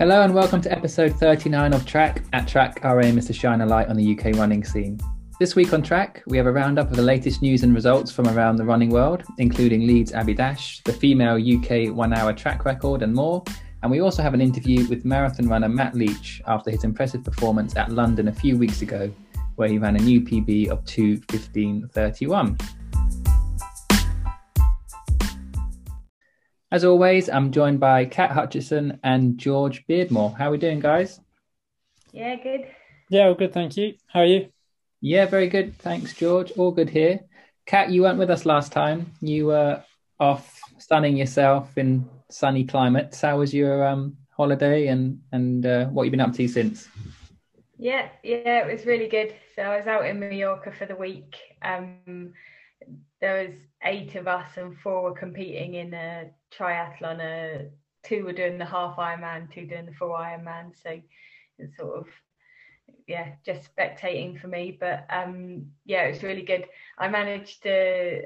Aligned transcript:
Hello 0.00 0.22
and 0.22 0.34
welcome 0.34 0.62
to 0.62 0.72
episode 0.72 1.14
39 1.16 1.74
of 1.74 1.84
Track. 1.84 2.24
At 2.32 2.48
Track, 2.48 2.80
our 2.84 3.04
aim 3.04 3.18
is 3.18 3.26
to 3.26 3.34
shine 3.34 3.60
a 3.60 3.66
light 3.66 3.88
on 3.88 3.96
the 3.98 4.16
UK 4.18 4.34
running 4.38 4.64
scene. 4.64 4.98
This 5.38 5.54
week 5.54 5.74
on 5.74 5.82
Track, 5.82 6.22
we 6.26 6.38
have 6.38 6.46
a 6.46 6.52
roundup 6.52 6.90
of 6.90 6.96
the 6.96 7.02
latest 7.02 7.42
news 7.42 7.64
and 7.64 7.74
results 7.74 8.10
from 8.10 8.26
around 8.28 8.56
the 8.56 8.64
running 8.64 8.88
world, 8.88 9.22
including 9.36 9.86
Leeds 9.86 10.14
Abbey 10.14 10.32
Dash, 10.32 10.80
the 10.84 10.92
female 10.94 11.34
UK 11.34 11.94
one 11.94 12.14
hour 12.14 12.32
track 12.32 12.64
record, 12.64 13.02
and 13.02 13.12
more. 13.12 13.44
And 13.82 13.92
we 13.92 14.00
also 14.00 14.22
have 14.22 14.32
an 14.32 14.40
interview 14.40 14.88
with 14.88 15.04
marathon 15.04 15.46
runner 15.48 15.68
Matt 15.68 15.94
Leach 15.94 16.40
after 16.46 16.70
his 16.70 16.82
impressive 16.82 17.22
performance 17.22 17.76
at 17.76 17.92
London 17.92 18.28
a 18.28 18.32
few 18.32 18.56
weeks 18.56 18.80
ago, 18.80 19.12
where 19.56 19.68
he 19.68 19.76
ran 19.76 19.96
a 19.96 20.00
new 20.00 20.22
PB 20.22 20.68
of 20.68 20.82
2.15.31. 20.86 22.58
As 26.72 26.84
always, 26.84 27.28
I'm 27.28 27.50
joined 27.50 27.80
by 27.80 28.04
Kat 28.04 28.30
Hutchison 28.30 29.00
and 29.02 29.36
George 29.36 29.84
Beardmore. 29.88 30.36
How 30.38 30.48
are 30.48 30.50
we 30.52 30.58
doing, 30.58 30.78
guys? 30.78 31.18
Yeah, 32.12 32.36
good. 32.36 32.68
Yeah, 33.08 33.26
all 33.26 33.34
good, 33.34 33.52
thank 33.52 33.76
you. 33.76 33.94
How 34.06 34.20
are 34.20 34.26
you? 34.26 34.52
Yeah, 35.00 35.26
very 35.26 35.48
good. 35.48 35.76
Thanks, 35.78 36.14
George. 36.14 36.52
All 36.52 36.70
good 36.70 36.88
here. 36.88 37.20
Kat, 37.66 37.90
you 37.90 38.02
weren't 38.02 38.20
with 38.20 38.30
us 38.30 38.46
last 38.46 38.70
time. 38.70 39.12
You 39.20 39.46
were 39.46 39.82
off 40.20 40.60
sunning 40.78 41.16
yourself 41.16 41.76
in 41.76 42.08
sunny 42.30 42.64
climates. 42.64 43.20
How 43.20 43.38
was 43.38 43.52
your 43.52 43.84
um, 43.84 44.16
holiday 44.36 44.86
and 44.86 45.22
and 45.32 45.66
uh, 45.66 45.86
what 45.86 46.04
you've 46.04 46.12
been 46.12 46.20
up 46.20 46.34
to 46.34 46.46
since? 46.46 46.86
Yeah, 47.78 48.10
yeah, 48.22 48.64
it 48.64 48.72
was 48.72 48.86
really 48.86 49.08
good. 49.08 49.34
So 49.56 49.62
I 49.62 49.76
was 49.76 49.88
out 49.88 50.06
in 50.06 50.20
Mallorca 50.20 50.70
for 50.70 50.86
the 50.86 50.94
week. 50.94 51.36
Um, 51.62 52.32
there 53.20 53.44
was 53.44 53.54
eight 53.84 54.14
of 54.14 54.28
us 54.28 54.50
and 54.56 54.78
four 54.78 55.02
were 55.02 55.14
competing 55.14 55.74
in 55.74 55.94
a 55.94 56.30
triathlon. 56.56 57.20
Uh, 57.20 57.68
two 58.02 58.24
were 58.24 58.32
doing 58.32 58.58
the 58.58 58.64
half 58.64 58.96
Ironman, 58.96 59.52
two 59.52 59.66
doing 59.66 59.86
the 59.86 59.92
full 59.92 60.10
Ironman. 60.10 60.72
So 60.82 61.00
it's 61.58 61.76
sort 61.76 61.98
of 61.98 62.06
yeah, 63.06 63.32
just 63.44 63.68
spectating 63.74 64.40
for 64.40 64.48
me. 64.48 64.76
But 64.78 65.06
um, 65.10 65.66
yeah, 65.84 66.04
it 66.04 66.12
was 66.12 66.22
really 66.22 66.42
good. 66.42 66.64
I 66.98 67.08
managed 67.08 67.62
to 67.64 68.22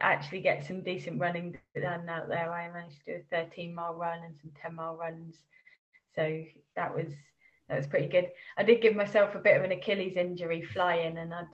actually 0.00 0.40
get 0.40 0.66
some 0.66 0.82
decent 0.82 1.20
running 1.20 1.56
done 1.74 2.08
out 2.08 2.28
there. 2.28 2.52
I 2.52 2.70
managed 2.70 3.04
to 3.06 3.18
do 3.18 3.22
a 3.32 3.44
13 3.44 3.74
mile 3.74 3.94
run 3.94 4.18
and 4.24 4.34
some 4.40 4.50
10 4.60 4.74
mile 4.74 4.96
runs. 4.96 5.36
So 6.14 6.42
that 6.76 6.94
was 6.94 7.08
that 7.68 7.78
was 7.78 7.86
pretty 7.86 8.08
good. 8.08 8.30
I 8.56 8.62
did 8.62 8.80
give 8.80 8.94
myself 8.94 9.34
a 9.34 9.40
bit 9.40 9.56
of 9.56 9.64
an 9.64 9.72
Achilles 9.72 10.16
injury 10.16 10.62
flying, 10.62 11.18
and 11.18 11.34
I'd 11.34 11.46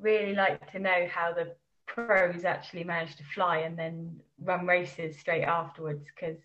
really 0.00 0.34
like 0.34 0.72
to 0.72 0.78
know 0.78 1.06
how 1.10 1.32
the 1.32 1.54
pros 1.94 2.44
actually 2.44 2.84
managed 2.84 3.18
to 3.18 3.24
fly 3.24 3.58
and 3.58 3.78
then 3.78 4.20
run 4.42 4.66
races 4.66 5.18
straight 5.18 5.44
afterwards 5.44 6.04
because 6.14 6.38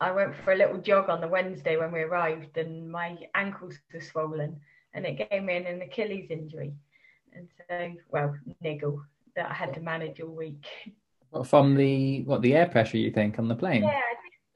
I 0.00 0.10
went 0.12 0.34
for 0.34 0.52
a 0.52 0.56
little 0.56 0.78
jog 0.78 1.08
on 1.08 1.20
the 1.20 1.28
Wednesday 1.28 1.76
when 1.76 1.92
we 1.92 2.00
arrived 2.00 2.56
and 2.56 2.90
my 2.90 3.18
ankles 3.34 3.78
were 3.92 4.00
swollen 4.00 4.60
and 4.94 5.06
it 5.06 5.28
gave 5.30 5.42
me 5.42 5.56
an 5.56 5.82
Achilles 5.82 6.30
injury. 6.30 6.72
And 7.32 7.48
so, 7.68 7.92
well, 8.10 8.34
niggle 8.60 9.02
that 9.36 9.50
I 9.50 9.54
had 9.54 9.74
to 9.74 9.80
manage 9.80 10.20
all 10.20 10.34
week. 10.34 10.66
From 11.44 11.76
the 11.76 12.24
what 12.24 12.42
the 12.42 12.56
air 12.56 12.66
pressure 12.66 12.96
you 12.96 13.12
think 13.12 13.38
on 13.38 13.46
the 13.46 13.54
plane? 13.54 13.84
Yeah, 13.84 14.00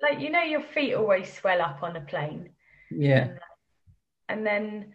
like 0.03 0.21
you 0.21 0.31
know, 0.31 0.43
your 0.43 0.63
feet 0.63 0.95
always 0.95 1.33
swell 1.33 1.63
up 1.63 1.85
on 1.85 1.95
a 1.95 2.01
plane. 2.01 2.51
Yeah. 2.91 3.29
And, 3.29 3.31
uh, 3.31 3.43
and 4.31 4.47
then, 4.47 4.95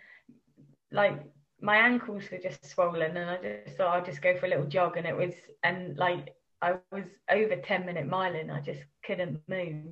like 0.92 1.24
my 1.62 1.78
ankles 1.78 2.24
were 2.32 2.38
just 2.38 2.66
swollen 2.66 3.18
and 3.18 3.30
I 3.30 3.38
just 3.66 3.78
thought 3.78 3.96
I'd 3.96 4.06
just 4.06 4.22
go 4.22 4.38
for 4.38 4.46
a 4.46 4.50
little 4.50 4.66
jog 4.66 4.98
and 4.98 5.06
it 5.06 5.16
was 5.16 5.34
and 5.64 5.98
like 5.98 6.36
I 6.62 6.76
was 6.92 7.06
over 7.30 7.56
10 7.56 7.86
minute 7.86 8.10
miling 8.10 8.52
I 8.54 8.62
just 8.62 8.84
couldn't 9.04 9.42
move 9.48 9.86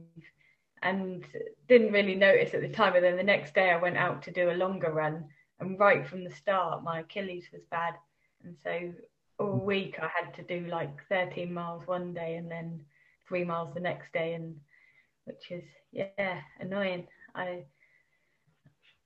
and 0.84 1.26
didn't 1.68 1.92
really 1.92 2.16
notice 2.16 2.54
at 2.54 2.62
the 2.62 2.70
time 2.70 2.94
but 2.94 3.02
then 3.02 3.18
the 3.18 3.24
next 3.24 3.54
day 3.54 3.72
I 3.72 3.82
went 3.82 3.98
out 3.98 4.22
to 4.24 4.32
do 4.32 4.52
a 4.52 4.54
longer 4.54 4.92
run 4.92 5.26
and 5.60 5.80
right 5.80 6.08
from 6.08 6.24
the 6.24 6.32
start 6.32 6.84
my 6.84 7.02
Achilles 7.02 7.46
was 7.52 7.64
bad 7.72 7.96
and 8.44 8.56
so 8.64 8.94
all 9.40 9.58
week 9.58 9.98
I 10.02 10.08
had 10.08 10.34
to 10.36 10.44
do 10.44 10.68
like 10.68 10.96
13 11.10 11.54
miles 11.54 11.86
one 11.86 12.14
day 12.14 12.36
and 12.36 12.50
then 12.50 12.80
three 13.28 13.44
miles 13.44 13.74
the 13.74 13.80
next 13.80 14.14
day 14.14 14.34
and 14.34 14.56
which 15.26 15.52
is 15.52 15.64
yeah 15.92 16.40
annoying. 16.60 17.08
I 17.36 17.66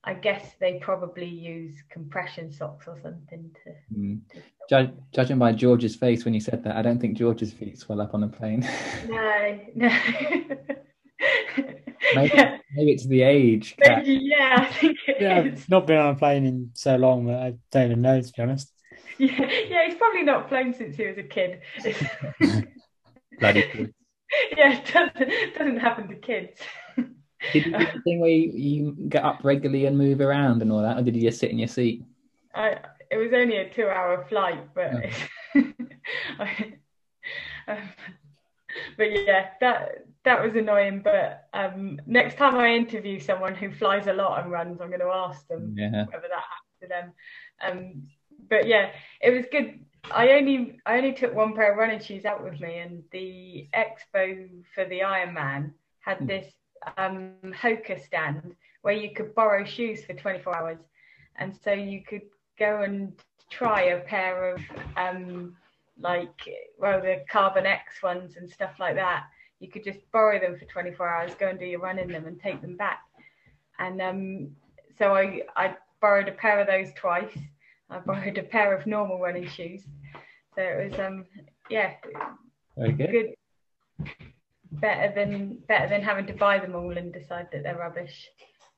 I 0.04 0.14
guess 0.14 0.54
they 0.58 0.78
probably 0.80 1.28
use 1.28 1.76
compression 1.88 2.52
socks 2.52 2.88
or 2.88 2.98
something 3.00 3.50
to. 3.64 3.96
Mm. 3.96 4.20
Judge, 4.68 4.90
judging 5.14 5.38
by 5.38 5.52
George's 5.52 5.94
face 5.94 6.24
when 6.24 6.34
you 6.34 6.40
said 6.40 6.64
that, 6.64 6.76
I 6.76 6.82
don't 6.82 7.00
think 7.00 7.16
George's 7.16 7.52
feet 7.52 7.78
swell 7.78 8.00
up 8.00 8.14
on 8.14 8.24
a 8.24 8.28
plane. 8.28 8.68
No, 9.08 9.60
no. 9.74 9.88
maybe, 12.14 12.32
yeah. 12.34 12.58
maybe 12.74 12.92
it's 12.92 13.06
the 13.06 13.22
age. 13.22 13.76
Maybe, 13.86 14.20
yeah, 14.22 14.56
I 14.58 14.72
think 14.72 14.98
yeah, 15.06 15.42
is. 15.42 15.62
I've 15.62 15.68
not 15.68 15.86
been 15.86 15.98
on 15.98 16.14
a 16.14 16.18
plane 16.18 16.46
in 16.46 16.70
so 16.74 16.96
long 16.96 17.26
that 17.26 17.40
I 17.40 17.54
don't 17.70 17.90
even 17.90 18.02
know, 18.02 18.20
to 18.20 18.32
be 18.32 18.42
honest. 18.42 18.72
Yeah, 19.18 19.48
yeah, 19.68 19.86
he's 19.86 19.94
probably 19.96 20.22
not 20.22 20.48
flown 20.48 20.74
since 20.74 20.96
he 20.96 21.06
was 21.06 21.18
a 21.18 21.22
kid. 21.22 21.60
Bloody 23.38 23.62
kids. 23.62 23.92
Yeah, 24.56 24.78
it 24.78 24.92
doesn't, 24.92 25.54
doesn't 25.58 25.78
happen 25.78 26.08
to 26.08 26.14
kids. 26.16 26.58
Did 27.52 27.66
you 27.66 27.72
do 27.72 27.78
the 27.78 28.00
thing 28.02 28.20
where 28.20 28.30
you, 28.30 28.52
you, 28.52 28.96
get 29.08 29.24
up 29.24 29.40
regularly 29.42 29.86
and 29.86 29.98
move 29.98 30.20
around 30.20 30.62
and 30.62 30.70
all 30.70 30.82
that, 30.82 30.98
or 30.98 31.02
did 31.02 31.16
you 31.16 31.22
just 31.22 31.40
sit 31.40 31.50
in 31.50 31.58
your 31.58 31.68
seat? 31.68 32.04
I, 32.54 32.78
it 33.10 33.16
was 33.16 33.32
only 33.32 33.56
a 33.56 33.68
two-hour 33.68 34.26
flight, 34.28 34.74
but 34.74 34.92
oh. 35.56 35.60
I, 36.38 36.74
um, 37.68 37.88
but 38.96 39.12
yeah, 39.12 39.48
that 39.60 40.06
that 40.24 40.42
was 40.42 40.54
annoying. 40.54 41.02
But 41.02 41.48
um, 41.52 42.00
next 42.06 42.36
time 42.36 42.56
I 42.56 42.74
interview 42.74 43.18
someone 43.18 43.54
who 43.54 43.70
flies 43.70 44.06
a 44.06 44.12
lot 44.12 44.42
and 44.42 44.50
runs, 44.50 44.80
I'm 44.80 44.88
going 44.88 45.00
to 45.00 45.06
ask 45.06 45.46
them 45.48 45.74
yeah. 45.76 46.04
whether 46.06 46.28
that 46.28 46.42
happened 46.50 46.80
to 46.82 46.88
them. 46.88 47.12
Um, 47.60 48.08
but 48.48 48.66
yeah, 48.66 48.90
it 49.20 49.30
was 49.30 49.46
good. 49.50 49.80
I 50.10 50.30
only 50.32 50.80
I 50.84 50.96
only 50.96 51.12
took 51.12 51.34
one 51.34 51.54
pair 51.54 51.72
of 51.72 51.78
running 51.78 52.00
shoes 52.00 52.24
out 52.24 52.42
with 52.42 52.60
me, 52.60 52.78
and 52.78 53.02
the 53.12 53.68
expo 53.74 54.48
for 54.74 54.84
the 54.84 55.00
Ironman 55.00 55.72
had 56.00 56.18
hmm. 56.18 56.26
this 56.26 56.52
um, 56.96 57.32
Hoka 57.44 58.04
stand 58.04 58.54
where 58.82 58.94
you 58.94 59.14
could 59.14 59.34
borrow 59.34 59.64
shoes 59.64 60.04
for 60.04 60.12
24 60.12 60.56
hours. 60.56 60.78
And 61.36 61.56
so 61.64 61.72
you 61.72 62.02
could 62.02 62.22
go 62.58 62.82
and 62.82 63.12
try 63.50 63.82
a 63.82 64.00
pair 64.00 64.54
of 64.54 64.60
um, 64.96 65.56
like, 65.98 66.48
well, 66.78 67.00
the 67.00 67.24
Carbon 67.30 67.64
X 67.64 68.02
ones 68.02 68.36
and 68.36 68.50
stuff 68.50 68.72
like 68.78 68.96
that. 68.96 69.24
You 69.60 69.68
could 69.68 69.84
just 69.84 70.00
borrow 70.10 70.40
them 70.40 70.58
for 70.58 70.64
24 70.64 71.08
hours, 71.08 71.34
go 71.38 71.48
and 71.48 71.58
do 71.58 71.64
your 71.64 71.80
run 71.80 71.98
in 71.98 72.10
them 72.10 72.26
and 72.26 72.40
take 72.40 72.60
them 72.60 72.76
back. 72.76 73.02
And 73.78 74.02
um, 74.02 74.48
so 74.98 75.14
I, 75.14 75.42
I 75.56 75.76
borrowed 76.00 76.28
a 76.28 76.32
pair 76.32 76.60
of 76.60 76.66
those 76.66 76.92
twice. 76.96 77.36
I 77.88 77.98
borrowed 78.06 78.38
a 78.38 78.42
pair 78.42 78.76
of 78.76 78.86
normal 78.86 79.20
running 79.20 79.46
shoes. 79.48 79.82
So 80.56 80.62
it 80.62 80.90
was, 80.90 81.00
um, 81.00 81.24
yeah, 81.70 81.92
Very 82.76 82.92
good. 82.92 83.34
Better 84.80 85.12
than 85.14 85.58
better 85.68 85.88
than 85.88 86.02
having 86.02 86.26
to 86.26 86.32
buy 86.32 86.58
them 86.58 86.74
all 86.74 86.96
and 86.96 87.12
decide 87.12 87.48
that 87.52 87.62
they're 87.62 87.76
rubbish. 87.76 88.28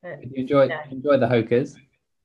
But, 0.03 0.21
Did 0.21 0.33
you 0.33 0.43
enjoy 0.43 0.67
no. 0.67 0.81
enjoy 0.91 1.19
the 1.19 1.27
Hokas? 1.27 1.77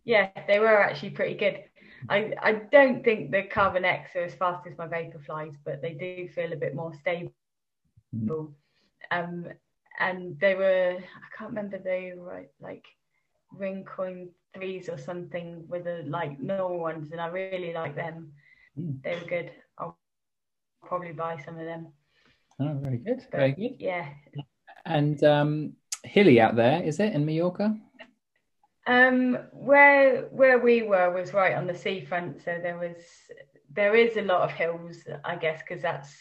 Yeah, 0.06 0.30
they 0.48 0.60
were 0.60 0.82
actually 0.82 1.12
pretty 1.12 1.36
good. 1.36 1.64
I, 2.10 2.34
I 2.42 2.54
don't 2.72 3.04
think 3.04 3.32
the 3.32 3.44
Carbon 3.44 3.84
X 3.86 4.16
are 4.16 4.24
as 4.24 4.34
fast 4.34 4.66
as 4.66 4.78
my 4.78 4.88
Vaporflies, 4.88 5.56
but 5.66 5.82
they 5.82 5.94
do 5.94 6.30
feel 6.34 6.54
a 6.54 6.56
bit 6.56 6.74
more 6.74 6.94
stable. 6.94 7.34
Mm. 8.16 8.54
Um, 9.12 9.46
and 10.00 10.40
they 10.40 10.56
were 10.56 10.98
I 10.98 11.38
can't 11.38 11.52
remember 11.52 11.78
they 11.78 12.14
were 12.16 12.46
like 12.62 12.86
Rincon 13.52 14.30
threes 14.56 14.90
or 14.90 14.98
something 14.98 15.66
with 15.68 15.84
the 15.84 16.04
like 16.08 16.40
normal 16.40 16.80
ones, 16.80 17.12
and 17.12 17.22
I 17.22 17.28
really 17.28 17.74
like 17.74 17.96
them. 17.96 18.32
Mm. 18.80 19.04
They 19.04 19.16
were 19.16 19.28
good. 19.28 19.52
I'll 19.78 19.98
probably 20.84 21.12
buy 21.12 21.42
some 21.44 21.60
of 21.60 21.66
them. 21.66 21.88
Oh, 22.60 22.78
very 22.82 22.98
good. 22.98 23.26
Very 23.32 23.52
good. 23.54 23.76
Yeah. 23.80 24.08
And 24.86 25.24
um, 25.24 25.74
hilly 26.04 26.40
out 26.42 26.56
there, 26.56 26.84
is 26.84 27.00
it 27.00 27.14
in 27.14 27.26
Mallorca? 27.26 27.76
Um, 28.88 29.38
where 29.52 30.24
where 30.32 30.60
we 30.60 30.82
were 30.82 31.12
was 31.12 31.34
right 31.34 31.56
on 31.56 31.68
the 31.68 31.76
seafront, 31.76 32.42
so 32.44 32.60
there 32.62 32.78
was 32.78 32.96
there 33.72 33.96
is 33.96 34.18
a 34.18 34.24
lot 34.24 34.42
of 34.42 34.52
hills, 34.52 34.98
I 35.24 35.36
guess, 35.36 35.62
because 35.62 35.82
that's 35.82 36.16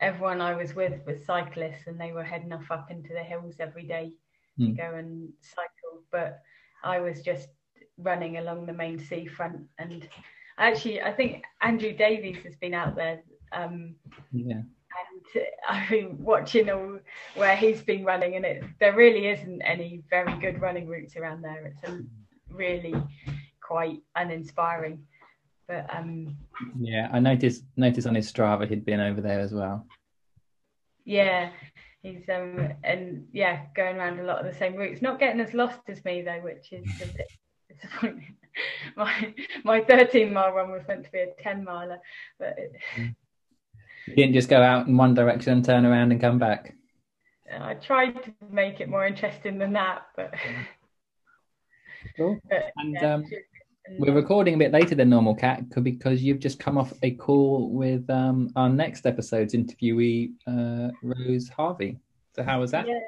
everyone 0.00 0.40
I 0.40 0.54
was 0.54 0.74
with 0.74 1.00
was 1.06 1.24
cyclists, 1.24 1.86
and 1.86 1.98
they 1.98 2.12
were 2.12 2.22
heading 2.22 2.52
off 2.52 2.70
up 2.70 2.90
into 2.90 3.14
the 3.14 3.22
hills 3.22 3.56
every 3.60 3.84
day 3.84 4.12
mm. 4.60 4.66
to 4.66 4.70
hmm. 4.72 4.76
go 4.76 4.98
and 4.98 5.32
cycle. 5.40 6.02
But 6.12 6.42
I 6.84 7.00
was 7.00 7.22
just 7.22 7.48
running 7.96 8.36
along 8.36 8.66
the 8.66 8.74
main 8.74 8.98
seafront, 8.98 9.62
and 9.78 10.06
actually, 10.58 11.00
I 11.00 11.12
think 11.12 11.44
Andrew 11.62 11.96
Davies 11.96 12.44
has 12.44 12.56
been 12.56 12.74
out 12.74 12.94
there. 12.94 13.22
Um, 13.52 13.94
yeah 14.32 14.62
and 15.10 15.44
I've 15.68 15.88
been 15.88 16.16
watching 16.22 16.70
all 16.70 16.98
where 17.34 17.56
he's 17.56 17.82
been 17.82 18.04
running, 18.04 18.36
and 18.36 18.44
it 18.44 18.64
there 18.80 18.94
really 18.94 19.26
isn't 19.26 19.62
any 19.62 20.02
very 20.10 20.38
good 20.38 20.60
running 20.60 20.86
routes 20.86 21.16
around 21.16 21.42
there. 21.42 21.66
It's 21.66 21.90
a, 21.90 22.00
really 22.48 22.94
quite 23.60 24.00
uninspiring. 24.14 25.04
But 25.68 25.86
um, 25.94 26.36
yeah, 26.78 27.08
I 27.12 27.18
noticed 27.18 27.64
noticed 27.76 28.06
on 28.06 28.14
his 28.14 28.32
Strava 28.32 28.68
he'd 28.68 28.84
been 28.84 29.00
over 29.00 29.20
there 29.20 29.40
as 29.40 29.52
well. 29.52 29.86
Yeah, 31.04 31.50
he's 32.06 32.28
um 32.28 32.72
and 32.84 33.26
yeah 33.32 33.62
going 33.74 33.96
around 33.96 34.20
a 34.20 34.24
lot 34.24 34.38
of 34.38 34.46
the 34.50 34.58
same 34.58 34.76
routes 34.76 35.02
not 35.02 35.18
getting 35.18 35.40
as 35.40 35.54
lost 35.54 35.80
as 35.88 36.04
me 36.04 36.22
though 36.22 36.40
which 36.40 36.72
is 36.72 36.86
a 37.02 37.06
bit 37.06 37.28
disappointing 37.68 38.36
my 38.96 39.34
my 39.64 39.80
13 39.82 40.32
mile 40.32 40.52
run 40.52 40.70
was 40.70 40.86
meant 40.88 41.04
to 41.04 41.10
be 41.10 41.18
a 41.18 41.42
10 41.42 41.64
miler 41.64 41.98
but 42.38 42.54
it, 42.58 42.72
you 44.06 44.14
didn't 44.14 44.34
just 44.34 44.48
go 44.48 44.62
out 44.62 44.86
in 44.86 44.96
one 44.96 45.14
direction 45.14 45.52
and 45.52 45.64
turn 45.64 45.84
around 45.84 46.12
and 46.12 46.20
come 46.20 46.38
back 46.38 46.74
i 47.60 47.74
tried 47.74 48.22
to 48.24 48.32
make 48.50 48.80
it 48.80 48.88
more 48.88 49.06
interesting 49.06 49.58
than 49.58 49.72
that 49.72 50.02
but, 50.16 50.34
cool. 52.16 52.38
but 52.50 52.72
and 52.76 52.94
yeah, 52.94 53.14
um, 53.14 53.24
we're 53.98 54.14
recording 54.14 54.54
a 54.54 54.58
bit 54.58 54.72
later 54.72 54.94
than 54.94 55.08
normal, 55.10 55.34
Kat, 55.34 55.68
because 55.82 56.22
you've 56.22 56.40
just 56.40 56.58
come 56.58 56.76
off 56.76 56.92
a 57.02 57.12
call 57.12 57.70
with 57.70 58.08
um, 58.10 58.50
our 58.56 58.68
next 58.68 59.06
episode's 59.06 59.54
interviewee, 59.54 60.32
uh, 60.46 60.90
Rose 61.02 61.48
Harvey. 61.48 61.98
So 62.34 62.42
how 62.42 62.60
was 62.60 62.72
that? 62.72 62.86
Yeah, 62.86 62.98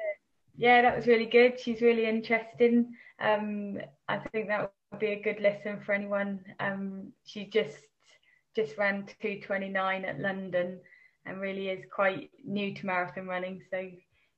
yeah, 0.57 0.81
that 0.81 0.95
was 0.95 1.07
really 1.07 1.25
good. 1.25 1.59
She's 1.59 1.81
really 1.81 2.05
interesting. 2.05 2.93
Um, 3.19 3.79
I 4.07 4.17
think 4.17 4.47
that 4.47 4.71
would 4.91 4.99
be 4.99 5.07
a 5.07 5.21
good 5.21 5.41
lesson 5.41 5.79
for 5.85 5.93
anyone. 5.93 6.39
Um, 6.59 7.11
she 7.25 7.45
just 7.45 7.77
just 8.65 8.77
ran 8.77 9.05
229 9.21 10.05
at 10.05 10.19
London 10.19 10.79
and 11.25 11.39
really 11.39 11.69
is 11.69 11.85
quite 11.93 12.29
new 12.43 12.73
to 12.73 12.85
marathon 12.85 13.27
running. 13.27 13.61
So 13.71 13.89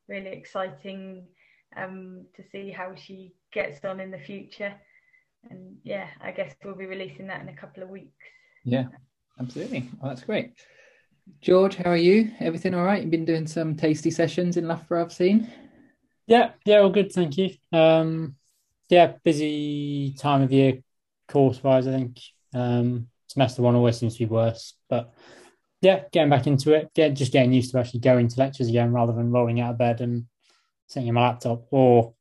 really 0.07 0.31
exciting 0.31 1.25
um, 1.75 2.25
to 2.35 2.43
see 2.51 2.71
how 2.71 2.95
she 2.95 3.33
gets 3.53 3.83
on 3.85 3.99
in 3.99 4.11
the 4.11 4.19
future 4.19 4.73
and 5.49 5.77
yeah, 5.83 6.07
I 6.21 6.31
guess 6.31 6.53
we'll 6.63 6.75
be 6.75 6.85
releasing 6.85 7.27
that 7.27 7.41
in 7.41 7.49
a 7.49 7.55
couple 7.55 7.81
of 7.81 7.89
weeks. 7.89 8.25
Yeah, 8.63 8.85
absolutely. 9.39 9.89
Well, 9.99 10.11
that's 10.11 10.23
great. 10.23 10.53
George, 11.41 11.75
how 11.75 11.89
are 11.89 11.97
you? 11.97 12.31
Everything 12.39 12.73
all 12.73 12.83
right? 12.83 13.01
You've 13.01 13.11
been 13.11 13.25
doing 13.25 13.47
some 13.47 13.75
tasty 13.75 14.11
sessions 14.11 14.57
in 14.57 14.67
Loughborough, 14.67 15.05
I've 15.05 15.13
seen. 15.13 15.49
Yeah, 16.27 16.51
yeah, 16.65 16.77
all 16.79 16.89
good, 16.89 17.11
thank 17.11 17.37
you. 17.37 17.51
Um, 17.71 18.35
yeah, 18.89 19.13
busy 19.23 20.13
time 20.17 20.41
of 20.41 20.51
year 20.51 20.79
course 21.27 21.63
wise, 21.63 21.87
I 21.87 21.91
think. 21.91 22.19
Um, 22.53 23.07
semester 23.31 23.61
one 23.61 23.75
always 23.75 23.97
seems 23.97 24.13
to 24.13 24.25
be 24.25 24.25
worse, 24.25 24.75
but 24.89 25.13
yeah, 25.81 26.03
getting 26.11 26.29
back 26.29 26.45
into 26.45 26.73
it, 26.73 26.93
get 26.93 27.15
just 27.15 27.33
getting 27.33 27.53
used 27.53 27.71
to 27.71 27.79
actually 27.79 28.01
going 28.01 28.27
to 28.27 28.39
lectures 28.39 28.69
again 28.69 28.91
rather 28.91 29.13
than 29.13 29.31
rolling 29.31 29.59
out 29.59 29.71
of 29.71 29.77
bed 29.77 30.01
and 30.01 30.25
sitting 30.87 31.07
in 31.07 31.15
my 31.15 31.21
laptop. 31.21 31.65
Or 31.71 32.13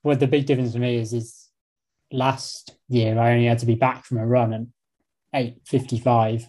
what 0.00 0.18
the 0.18 0.26
big 0.26 0.46
difference 0.46 0.72
for 0.72 0.78
me 0.78 0.96
is 0.96 1.12
is 1.12 1.48
last 2.10 2.74
year 2.88 3.18
I 3.18 3.32
only 3.32 3.46
had 3.46 3.58
to 3.58 3.66
be 3.66 3.74
back 3.74 4.04
from 4.04 4.18
a 4.18 4.26
run 4.26 4.54
at 4.54 4.62
eight 5.34 5.60
fifty 5.66 5.98
five, 5.98 6.48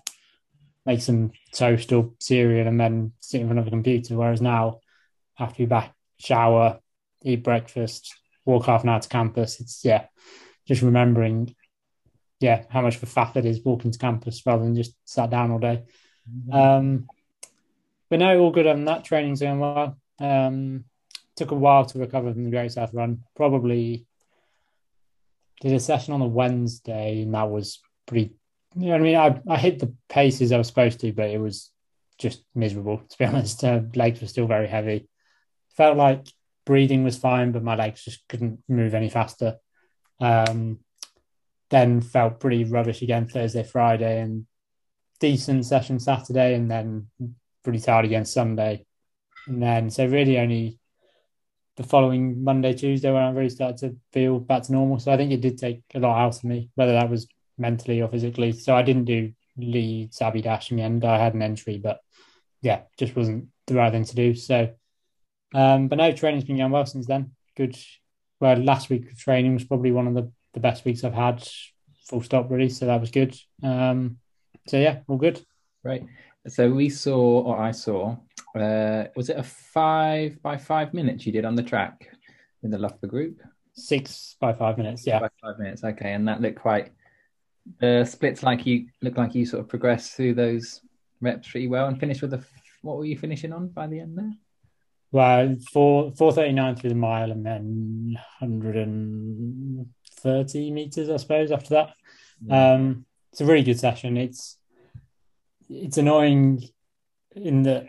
make 0.85 1.01
some 1.01 1.31
toast 1.53 1.91
or 1.91 2.11
cereal, 2.19 2.67
and 2.67 2.79
then 2.79 3.13
sit 3.19 3.41
in 3.41 3.47
front 3.47 3.59
of 3.59 3.67
a 3.67 3.71
computer. 3.71 4.15
Whereas 4.15 4.41
now, 4.41 4.79
I 5.37 5.43
have 5.43 5.53
to 5.53 5.59
be 5.59 5.65
back, 5.65 5.93
shower, 6.19 6.79
eat 7.23 7.43
breakfast, 7.43 8.13
walk 8.45 8.67
half 8.67 8.83
an 8.83 8.89
hour 8.89 8.99
to 9.01 9.09
campus. 9.09 9.59
It's 9.59 9.83
yeah, 9.83 10.05
just 10.67 10.81
remembering, 10.81 11.55
yeah, 12.43 12.65
how 12.69 12.81
much 12.81 12.97
of 12.97 13.03
a 13.03 13.05
faff 13.05 13.37
it 13.37 13.45
is 13.45 13.63
walking 13.63 13.89
to 13.91 13.97
campus 13.97 14.45
rather 14.45 14.65
than 14.65 14.75
just 14.75 14.93
sat 15.05 15.29
down 15.29 15.49
all 15.49 15.59
day. 15.59 15.83
Mm-hmm. 16.29 16.53
Um, 16.53 17.07
but 18.09 18.19
no, 18.19 18.37
all 18.37 18.51
good 18.51 18.67
on 18.67 18.83
that. 18.83 19.05
Training's 19.05 19.39
going 19.39 19.59
well. 19.59 19.97
Um, 20.19 20.83
took 21.37 21.51
a 21.51 21.55
while 21.55 21.85
to 21.85 21.99
recover 21.99 22.33
from 22.33 22.43
the 22.43 22.49
Great 22.49 22.73
South 22.73 22.93
Run. 22.93 23.23
Probably 23.33 24.05
did 25.61 25.71
a 25.71 25.79
session 25.79 26.13
on 26.13 26.21
a 26.21 26.27
Wednesday, 26.27 27.21
and 27.21 27.33
that 27.33 27.49
was 27.49 27.79
pretty. 28.07 28.35
You 28.75 28.87
know 28.87 28.91
what 28.91 28.99
I 28.99 29.03
mean? 29.03 29.15
I, 29.15 29.53
I 29.53 29.57
hit 29.57 29.79
the 29.79 29.95
paces 30.09 30.51
I 30.51 30.57
was 30.57 30.67
supposed 30.67 30.99
to, 30.99 31.13
but 31.13 31.29
it 31.29 31.39
was 31.39 31.71
just 32.17 32.43
miserable, 32.53 32.97
to 33.07 33.17
be 33.17 33.23
honest. 33.29 33.63
Uh, 33.63 33.83
legs 33.95 34.19
were 34.19 34.27
still 34.27 34.47
very 34.47 34.67
heavy. 34.67 35.07
Felt 35.77 35.95
like 35.95 36.27
breathing 36.65 37.05
was 37.05 37.17
fine, 37.17 37.53
but 37.53 37.63
my 37.63 37.77
legs 37.77 38.03
just 38.03 38.27
couldn't 38.27 38.59
move 38.67 38.93
any 38.93 39.09
faster. 39.09 39.55
Um, 40.19 40.79
then 41.73 42.01
felt 42.01 42.39
pretty 42.39 42.63
rubbish 42.65 43.01
again 43.01 43.25
Thursday, 43.25 43.63
Friday, 43.63 44.21
and 44.21 44.45
decent 45.19 45.65
session 45.65 45.99
Saturday, 45.99 46.53
and 46.53 46.69
then 46.69 47.07
pretty 47.63 47.79
tired 47.79 48.05
again 48.05 48.25
Sunday. 48.25 48.85
And 49.47 49.61
then, 49.61 49.89
so 49.89 50.05
really 50.05 50.37
only 50.37 50.77
the 51.75 51.83
following 51.83 52.43
Monday, 52.43 52.73
Tuesday 52.73 53.11
when 53.11 53.23
I 53.23 53.31
really 53.31 53.49
started 53.49 53.77
to 53.79 53.97
feel 54.11 54.39
back 54.39 54.61
to 54.63 54.71
normal. 54.71 54.99
So 54.99 55.11
I 55.11 55.17
think 55.17 55.31
it 55.31 55.41
did 55.41 55.57
take 55.57 55.81
a 55.95 55.99
lot 55.99 56.19
out 56.19 56.37
of 56.37 56.43
me, 56.43 56.69
whether 56.75 56.93
that 56.93 57.09
was 57.09 57.27
mentally 57.57 58.03
or 58.03 58.07
physically. 58.07 58.51
So 58.51 58.75
I 58.75 58.83
didn't 58.83 59.05
do 59.05 59.33
Leeds 59.57 60.21
Abbey 60.21 60.43
Dash 60.43 60.69
in 60.69 60.77
the 60.77 60.83
end. 60.83 61.03
I 61.03 61.17
had 61.17 61.33
an 61.33 61.41
entry, 61.41 61.79
but 61.79 62.01
yeah, 62.61 62.81
just 62.99 63.15
wasn't 63.15 63.47
the 63.65 63.73
right 63.73 63.91
thing 63.91 64.05
to 64.05 64.15
do. 64.15 64.35
So, 64.35 64.69
um, 65.55 65.87
but 65.87 65.97
no, 65.97 66.11
training's 66.11 66.43
been 66.43 66.57
going 66.57 66.71
well 66.71 66.85
since 66.85 67.07
then. 67.07 67.31
Good. 67.57 67.75
Well, 68.39 68.57
last 68.57 68.91
week 68.91 69.11
of 69.11 69.17
training 69.17 69.55
was 69.55 69.63
probably 69.63 69.91
one 69.91 70.05
of 70.05 70.13
the, 70.13 70.31
the 70.53 70.59
best 70.59 70.85
weeks 70.85 71.03
I've 71.03 71.13
had, 71.13 71.47
full 72.07 72.21
stop, 72.21 72.49
really. 72.49 72.69
So 72.69 72.85
that 72.85 73.01
was 73.01 73.11
good. 73.11 73.35
Um, 73.61 74.17
so 74.67 74.77
yeah, 74.77 74.99
all 75.07 75.17
good. 75.17 75.43
Right. 75.83 76.05
So 76.47 76.69
we 76.69 76.89
saw, 76.89 77.41
or 77.41 77.57
I 77.57 77.71
saw, 77.71 78.17
uh, 78.55 79.05
was 79.15 79.29
it 79.29 79.37
a 79.37 79.43
five 79.43 80.41
by 80.41 80.57
five 80.57 80.93
minutes 80.93 81.25
you 81.25 81.31
did 81.31 81.45
on 81.45 81.55
the 81.55 81.63
track 81.63 82.09
in 82.63 82.69
the 82.69 82.77
Loughborough 82.77 83.09
group? 83.09 83.41
Six 83.73 84.35
by 84.39 84.53
five 84.53 84.77
minutes, 84.77 85.07
yeah. 85.07 85.19
By 85.19 85.29
five 85.41 85.57
minutes, 85.57 85.83
okay. 85.83 86.13
And 86.13 86.27
that 86.27 86.41
looked 86.41 86.59
quite 86.59 86.91
the 87.79 88.05
splits 88.05 88.43
like 88.43 88.65
you 88.65 88.87
looked 89.01 89.17
like 89.17 89.33
you 89.33 89.45
sort 89.45 89.61
of 89.61 89.69
progressed 89.69 90.13
through 90.13 90.33
those 90.33 90.81
reps 91.21 91.49
pretty 91.49 91.67
well 91.67 91.87
and 91.87 91.99
finished 91.99 92.21
with 92.21 92.33
a 92.33 92.43
what 92.81 92.97
were 92.97 93.05
you 93.05 93.17
finishing 93.17 93.53
on 93.53 93.69
by 93.69 93.87
the 93.87 93.99
end 93.99 94.17
there? 94.17 94.33
Well, 95.11 95.55
four 95.71 96.11
four 96.11 96.33
thirty 96.33 96.51
nine 96.51 96.75
through 96.75 96.89
the 96.89 96.95
mile 96.95 97.31
and 97.31 97.45
then 97.45 98.17
hundred 98.39 98.75
and 98.75 99.87
thirty 100.23 100.71
meters, 100.71 101.09
I 101.09 101.17
suppose. 101.17 101.51
After 101.51 101.75
that, 101.75 101.93
yeah. 102.45 102.73
um, 102.73 103.05
it's 103.31 103.41
a 103.41 103.45
really 103.45 103.63
good 103.63 103.79
session. 103.79 104.17
It's 104.17 104.57
it's 105.69 105.97
annoying 105.97 106.63
in 107.35 107.63
that 107.63 107.87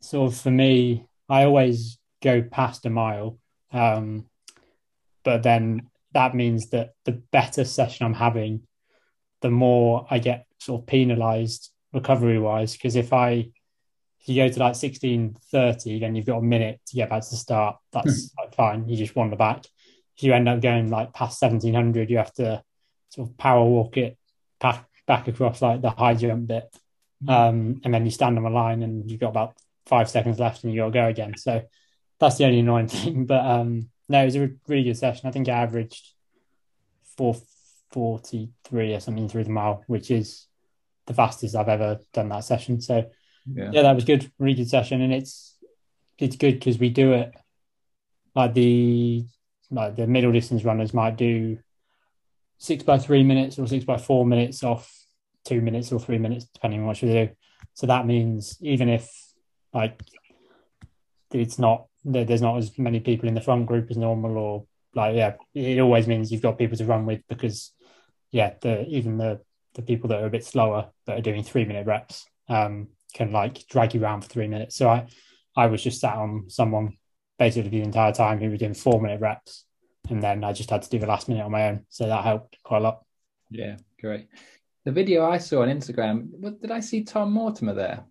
sort 0.00 0.32
of 0.32 0.38
for 0.38 0.50
me, 0.50 1.06
I 1.28 1.44
always 1.44 1.98
go 2.22 2.42
past 2.42 2.86
a 2.86 2.90
mile. 2.90 3.38
Um, 3.72 4.26
but 5.24 5.42
then 5.42 5.90
that 6.12 6.34
means 6.34 6.70
that 6.70 6.92
the 7.04 7.12
better 7.12 7.64
session 7.64 8.06
I'm 8.06 8.14
having, 8.14 8.62
the 9.40 9.50
more 9.50 10.06
I 10.10 10.18
get 10.18 10.46
sort 10.58 10.82
of 10.82 10.86
penalized 10.86 11.70
recovery 11.92 12.38
wise. 12.38 12.74
Because 12.74 12.96
if 12.96 13.12
I 13.12 13.50
if 14.20 14.28
you 14.28 14.36
go 14.36 14.48
to 14.48 14.58
like 14.58 14.74
1630, 14.74 16.00
then 16.00 16.14
you've 16.14 16.24
got 16.24 16.38
a 16.38 16.42
minute 16.42 16.80
to 16.86 16.96
get 16.96 17.10
back 17.10 17.22
to 17.22 17.30
the 17.30 17.36
start. 17.36 17.76
That's 17.92 18.32
like 18.38 18.54
fine. 18.54 18.88
You 18.88 18.96
just 18.96 19.16
wander 19.16 19.36
back. 19.36 19.64
If 20.16 20.22
you 20.22 20.32
end 20.32 20.48
up 20.48 20.60
going 20.60 20.90
like 20.90 21.12
past 21.12 21.40
1700, 21.42 22.10
you 22.10 22.18
have 22.18 22.32
to 22.34 22.62
sort 23.10 23.28
of 23.28 23.36
power 23.36 23.64
walk 23.64 23.96
it 23.96 24.16
back, 24.60 24.88
back 25.06 25.28
across 25.28 25.60
like 25.60 25.82
the 25.82 25.90
high 25.90 26.14
jump 26.14 26.48
bit. 26.48 26.74
Hmm. 27.24 27.30
Um, 27.30 27.80
and 27.84 27.94
then 27.94 28.04
you 28.04 28.10
stand 28.10 28.38
on 28.38 28.44
a 28.44 28.50
line 28.50 28.82
and 28.82 29.10
you've 29.10 29.20
got 29.20 29.30
about 29.30 29.56
five 29.86 30.08
seconds 30.08 30.38
left 30.38 30.64
and 30.64 30.72
you 30.72 30.80
got 30.80 30.86
to 30.86 30.92
go 30.92 31.06
again. 31.06 31.36
So 31.36 31.62
that's 32.20 32.36
the 32.36 32.44
only 32.44 32.60
annoying 32.60 32.88
thing. 32.88 33.26
But 33.26 33.44
um, 33.44 33.90
no, 34.08 34.22
it 34.22 34.26
was 34.26 34.36
a 34.36 34.50
really 34.68 34.84
good 34.84 34.98
session. 34.98 35.28
I 35.28 35.32
think 35.32 35.48
I 35.48 35.62
averaged 35.62 36.12
443 37.16 38.94
or 38.94 39.00
something 39.00 39.28
through 39.28 39.44
the 39.44 39.50
mile, 39.50 39.84
which 39.86 40.10
is 40.10 40.46
the 41.06 41.14
fastest 41.14 41.54
I've 41.54 41.68
ever 41.68 42.00
done 42.12 42.28
that 42.30 42.44
session. 42.44 42.80
So 42.80 43.10
yeah, 43.52 43.70
yeah 43.72 43.82
that 43.82 43.94
was 43.94 44.04
good, 44.04 44.30
really 44.38 44.54
good 44.54 44.70
session. 44.70 45.00
And 45.00 45.12
it's 45.12 45.56
it's 46.18 46.36
good 46.36 46.54
because 46.54 46.78
we 46.78 46.90
do 46.90 47.12
it 47.12 47.32
like 48.34 48.54
the 48.54 49.24
like 49.74 49.96
the 49.96 50.06
middle 50.06 50.32
distance 50.32 50.64
runners 50.64 50.94
might 50.94 51.16
do 51.16 51.58
six 52.58 52.82
by 52.82 52.98
three 52.98 53.22
minutes 53.22 53.58
or 53.58 53.66
six 53.66 53.84
by 53.84 53.98
four 53.98 54.24
minutes 54.24 54.62
off 54.62 54.90
two 55.44 55.60
minutes 55.60 55.92
or 55.92 56.00
three 56.00 56.18
minutes, 56.18 56.46
depending 56.46 56.80
on 56.80 56.86
what 56.86 57.02
you 57.02 57.08
do. 57.08 57.28
So 57.74 57.86
that 57.86 58.06
means 58.06 58.56
even 58.60 58.88
if 58.88 59.10
like 59.72 60.00
it's 61.32 61.58
not 61.58 61.86
there's 62.04 62.42
not 62.42 62.58
as 62.58 62.78
many 62.78 63.00
people 63.00 63.28
in 63.28 63.34
the 63.34 63.40
front 63.40 63.66
group 63.66 63.90
as 63.90 63.96
normal 63.96 64.36
or 64.36 64.66
like 64.94 65.16
yeah 65.16 65.34
it 65.54 65.80
always 65.80 66.06
means 66.06 66.30
you've 66.30 66.42
got 66.42 66.58
people 66.58 66.76
to 66.76 66.84
run 66.84 67.06
with 67.06 67.20
because 67.28 67.72
yeah 68.30 68.54
the 68.60 68.86
even 68.86 69.18
the 69.18 69.40
the 69.74 69.82
people 69.82 70.08
that 70.08 70.22
are 70.22 70.26
a 70.26 70.30
bit 70.30 70.44
slower 70.44 70.90
that 71.06 71.18
are 71.18 71.22
doing 71.22 71.42
three 71.42 71.64
minute 71.64 71.86
reps 71.86 72.26
um 72.48 72.88
can 73.14 73.32
like 73.32 73.66
drag 73.68 73.94
you 73.94 74.02
around 74.02 74.20
for 74.20 74.28
three 74.28 74.46
minutes 74.46 74.76
so 74.76 74.88
i 74.88 75.06
i 75.56 75.66
was 75.66 75.82
just 75.82 76.00
sat 76.00 76.14
on 76.14 76.44
someone 76.48 76.96
basically 77.38 77.70
the 77.70 77.82
entire 77.82 78.12
time 78.12 78.38
he 78.38 78.48
was 78.48 78.60
doing 78.60 78.74
four 78.74 79.00
minute 79.00 79.20
reps 79.20 79.64
and 80.10 80.22
then 80.22 80.44
i 80.44 80.52
just 80.52 80.70
had 80.70 80.82
to 80.82 80.90
do 80.90 80.98
the 80.98 81.06
last 81.06 81.28
minute 81.28 81.44
on 81.44 81.50
my 81.50 81.68
own 81.68 81.84
so 81.88 82.06
that 82.06 82.24
helped 82.24 82.56
quite 82.62 82.78
a 82.78 82.80
lot 82.80 83.04
yeah 83.50 83.76
great 84.00 84.28
the 84.84 84.92
video 84.92 85.28
i 85.28 85.38
saw 85.38 85.62
on 85.62 85.68
instagram 85.68 86.28
what, 86.30 86.60
did 86.60 86.70
i 86.70 86.80
see 86.80 87.02
tom 87.02 87.32
mortimer 87.32 87.74
there 87.74 88.04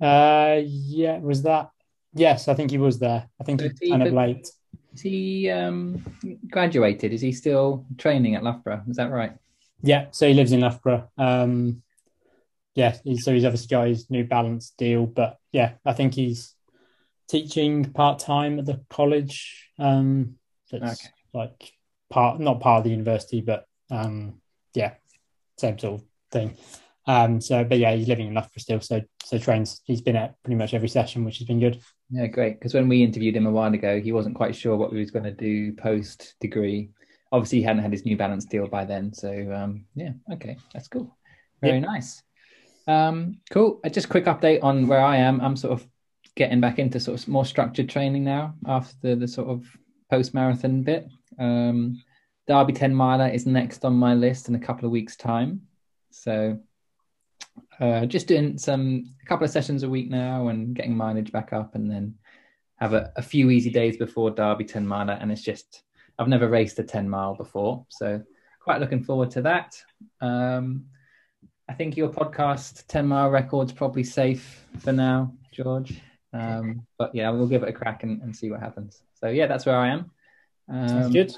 uh, 0.00 0.60
yeah, 0.64 1.18
was 1.18 1.42
that? 1.42 1.70
Yes, 2.14 2.48
I 2.48 2.54
think 2.54 2.70
he 2.70 2.78
was 2.78 2.98
there. 2.98 3.28
I 3.40 3.44
think 3.44 3.60
he's 3.60 3.90
kind 3.90 4.02
of 4.02 4.12
late. 4.12 4.48
Is 4.94 5.00
he 5.00 5.50
um, 5.50 6.02
graduated? 6.50 7.12
Is 7.12 7.20
he 7.20 7.32
still 7.32 7.84
training 7.98 8.34
at 8.34 8.42
Loughborough? 8.42 8.82
Is 8.88 8.96
that 8.96 9.10
right? 9.10 9.32
Yeah, 9.82 10.06
so 10.10 10.26
he 10.26 10.34
lives 10.34 10.52
in 10.52 10.60
Loughborough. 10.60 11.10
Um, 11.18 11.82
yeah, 12.74 12.92
so 12.92 13.32
he's 13.32 13.44
obviously 13.44 13.68
got 13.68 13.88
his 13.88 14.10
New 14.10 14.24
Balance 14.24 14.70
deal, 14.76 15.06
but 15.06 15.38
yeah, 15.52 15.72
I 15.84 15.92
think 15.92 16.14
he's 16.14 16.54
teaching 17.28 17.92
part 17.92 18.18
time 18.18 18.58
at 18.58 18.66
the 18.66 18.80
college. 18.90 19.70
Um, 19.78 20.36
that's 20.70 21.04
Okay. 21.04 21.12
like 21.32 21.72
part, 22.10 22.40
not 22.40 22.60
part 22.60 22.78
of 22.78 22.84
the 22.84 22.90
university, 22.90 23.40
but 23.40 23.66
um, 23.90 24.40
yeah, 24.74 24.94
same 25.58 25.78
sort 25.78 26.00
of 26.00 26.06
thing. 26.32 26.56
Um, 27.06 27.40
so, 27.40 27.62
but 27.62 27.78
yeah, 27.78 27.94
he's 27.94 28.08
living 28.08 28.26
in 28.28 28.34
Loughborough 28.34 28.50
still, 28.58 28.80
so 28.80 29.00
so 29.24 29.38
trains. 29.38 29.80
He's 29.84 30.00
been 30.00 30.16
at 30.16 30.34
pretty 30.42 30.56
much 30.56 30.74
every 30.74 30.88
session, 30.88 31.24
which 31.24 31.38
has 31.38 31.46
been 31.46 31.60
good. 31.60 31.80
Yeah, 32.10 32.26
great. 32.26 32.58
Because 32.58 32.74
when 32.74 32.88
we 32.88 33.02
interviewed 33.02 33.36
him 33.36 33.46
a 33.46 33.50
while 33.50 33.72
ago, 33.72 34.00
he 34.00 34.12
wasn't 34.12 34.36
quite 34.36 34.54
sure 34.56 34.76
what 34.76 34.92
he 34.92 34.98
was 34.98 35.10
going 35.10 35.24
to 35.24 35.32
do 35.32 35.72
post 35.74 36.34
degree. 36.40 36.90
Obviously, 37.32 37.58
he 37.58 37.64
hadn't 37.64 37.82
had 37.82 37.92
his 37.92 38.04
New 38.04 38.16
Balance 38.16 38.44
deal 38.44 38.66
by 38.68 38.84
then. 38.84 39.12
So, 39.12 39.30
um, 39.52 39.84
yeah, 39.94 40.12
okay, 40.32 40.56
that's 40.72 40.88
cool. 40.88 41.16
Very 41.60 41.80
nice. 41.80 42.22
Um, 42.86 43.40
cool. 43.50 43.80
Uh, 43.84 43.88
just 43.88 44.08
quick 44.08 44.26
update 44.26 44.62
on 44.62 44.86
where 44.86 45.00
I 45.00 45.16
am. 45.16 45.40
I'm 45.40 45.56
sort 45.56 45.72
of 45.72 45.86
getting 46.36 46.60
back 46.60 46.78
into 46.78 47.00
sort 47.00 47.20
of 47.20 47.26
more 47.28 47.44
structured 47.44 47.88
training 47.88 48.22
now 48.22 48.54
after 48.66 49.16
the 49.16 49.26
sort 49.26 49.48
of 49.48 49.66
post 50.10 50.34
marathon 50.34 50.82
bit. 50.82 51.08
Um, 51.38 52.02
Derby 52.46 52.74
10 52.74 52.94
miler 52.94 53.28
is 53.28 53.46
next 53.46 53.84
on 53.84 53.94
my 53.94 54.14
list 54.14 54.48
in 54.48 54.54
a 54.54 54.60
couple 54.60 54.84
of 54.84 54.92
weeks' 54.92 55.16
time. 55.16 55.62
So, 56.10 56.60
uh, 57.80 58.06
just 58.06 58.28
doing 58.28 58.58
some 58.58 59.14
a 59.22 59.26
couple 59.26 59.44
of 59.44 59.50
sessions 59.50 59.82
a 59.82 59.88
week 59.88 60.08
now 60.10 60.48
and 60.48 60.74
getting 60.74 60.96
mileage 60.96 61.32
back 61.32 61.52
up, 61.52 61.74
and 61.74 61.90
then 61.90 62.14
have 62.76 62.92
a, 62.92 63.12
a 63.16 63.22
few 63.22 63.50
easy 63.50 63.70
days 63.70 63.96
before 63.96 64.30
Derby 64.30 64.64
10 64.64 64.86
miler. 64.86 65.18
And 65.20 65.32
it's 65.32 65.42
just 65.42 65.82
I've 66.18 66.28
never 66.28 66.48
raced 66.48 66.78
a 66.78 66.84
10 66.84 67.08
mile 67.08 67.34
before, 67.34 67.84
so 67.88 68.22
quite 68.60 68.80
looking 68.80 69.02
forward 69.02 69.30
to 69.32 69.42
that. 69.42 69.82
Um, 70.20 70.86
I 71.68 71.74
think 71.74 71.96
your 71.96 72.10
podcast 72.10 72.86
10 72.86 73.08
mile 73.08 73.30
record's 73.30 73.72
probably 73.72 74.04
safe 74.04 74.64
for 74.78 74.92
now, 74.92 75.34
George. 75.52 76.00
Um, 76.40 76.86
but 76.98 77.14
yeah, 77.14 77.30
we'll 77.30 77.46
give 77.48 77.62
it 77.62 77.68
a 77.68 77.72
crack 77.72 78.02
and, 78.02 78.22
and 78.22 78.34
see 78.34 78.50
what 78.50 78.60
happens. 78.60 79.02
So 79.14 79.28
yeah, 79.28 79.46
that's 79.46 79.66
where 79.66 79.76
I 79.76 79.88
am. 79.88 80.10
Um, 80.68 80.88
Sounds 80.88 81.12
good. 81.12 81.36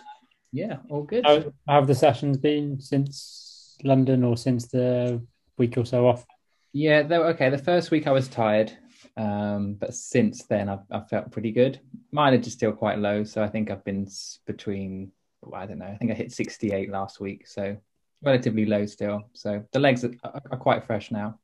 Yeah, 0.53 0.79
all 0.89 1.03
good. 1.03 1.27
How, 1.27 1.39
how 1.67 1.75
have 1.81 1.87
the 1.87 1.95
sessions 1.95 2.39
been 2.39 2.81
since 2.81 3.77
London 3.85 4.25
or 4.25 4.37
since 4.37 4.67
the 4.69 5.23
week 5.59 5.77
or 5.77 5.85
so 5.85 6.09
off? 6.09 6.25
Yeah, 6.73 7.03
they 7.03 7.19
were 7.19 7.27
okay. 7.29 7.51
The 7.51 7.59
first 7.59 7.91
week 7.91 8.07
I 8.07 8.13
was 8.13 8.29
tired, 8.29 8.73
um, 9.17 9.75
but 9.75 9.95
since 9.95 10.45
then 10.45 10.69
I've, 10.69 10.85
I've 10.91 11.09
felt 11.09 11.31
pretty 11.31 11.51
good. 11.53 11.81
Mileage 12.13 12.47
is 12.47 12.53
still 12.55 12.73
quite 12.73 12.99
low, 12.99 13.25
so 13.25 13.43
I 13.43 13.49
think 13.49 13.71
I've 13.71 13.85
been 13.85 14.05
s- 14.07 14.39
between 14.47 15.13
I 15.53 15.67
don't 15.67 15.79
know. 15.79 15.87
I 15.87 15.97
think 15.97 16.11
I 16.11 16.15
hit 16.15 16.33
68 16.33 16.91
last 16.91 17.21
week, 17.21 17.47
so 17.47 17.77
relatively 18.23 18.67
low 18.67 18.87
still. 18.87 19.23
So 19.35 19.63
the 19.73 19.79
legs 19.79 20.05
are, 20.05 20.13
are, 20.25 20.43
are 20.51 20.59
quite 20.59 20.85
fresh 20.85 21.11
now, 21.11 21.39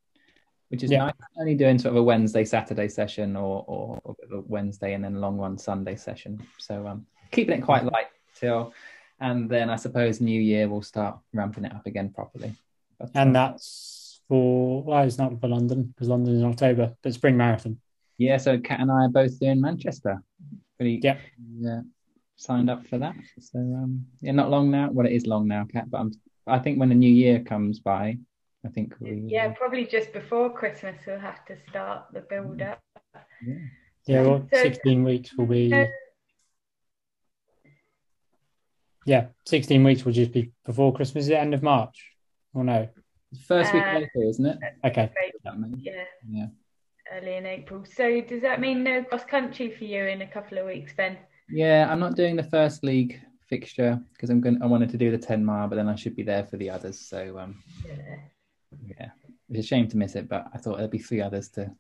which 0.75 0.83
is 0.83 0.91
Yeah. 0.91 1.05
nice. 1.07 1.15
Only 1.39 1.55
doing 1.55 1.79
sort 1.79 1.93
of 1.93 1.99
a 1.99 2.03
Wednesday 2.03 2.45
Saturday 2.45 2.89
session 2.89 3.37
or 3.37 3.65
or, 3.69 4.01
or 4.05 4.17
a 4.33 4.41
Wednesday 4.41 4.95
and 4.95 5.05
then 5.05 5.21
long 5.21 5.37
one 5.37 5.57
Sunday 5.57 5.95
session. 5.97 6.43
So 6.59 6.87
um, 6.87 7.07
keeping 7.31 7.57
it 7.59 7.63
quite 7.63 7.85
light 7.85 8.09
till, 8.35 8.73
and 9.21 9.49
then 9.49 9.71
I 9.71 9.77
suppose 9.77 10.21
New 10.21 10.41
Year 10.41 10.69
we'll 10.69 10.83
start 10.83 11.19
ramping 11.33 11.65
it 11.65 11.73
up 11.73 11.87
again 11.87 12.11
properly. 12.11 12.53
But, 12.99 13.11
And 13.15 13.37
uh, 13.37 13.41
that's 13.41 14.21
for 14.29 14.83
well, 14.83 15.05
it's 15.05 15.19
not 15.19 15.41
for 15.41 15.49
London 15.49 15.85
because 15.95 16.09
London 16.09 16.35
is 16.35 16.41
in 16.43 16.49
October, 16.49 16.95
but 17.03 17.15
spring 17.15 17.37
marathon. 17.37 17.79
Yeah, 18.19 18.37
so 18.39 18.59
Kat 18.59 18.81
and 18.81 18.91
I 18.91 19.05
are 19.05 19.09
both 19.09 19.39
doing 19.39 19.61
Manchester. 19.61 20.23
Pretty 20.77 21.01
Yeah. 21.03 21.19
yeah, 21.61 21.83
signed 22.37 22.69
up 22.69 22.85
for 22.89 22.99
that. 22.99 23.15
So 23.39 23.59
um 23.61 24.07
yeah, 24.21 24.33
not 24.33 24.51
long 24.51 24.73
now. 24.73 24.91
Well 24.91 25.07
it 25.07 25.13
is 25.13 25.27
long 25.27 25.47
now, 25.47 25.67
Kat, 25.73 25.89
but 25.89 25.99
I'm 26.01 26.11
I 26.47 26.59
think 26.59 26.79
when 26.81 26.89
the 26.91 26.95
new 26.97 27.11
year 27.25 27.41
comes 27.41 27.79
by, 27.79 28.19
I 28.65 28.69
think 28.69 28.95
we 29.01 29.23
Yeah, 29.27 29.53
probably 29.53 29.87
just 29.87 30.13
before 30.13 30.51
Christmas 30.53 30.97
we'll 31.07 31.19
have 31.19 31.45
to 31.47 31.57
start 31.69 32.07
the 32.13 32.21
build 32.23 32.63
up. 32.63 32.81
yeah. 33.47 33.55
Yeah, 34.07 34.23
well, 34.23 34.49
So- 34.53 34.63
16 34.63 35.05
weeks 35.05 35.35
will 35.37 35.47
be. 35.47 35.73
Uh, 35.73 35.87
Yeah, 39.07 39.27
16 39.45 39.85
weeks 39.85 40.05
will 40.05 40.13
just 40.13 40.33
be 40.33 40.51
before 40.65 40.95
Christmas. 40.95 41.25
Is 41.25 41.31
it 41.31 41.35
end 41.35 41.53
of 41.53 41.63
March? 41.63 42.11
Or 42.55 42.65
no? 42.65 42.89
First 43.47 43.75
week 43.75 43.83
Uh, 43.83 43.97
of 43.97 44.03
April, 44.05 44.31
isn't 44.31 44.47
it? 44.47 44.59
Okay. 44.85 45.11
That 45.45 45.75
Yeah, 45.79 46.05
Yeah. 46.31 46.47
early 47.13 47.35
in 47.37 47.45
April. 47.45 47.85
So 47.85 48.23
does 48.23 48.41
that 48.41 48.61
mean 48.61 48.83
no 48.83 49.05
cross 49.05 49.25
country 49.25 49.71
for 49.71 49.85
you 49.85 50.05
in 50.07 50.23
a 50.23 50.27
couple 50.27 50.57
of 50.57 50.65
weeks, 50.67 50.95
Ben? 50.95 51.19
Yeah, 51.51 51.87
I'm 51.91 52.01
not 52.01 52.17
doing 52.17 52.35
the 52.37 52.45
first 52.45 52.83
league 52.83 53.21
fixture 53.47 54.03
because 54.15 54.31
I'm 54.31 54.41
going 54.41 54.63
I 54.63 54.67
wanted 54.67 54.89
to 54.91 54.97
do 54.97 55.11
the 55.11 55.19
10 55.19 55.45
mile, 55.45 55.69
but 55.69 55.77
then 55.77 55.89
I 55.89 55.97
should 55.97 56.17
be 56.17 56.23
there 56.23 56.45
for 56.45 56.57
the 56.57 56.71
others. 56.71 56.99
So 56.99 57.39
um 57.39 57.63
Yeah. 57.87 58.21
Yeah. 58.87 59.11
It's 59.51 59.67
a 59.67 59.69
shame 59.69 59.89
to 59.89 59.97
miss 59.97 60.15
it, 60.17 60.29
but 60.29 60.47
I 60.55 60.59
thought 60.59 60.79
there'd 60.79 60.91
be 60.91 60.99
three 60.99 61.21
others 61.21 61.49
to 61.51 61.71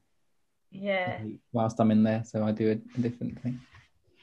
Yeah. 0.70 1.20
whilst 1.52 1.80
I'm 1.80 1.90
in 1.90 2.02
there, 2.02 2.22
so 2.24 2.44
I 2.44 2.52
do 2.52 2.68
a, 2.70 2.98
a 2.98 3.00
different 3.00 3.40
thing. 3.42 3.60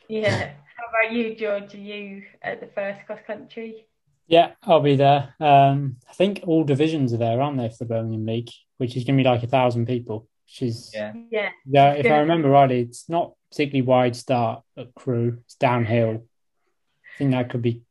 Yeah. 0.08 0.52
How 0.76 0.88
about 0.90 1.14
you, 1.16 1.36
George? 1.36 1.74
Are 1.74 1.78
you 1.78 2.24
at 2.42 2.60
the 2.60 2.68
first 2.68 3.06
cross 3.06 3.20
country? 3.26 3.86
Yeah, 4.28 4.52
I'll 4.64 4.80
be 4.82 4.96
there. 4.96 5.34
Um, 5.40 5.98
I 6.10 6.14
think 6.14 6.42
all 6.46 6.64
divisions 6.64 7.14
are 7.14 7.18
there, 7.18 7.42
aren't 7.42 7.58
they, 7.58 7.70
for 7.70 7.78
the 7.80 7.86
Birmingham 7.86 8.26
League, 8.26 8.50
which 8.78 8.96
is 8.96 9.04
going 9.04 9.18
to 9.18 9.24
be 9.24 9.28
like 9.30 9.44
a 9.44 9.48
thousand 9.48 9.88
people, 9.88 10.28
which 10.46 10.62
is, 10.62 10.92
Yeah. 10.94 11.14
Yeah. 11.30 11.50
yeah, 11.66 11.92
It's 11.94 12.06
if 12.06 12.12
I 12.12 12.20
remember 12.20 12.50
rightly, 12.50 12.82
it's 12.82 13.10
not 13.10 13.34
particularly 13.50 13.82
wide 13.82 14.16
start 14.16 14.64
at 14.78 14.94
Crew. 14.96 15.40
It's 15.46 15.56
downhill. 15.56 16.26
I 17.16 17.18
think 17.18 17.32
that 17.32 17.50
could 17.50 17.62
be 17.62 17.82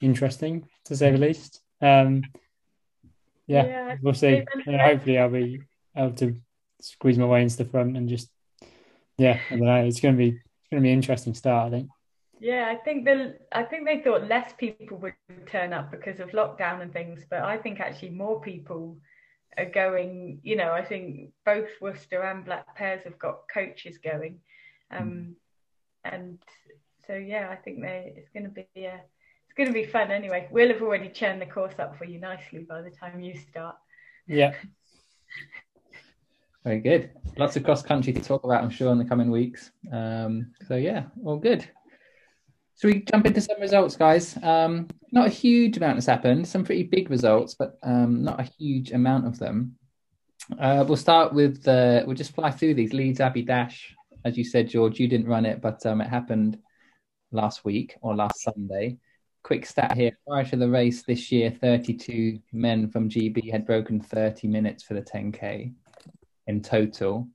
interesting, 0.00 0.68
to 0.84 0.96
say 0.96 1.10
the 1.10 1.18
least. 1.18 1.60
Um, 1.80 2.22
yeah, 3.50 3.66
Yeah, 3.66 3.96
we'll 4.02 4.14
see. 4.14 4.44
And 4.66 4.80
hopefully, 4.80 5.18
I'll 5.18 5.28
be 5.28 5.60
able 5.96 6.12
to 6.16 6.36
squeeze 6.80 7.18
my 7.18 7.26
way 7.26 7.42
into 7.42 7.56
the 7.56 7.64
front 7.64 7.96
and 7.96 8.08
just, 8.08 8.28
yeah, 9.18 9.40
I 9.50 9.56
don't 9.56 9.66
know. 9.66 9.84
It's 9.84 10.00
going 10.00 10.14
to 10.14 10.18
be 10.18 10.28
it's 10.28 10.68
going 10.70 10.82
to 10.82 10.86
be 10.86 10.92
an 10.92 10.98
interesting 10.98 11.34
start, 11.34 11.68
I 11.68 11.70
think. 11.70 11.88
Yeah, 12.38 12.68
I 12.70 12.76
think 12.76 13.04
the 13.04 13.36
I 13.52 13.64
think 13.64 13.86
they 13.86 14.00
thought 14.00 14.28
less 14.28 14.52
people 14.56 14.96
would 14.98 15.14
turn 15.46 15.72
up 15.72 15.90
because 15.90 16.20
of 16.20 16.30
lockdown 16.30 16.80
and 16.80 16.92
things, 16.92 17.24
but 17.28 17.42
I 17.42 17.58
think 17.58 17.80
actually 17.80 18.10
more 18.10 18.40
people 18.40 18.96
are 19.58 19.66
going. 19.66 20.40
You 20.42 20.56
know, 20.56 20.72
I 20.72 20.82
think 20.82 21.32
both 21.44 21.68
Worcester 21.82 22.22
and 22.22 22.44
Black 22.44 22.74
Pears 22.76 23.02
have 23.04 23.18
got 23.18 23.40
coaches 23.52 23.98
going, 23.98 24.38
um, 24.90 25.36
and 26.04 26.38
so 27.06 27.14
yeah, 27.14 27.48
I 27.50 27.56
think 27.56 27.82
they 27.82 28.14
it's 28.16 28.30
going 28.30 28.44
to 28.44 28.64
be 28.74 28.84
a 28.84 29.02
going 29.64 29.74
to 29.74 29.86
be 29.86 29.86
fun 29.86 30.10
anyway. 30.10 30.48
We'll 30.50 30.68
have 30.68 30.82
already 30.82 31.08
churned 31.10 31.42
the 31.42 31.46
course 31.46 31.74
up 31.78 31.96
for 31.98 32.04
you 32.04 32.18
nicely 32.18 32.60
by 32.60 32.82
the 32.82 32.90
time 32.90 33.20
you 33.20 33.38
start. 33.50 33.76
Yeah, 34.26 34.54
Very 36.64 36.80
good. 36.80 37.10
Lots 37.38 37.56
of 37.56 37.64
cross 37.64 37.82
country 37.82 38.12
to 38.12 38.20
talk 38.20 38.44
about, 38.44 38.62
I'm 38.62 38.70
sure, 38.70 38.92
in 38.92 38.98
the 38.98 39.04
coming 39.04 39.30
weeks. 39.30 39.70
Um, 39.90 40.52
so 40.68 40.76
yeah, 40.76 41.04
all 41.24 41.38
good. 41.38 41.66
So 42.74 42.88
we 42.88 43.00
jump 43.00 43.26
into 43.26 43.40
some 43.40 43.60
results, 43.60 43.96
guys. 43.96 44.36
Um, 44.42 44.88
not 45.10 45.26
a 45.26 45.30
huge 45.30 45.76
amount 45.78 45.96
has 45.96 46.06
happened. 46.06 46.46
Some 46.46 46.64
pretty 46.64 46.82
big 46.82 47.10
results, 47.10 47.54
but 47.54 47.78
um, 47.82 48.22
not 48.22 48.40
a 48.40 48.50
huge 48.58 48.92
amount 48.92 49.26
of 49.26 49.38
them. 49.38 49.76
Uh, 50.58 50.84
we'll 50.86 50.96
start 50.96 51.32
with 51.32 51.66
uh, 51.66 52.02
we'll 52.06 52.16
just 52.16 52.34
fly 52.34 52.50
through 52.50 52.74
these 52.74 52.92
Leeds 52.92 53.20
Abbey 53.20 53.42
Dash. 53.42 53.94
As 54.24 54.36
you 54.36 54.44
said, 54.44 54.68
George, 54.68 54.98
you 54.98 55.08
didn't 55.08 55.28
run 55.28 55.46
it, 55.46 55.62
but 55.62 55.84
um, 55.86 56.00
it 56.00 56.08
happened 56.08 56.58
last 57.32 57.64
week 57.64 57.96
or 58.02 58.14
last 58.14 58.42
Sunday. 58.42 58.98
Quick 59.42 59.66
stat 59.66 59.96
here: 59.96 60.16
prior 60.26 60.44
to 60.44 60.56
the 60.56 60.68
race 60.68 61.02
this 61.02 61.32
year, 61.32 61.50
32 61.50 62.38
men 62.52 62.90
from 62.90 63.08
GB 63.08 63.50
had 63.50 63.66
broken 63.66 64.00
30 64.00 64.48
minutes 64.48 64.82
for 64.82 64.94
the 64.94 65.02
10k 65.02 65.72
in 66.46 66.62
total. 66.62 67.26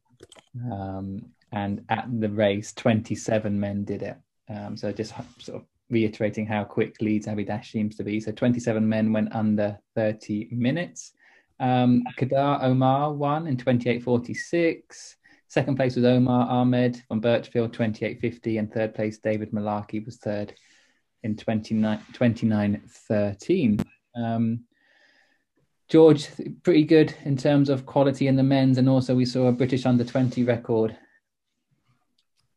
Um, 0.71 1.25
and 1.51 1.83
at 1.89 2.07
the 2.19 2.29
race, 2.29 2.73
27 2.73 3.59
men 3.59 3.83
did 3.85 4.03
it. 4.03 4.17
Um, 4.49 4.77
so 4.77 4.91
just 4.91 5.13
sort 5.39 5.61
of 5.61 5.65
reiterating 5.89 6.45
how 6.45 6.63
quick 6.63 7.01
Leeds 7.01 7.27
Abbey 7.27 7.45
Dash 7.45 7.71
seems 7.71 7.95
to 7.95 8.03
be. 8.03 8.19
So 8.19 8.31
27 8.31 8.87
men 8.87 9.13
went 9.13 9.33
under 9.33 9.79
30 9.95 10.49
minutes. 10.51 11.13
Um, 11.59 12.03
Kadar 12.17 12.61
Omar 12.63 13.13
won 13.13 13.47
in 13.47 13.57
28.46. 13.57 15.15
Second 15.47 15.75
place 15.75 15.95
was 15.95 16.05
Omar 16.05 16.49
Ahmed 16.49 17.01
from 17.07 17.21
Birchfield, 17.21 17.73
28.50. 17.73 18.59
And 18.59 18.71
third 18.71 18.93
place, 18.93 19.17
David 19.19 19.51
Malaki 19.51 20.05
was 20.05 20.17
third 20.17 20.53
in 21.25 21.35
29, 21.35 21.99
29.13. 22.13 23.85
Um, 24.15 24.61
George, 25.89 26.29
pretty 26.63 26.83
good 26.83 27.13
in 27.25 27.35
terms 27.35 27.69
of 27.69 27.85
quality 27.85 28.27
in 28.27 28.35
the 28.35 28.43
men's, 28.43 28.77
and 28.77 28.87
also 28.87 29.13
we 29.15 29.25
saw 29.25 29.47
a 29.47 29.51
British 29.51 29.85
under 29.85 30.03
20 30.03 30.43
record. 30.43 30.97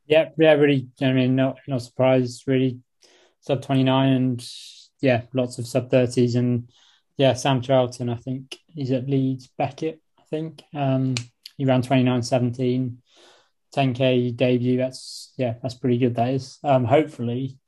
yeah, 0.06 0.30
yeah. 0.38 0.52
Really, 0.52 0.88
I 1.02 1.12
mean, 1.12 1.37
not 1.37 1.58
not 1.66 1.82
surprised. 1.82 2.44
Really, 2.46 2.78
sub 3.40 3.62
twenty 3.62 3.84
nine 3.84 4.12
and 4.12 4.50
yeah, 5.00 5.22
lots 5.34 5.58
of 5.58 5.66
sub 5.66 5.90
thirties 5.90 6.34
and 6.37 6.70
yeah, 7.16 7.34
Sam 7.34 7.60
Charlton. 7.60 8.08
I 8.08 8.16
think 8.16 8.56
he's 8.66 8.92
at 8.92 9.08
Leeds 9.08 9.48
Beckett. 9.58 10.00
I 10.18 10.22
think 10.30 10.62
um, 10.75 11.14
he 11.56 11.64
ran 11.64 11.82
29.17, 11.82 12.96
10k 13.75 14.37
debut. 14.37 14.78
That's 14.78 15.32
yeah, 15.37 15.54
that's 15.62 15.75
pretty 15.75 15.98
good. 15.98 16.14
That 16.14 16.30
is. 16.30 16.58
Um, 16.64 16.84
hopefully, 16.84 17.58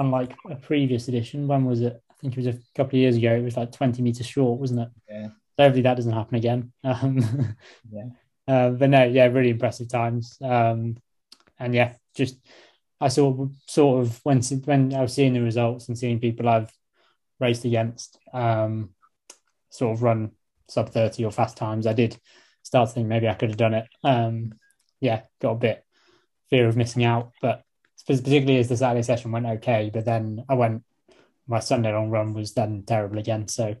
unlike 0.00 0.34
a 0.50 0.56
previous 0.56 1.08
edition, 1.08 1.46
when 1.46 1.64
was 1.64 1.80
it? 1.82 2.02
I 2.10 2.14
think 2.20 2.34
it 2.36 2.44
was 2.44 2.46
a 2.48 2.58
couple 2.74 2.96
of 2.98 3.00
years 3.00 3.16
ago. 3.16 3.34
It 3.34 3.42
was 3.44 3.56
like 3.56 3.72
twenty 3.72 4.02
meters 4.02 4.26
short, 4.26 4.58
wasn't 4.60 4.80
it? 4.80 4.88
Yeah. 5.08 5.28
So 5.56 5.64
hopefully 5.64 5.82
that 5.82 5.94
doesn't 5.96 6.12
happen 6.12 6.34
again. 6.36 6.72
Um, 6.84 7.56
Yeah. 7.90 8.08
uh, 8.48 8.70
but 8.70 8.90
no, 8.90 9.04
yeah, 9.04 9.26
really 9.26 9.50
impressive 9.50 9.88
times. 9.88 10.36
Um, 10.42 10.96
and 11.58 11.74
yeah, 11.74 11.94
just 12.16 12.36
I 13.00 13.08
saw 13.08 13.48
sort 13.66 14.02
of 14.02 14.20
when 14.24 14.42
when 14.64 14.94
I 14.94 15.02
was 15.02 15.14
seeing 15.14 15.32
the 15.34 15.40
results 15.42 15.88
and 15.88 15.96
seeing 15.98 16.20
people 16.20 16.48
I've 16.48 16.72
raced 17.38 17.64
against 17.64 18.18
um, 18.32 18.90
sort 19.70 19.94
of 19.96 20.02
run 20.02 20.32
sub 20.68 20.90
30 20.90 21.24
or 21.24 21.30
fast 21.30 21.56
times, 21.56 21.86
I 21.86 21.92
did 21.94 22.18
start 22.62 22.88
to 22.88 22.94
think 22.94 23.08
maybe 23.08 23.28
I 23.28 23.34
could 23.34 23.48
have 23.50 23.56
done 23.56 23.74
it. 23.74 23.86
Um, 24.04 24.52
yeah, 25.00 25.22
got 25.40 25.52
a 25.52 25.56
bit 25.56 25.84
fear 26.50 26.68
of 26.68 26.76
missing 26.76 27.04
out, 27.04 27.32
but 27.40 27.62
particularly 28.18 28.58
as 28.58 28.68
the 28.68 28.76
Saturday 28.76 29.02
session 29.02 29.30
went 29.30 29.46
okay, 29.46 29.90
but 29.92 30.04
then 30.04 30.44
I 30.48 30.54
went 30.54 30.82
my 31.46 31.60
Sunday 31.60 31.92
long 31.92 32.10
run 32.10 32.32
was 32.32 32.54
then 32.54 32.84
terrible 32.86 33.18
again. 33.18 33.48
So 33.48 33.76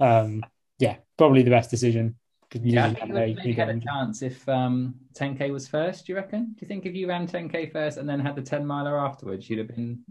um, 0.00 0.44
yeah, 0.78 0.96
probably 1.16 1.42
the 1.42 1.50
best 1.50 1.70
decision. 1.70 2.16
Yeah, 2.52 2.86
I 2.86 2.94
think 2.94 3.44
you, 3.44 3.50
you 3.50 3.54
had 3.54 3.68
a 3.68 3.80
chance 3.80 4.22
if 4.22 4.48
um, 4.48 4.94
10k 5.14 5.50
was 5.50 5.66
first. 5.66 6.06
Do 6.06 6.12
you 6.12 6.16
reckon? 6.16 6.54
Do 6.54 6.58
you 6.60 6.68
think 6.68 6.86
if 6.86 6.94
you 6.94 7.08
ran 7.08 7.26
10k 7.26 7.72
first 7.72 7.98
and 7.98 8.08
then 8.08 8.20
had 8.20 8.36
the 8.36 8.42
10 8.42 8.64
miler 8.64 8.96
afterwards, 8.96 9.50
you'd 9.50 9.58
have 9.58 9.74
been? 9.74 10.04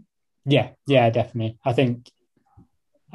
Yeah, 0.44 0.70
yeah, 0.86 1.08
definitely. 1.08 1.58
I 1.64 1.72
think 1.72 2.10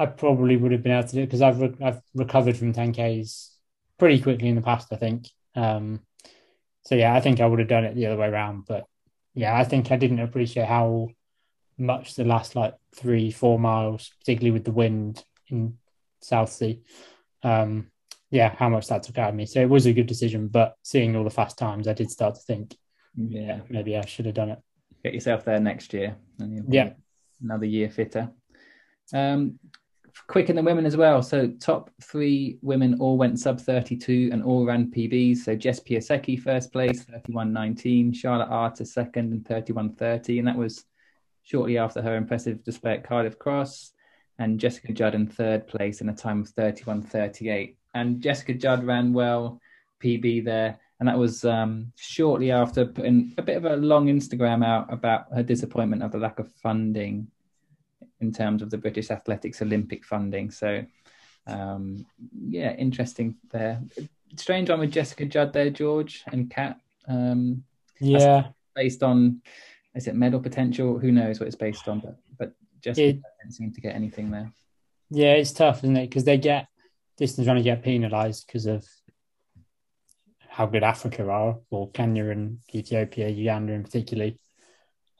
I 0.00 0.06
probably 0.06 0.56
would 0.56 0.72
have 0.72 0.82
been 0.82 0.92
able 0.92 1.06
to 1.06 1.14
do 1.14 1.22
it 1.22 1.26
because 1.26 1.42
I've 1.42 1.60
re- 1.60 1.76
I've 1.80 2.00
recovered 2.14 2.56
from 2.56 2.72
10ks 2.72 3.50
pretty 3.98 4.20
quickly 4.20 4.48
in 4.48 4.56
the 4.56 4.62
past. 4.62 4.88
I 4.92 4.96
think. 4.96 5.28
Um, 5.54 6.00
so 6.82 6.96
yeah, 6.96 7.14
I 7.14 7.20
think 7.20 7.40
I 7.40 7.46
would 7.46 7.60
have 7.60 7.68
done 7.68 7.84
it 7.84 7.94
the 7.94 8.06
other 8.06 8.16
way 8.16 8.26
around. 8.26 8.64
But 8.66 8.86
yeah, 9.40 9.56
I 9.56 9.64
think 9.64 9.90
I 9.90 9.96
didn't 9.96 10.20
appreciate 10.20 10.66
how 10.66 11.08
much 11.78 12.14
the 12.14 12.24
last 12.24 12.54
like 12.54 12.74
three, 12.94 13.30
four 13.30 13.58
miles, 13.58 14.10
particularly 14.18 14.50
with 14.50 14.64
the 14.64 14.70
wind 14.70 15.24
in 15.48 15.78
Southsea, 16.20 16.80
um, 17.42 17.90
yeah, 18.30 18.54
how 18.54 18.68
much 18.68 18.88
that 18.88 19.02
took 19.02 19.16
out 19.16 19.30
of 19.30 19.34
me. 19.34 19.46
So 19.46 19.62
it 19.62 19.70
was 19.70 19.86
a 19.86 19.94
good 19.94 20.06
decision, 20.06 20.48
but 20.48 20.74
seeing 20.82 21.16
all 21.16 21.24
the 21.24 21.30
fast 21.30 21.56
times, 21.56 21.88
I 21.88 21.94
did 21.94 22.10
start 22.10 22.34
to 22.34 22.40
think, 22.42 22.76
yeah, 23.16 23.60
maybe 23.70 23.96
I 23.96 24.04
should 24.04 24.26
have 24.26 24.34
done 24.34 24.50
it. 24.50 24.58
Get 25.02 25.14
yourself 25.14 25.46
there 25.46 25.58
next 25.58 25.94
year, 25.94 26.16
yeah, 26.68 26.90
another 27.42 27.64
year 27.64 27.88
fitter. 27.88 28.30
Um, 29.14 29.58
quick 30.26 30.50
in 30.50 30.56
the 30.56 30.62
women 30.62 30.86
as 30.86 30.96
well. 30.96 31.22
So 31.22 31.48
top 31.48 31.90
three 32.02 32.58
women 32.62 32.98
all 33.00 33.16
went 33.16 33.38
sub 33.38 33.60
32 33.60 34.30
and 34.32 34.42
all 34.42 34.64
ran 34.64 34.90
PBs. 34.90 35.38
So 35.38 35.56
Jess 35.56 35.80
Piasecki 35.80 36.40
first 36.40 36.72
place, 36.72 37.04
31.19. 37.04 38.14
Charlotte 38.14 38.48
Arter 38.48 38.84
second 38.84 39.32
and 39.32 39.44
31.30. 39.44 40.38
And 40.38 40.48
that 40.48 40.56
was 40.56 40.84
shortly 41.42 41.78
after 41.78 42.02
her 42.02 42.16
impressive 42.16 42.62
display 42.64 42.92
at 42.92 43.04
Cardiff 43.04 43.38
Cross. 43.38 43.92
And 44.38 44.58
Jessica 44.58 44.92
Judd 44.92 45.14
in 45.14 45.26
third 45.26 45.66
place 45.66 46.00
in 46.00 46.08
a 46.08 46.14
time 46.14 46.40
of 46.40 46.48
31.38. 46.54 47.74
And 47.94 48.20
Jessica 48.20 48.54
Judd 48.54 48.84
ran 48.84 49.12
well, 49.12 49.60
PB 50.02 50.44
there. 50.44 50.78
And 50.98 51.08
that 51.08 51.18
was 51.18 51.44
um, 51.44 51.92
shortly 51.96 52.50
after 52.50 52.84
putting 52.84 53.34
a 53.38 53.42
bit 53.42 53.56
of 53.56 53.64
a 53.64 53.76
long 53.76 54.06
Instagram 54.06 54.64
out 54.64 54.92
about 54.92 55.26
her 55.34 55.42
disappointment 55.42 56.02
of 56.02 56.12
the 56.12 56.18
lack 56.18 56.38
of 56.38 56.52
funding 56.62 57.26
in 58.20 58.32
terms 58.32 58.62
of 58.62 58.70
the 58.70 58.78
British 58.78 59.10
Athletics 59.10 59.62
Olympic 59.62 60.04
funding. 60.04 60.50
So, 60.50 60.84
um, 61.46 62.06
yeah, 62.46 62.72
interesting 62.72 63.36
there. 63.50 63.80
Strange 64.36 64.70
one 64.70 64.80
with 64.80 64.92
Jessica 64.92 65.24
Judd 65.26 65.52
there, 65.52 65.70
George 65.70 66.22
and 66.30 66.50
Kat. 66.50 66.78
Um, 67.08 67.64
yeah, 67.98 68.48
based 68.74 69.02
on 69.02 69.42
is 69.94 70.06
it 70.06 70.14
medal 70.14 70.40
potential? 70.40 70.98
Who 70.98 71.10
knows 71.12 71.40
what 71.40 71.46
it's 71.46 71.56
based 71.56 71.88
on? 71.88 72.00
But 72.00 72.16
but 72.38 72.52
Jessica 72.80 73.08
it, 73.08 73.22
didn't 73.40 73.54
seem 73.54 73.72
to 73.72 73.80
get 73.80 73.94
anything 73.94 74.30
there. 74.30 74.52
Yeah, 75.10 75.32
it's 75.32 75.52
tough, 75.52 75.78
isn't 75.78 75.96
it? 75.96 76.08
Because 76.08 76.24
they 76.24 76.38
get 76.38 76.68
distance 77.16 77.46
running 77.46 77.64
get 77.64 77.82
penalised 77.82 78.46
because 78.46 78.66
of 78.66 78.86
how 80.48 80.66
good 80.66 80.82
Africa 80.82 81.28
are, 81.28 81.58
or 81.70 81.90
Kenya 81.90 82.28
and 82.28 82.58
Ethiopia, 82.74 83.28
Uganda 83.28 83.72
in 83.72 83.82
particularly. 83.82 84.38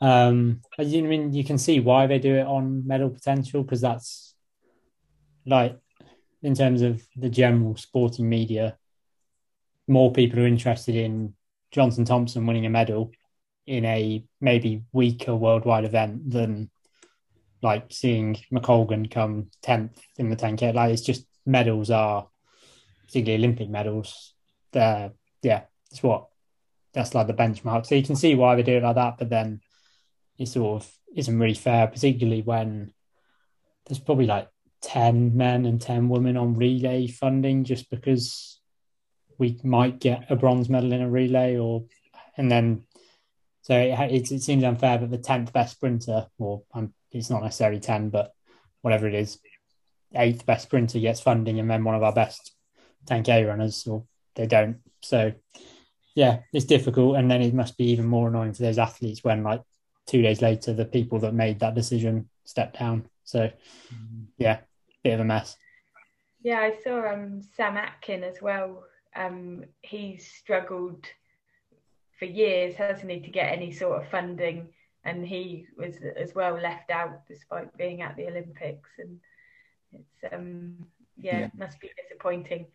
Um, 0.01 0.63
I 0.79 0.85
mean, 0.85 1.33
you 1.33 1.45
can 1.45 1.59
see 1.59 1.81
why 1.81 2.07
they 2.07 2.19
do 2.19 2.35
it 2.37 2.47
on 2.47 2.87
medal 2.87 3.11
potential 3.11 3.63
because 3.63 3.83
that's 3.83 4.35
like 5.47 5.77
in 6.43 6.55
terms 6.55 6.83
of 6.83 7.03
the 7.17 7.29
general 7.29 7.77
sporting 7.77 8.29
media, 8.29 8.77
more 9.87 10.13
people 10.13 10.41
are 10.41 10.47
interested 10.47 10.95
in 10.95 11.35
Johnson 11.71 12.05
Thompson 12.05 12.47
winning 12.47 12.67
a 12.67 12.71
medal 12.71 13.13
in 13.67 13.85
a 13.85 14.25
maybe 14.41 14.83
weaker 14.93 15.35
worldwide 15.35 15.85
event 15.85 16.31
than 16.31 16.71
like 17.63 17.87
seeing 17.91 18.37
McColgan 18.53 19.11
come 19.11 19.51
10th 19.63 19.99
in 20.17 20.31
the 20.31 20.37
10K. 20.37 20.75
Like 20.75 20.93
it's 20.93 21.03
just 21.03 21.27
medals 21.45 21.91
are, 21.91 22.27
particularly 23.07 23.45
Olympic 23.45 23.69
medals, 23.69 24.35
they're, 24.73 25.13
yeah, 25.43 25.63
it's 25.91 26.03
what, 26.03 26.29
that's 26.95 27.15
like 27.15 27.27
the 27.27 27.35
benchmark. 27.35 27.87
So 27.87 27.95
you 27.95 28.03
can 28.03 28.17
see 28.17 28.35
why 28.35 28.57
they 28.57 28.63
do 28.63 28.79
it 28.79 28.83
like 28.83 28.97
that, 28.97 29.19
but 29.19 29.29
then 29.29 29.61
it 30.40 30.48
sort 30.48 30.83
of 30.83 30.90
isn't 31.14 31.38
really 31.38 31.55
fair, 31.55 31.87
particularly 31.87 32.40
when 32.40 32.92
there's 33.87 33.98
probably 33.98 34.26
like 34.26 34.48
10 34.83 35.37
men 35.37 35.66
and 35.66 35.81
10 35.81 36.09
women 36.09 36.38
on 36.38 36.55
relay 36.55 37.07
funding 37.07 37.64
just 37.64 37.90
because 37.90 38.59
we 39.37 39.61
might 39.62 40.00
get 40.00 40.31
a 40.31 40.37
bronze 40.37 40.70
medal 40.70 40.92
in 40.92 41.03
a 41.03 41.11
relay 41.11 41.59
or 41.59 41.85
and 42.37 42.50
then 42.50 42.85
so 43.62 43.76
it, 43.76 44.31
it, 44.33 44.40
seems 44.40 44.64
unfair 44.64 44.96
that 44.96 45.11
the 45.11 45.18
10th 45.18 45.53
best 45.53 45.76
sprinter 45.76 46.26
or 46.38 46.62
um, 46.72 46.94
it's 47.12 47.29
not 47.29 47.42
necessarily 47.42 47.79
10 47.79 48.09
but 48.09 48.33
whatever 48.81 49.07
it 49.07 49.14
is 49.14 49.38
eighth 50.14 50.46
best 50.46 50.64
sprinter 50.64 50.98
gets 50.98 51.20
funding 51.20 51.59
and 51.61 51.70
then 51.70 51.85
one 51.85 51.94
of 51.94 52.03
our 52.03 52.14
best 52.14 52.53
10k 53.07 53.46
runners 53.46 53.87
or 53.87 54.05
they 54.35 54.46
don't. 54.46 54.79
So 55.03 55.33
yeah 56.14 56.40
it's 56.53 56.64
difficult 56.64 57.16
and 57.16 57.31
then 57.31 57.42
it 57.42 57.53
must 57.53 57.76
be 57.76 57.90
even 57.90 58.07
more 58.07 58.29
annoying 58.29 58.55
for 58.55 58.62
those 58.62 58.79
athletes 58.79 59.22
when 59.22 59.42
like 59.42 59.62
two 60.11 60.23
days 60.23 60.42
later, 60.42 60.73
the 60.73 60.85
people 60.85 61.20
that 61.20 61.35
made 61.35 61.61
that 61.61 61.77
decision 61.77 62.29
stepped 62.44 62.79
down. 62.79 63.07
So, 63.23 63.40
mm-hmm. 63.40 64.25
yeah, 64.38 64.59
bit 65.05 65.14
of 65.14 65.20
a 65.20 65.25
mess. 65.25 65.57
Yeah, 66.42 66.59
I 66.59 66.75
saw 66.83 67.12
um, 67.12 67.42
Sam 67.57 67.77
Atkin 67.77 68.25
as 68.25 68.42
well. 68.42 68.85
Um, 69.14 69.64
he's 69.83 70.27
struggled 70.27 71.07
for 72.18 72.25
years, 72.25 72.75
hasn't 72.75 73.11
he, 73.11 73.20
to 73.20 73.31
get 73.31 73.53
any 73.53 73.73
sort 73.73 74.03
of 74.03 74.11
funding, 74.11 74.68
and 75.05 75.27
he 75.27 75.66
was 75.77 75.96
as 76.16 76.35
well 76.35 76.55
left 76.61 76.90
out 76.90 77.27
despite 77.29 77.77
being 77.77 78.03
at 78.03 78.16
the 78.16 78.27
Olympics. 78.27 78.90
And 78.99 79.20
it's 79.92 80.35
um, 80.35 80.75
yeah, 81.18 81.38
yeah. 81.38 81.44
it 81.46 81.53
must 81.57 81.81
be 81.81 81.90
disappointing 82.03 82.66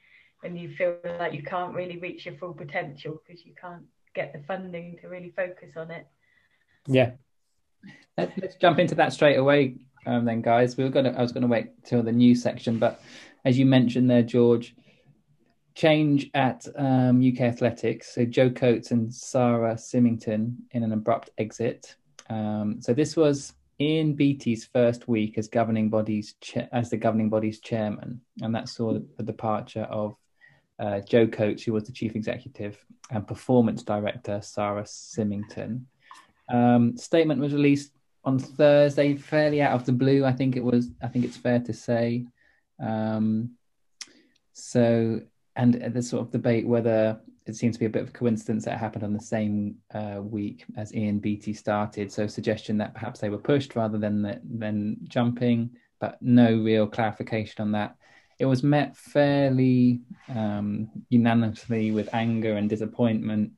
when 0.42 0.56
you 0.56 0.74
feel 0.76 0.98
like 1.20 1.34
you 1.34 1.44
can't 1.44 1.74
really 1.74 1.98
reach 1.98 2.26
your 2.26 2.36
full 2.36 2.54
potential 2.54 3.22
because 3.26 3.46
you 3.46 3.54
can't 3.60 3.84
get 4.14 4.32
the 4.32 4.44
funding 4.48 4.98
to 5.02 5.08
really 5.10 5.34
focus 5.36 5.72
on 5.76 5.92
it. 5.92 6.08
Yeah, 6.88 7.12
Let's 8.18 8.56
jump 8.56 8.80
into 8.80 8.96
that 8.96 9.14
straight 9.14 9.38
away, 9.38 9.76
um, 10.06 10.26
then, 10.26 10.42
guys. 10.42 10.78
We 10.78 10.84
were 10.84 10.90
gonna. 10.90 11.14
I 11.18 11.22
was 11.22 11.32
gonna 11.32 11.48
wait 11.48 11.84
till 11.84 12.04
the 12.04 12.12
news 12.12 12.42
section, 12.42 12.80
but 12.80 13.02
as 13.44 13.58
you 13.60 13.66
mentioned 13.66 14.10
there, 14.10 14.24
George, 14.24 14.76
change 15.76 16.30
at 16.34 16.66
um, 16.78 17.22
UK 17.22 17.42
Athletics. 17.42 18.16
So 18.16 18.26
Jo 18.26 18.50
Coates 18.50 18.92
and 18.92 19.14
Sara 19.14 19.78
Symington 19.78 20.58
in 20.72 20.84
an 20.84 20.94
abrupt 20.94 21.30
exit. 21.38 21.96
Um, 22.30 22.82
so 22.82 22.94
this 22.94 23.16
was 23.16 23.54
Ian 23.80 24.14
Beattie's 24.14 24.66
first 24.66 25.08
week 25.08 25.38
as 25.38 25.48
governing 25.48 25.90
bodies 25.90 26.36
cha- 26.40 26.68
as 26.72 26.90
the 26.90 26.98
governing 26.98 27.30
body's 27.30 27.60
chairman, 27.60 28.22
and 28.42 28.56
that 28.56 28.70
saw 28.70 28.94
the 28.94 29.24
departure 29.24 29.84
of 29.84 30.16
uh, 30.80 31.02
Jo 31.02 31.28
Coates, 31.28 31.64
who 31.64 31.74
was 31.74 31.84
the 31.84 31.92
chief 31.92 32.16
executive, 32.16 32.84
and 33.12 33.28
performance 33.28 33.84
director 33.84 34.40
Sara 34.42 34.86
Symington. 34.86 35.88
Um, 36.50 36.98
statement 36.98 37.42
was 37.42 37.54
released 37.54 37.92
on 38.24 38.40
Thursday, 38.40 39.16
fairly 39.16 39.62
out 39.62 39.74
of 39.74 39.86
the 39.86 39.92
blue. 39.92 40.26
I 40.26 40.34
think 40.34 40.56
it 40.56 40.64
was. 40.64 40.90
I 41.02 41.08
think 41.08 41.26
it's 41.26 41.38
fair 41.38 41.60
to 41.60 41.74
say. 41.74 42.26
Um, 42.80 43.52
so, 44.54 45.22
and 45.56 45.74
the 45.74 46.02
sort 46.02 46.24
of 46.24 46.32
debate 46.32 46.68
whether 46.68 47.20
it 47.46 47.56
seems 47.56 47.76
to 47.76 47.80
be 47.80 47.86
a 47.86 47.90
bit 47.90 48.02
of 48.02 48.10
a 48.10 48.14
coincidence 48.14 48.66
that 48.66 48.74
it 48.74 48.80
happened 48.80 49.04
on 49.04 49.14
the 49.14 49.20
same 49.20 49.76
uh, 49.94 50.20
week 50.20 50.66
as 50.78 50.94
Ian 50.96 51.20
Beattie 51.20 51.54
started. 51.54 52.12
So, 52.12 52.28
suggestion 52.28 52.78
that 52.80 52.94
perhaps 52.94 53.20
they 53.20 53.30
were 53.30 53.38
pushed 53.38 53.76
rather 53.76 53.98
than 53.98 54.22
the, 54.22 54.42
than 54.44 54.98
jumping, 55.04 55.72
but 56.00 56.22
no 56.22 56.58
real 56.58 56.88
clarification 56.88 57.62
on 57.62 57.72
that. 57.74 57.96
It 58.38 58.46
was 58.46 58.64
met 58.64 58.98
fairly 58.98 60.02
um, 60.28 60.90
unanimously 61.10 61.92
with 61.92 62.14
anger 62.14 62.58
and 62.58 62.70
disappointment 62.70 63.52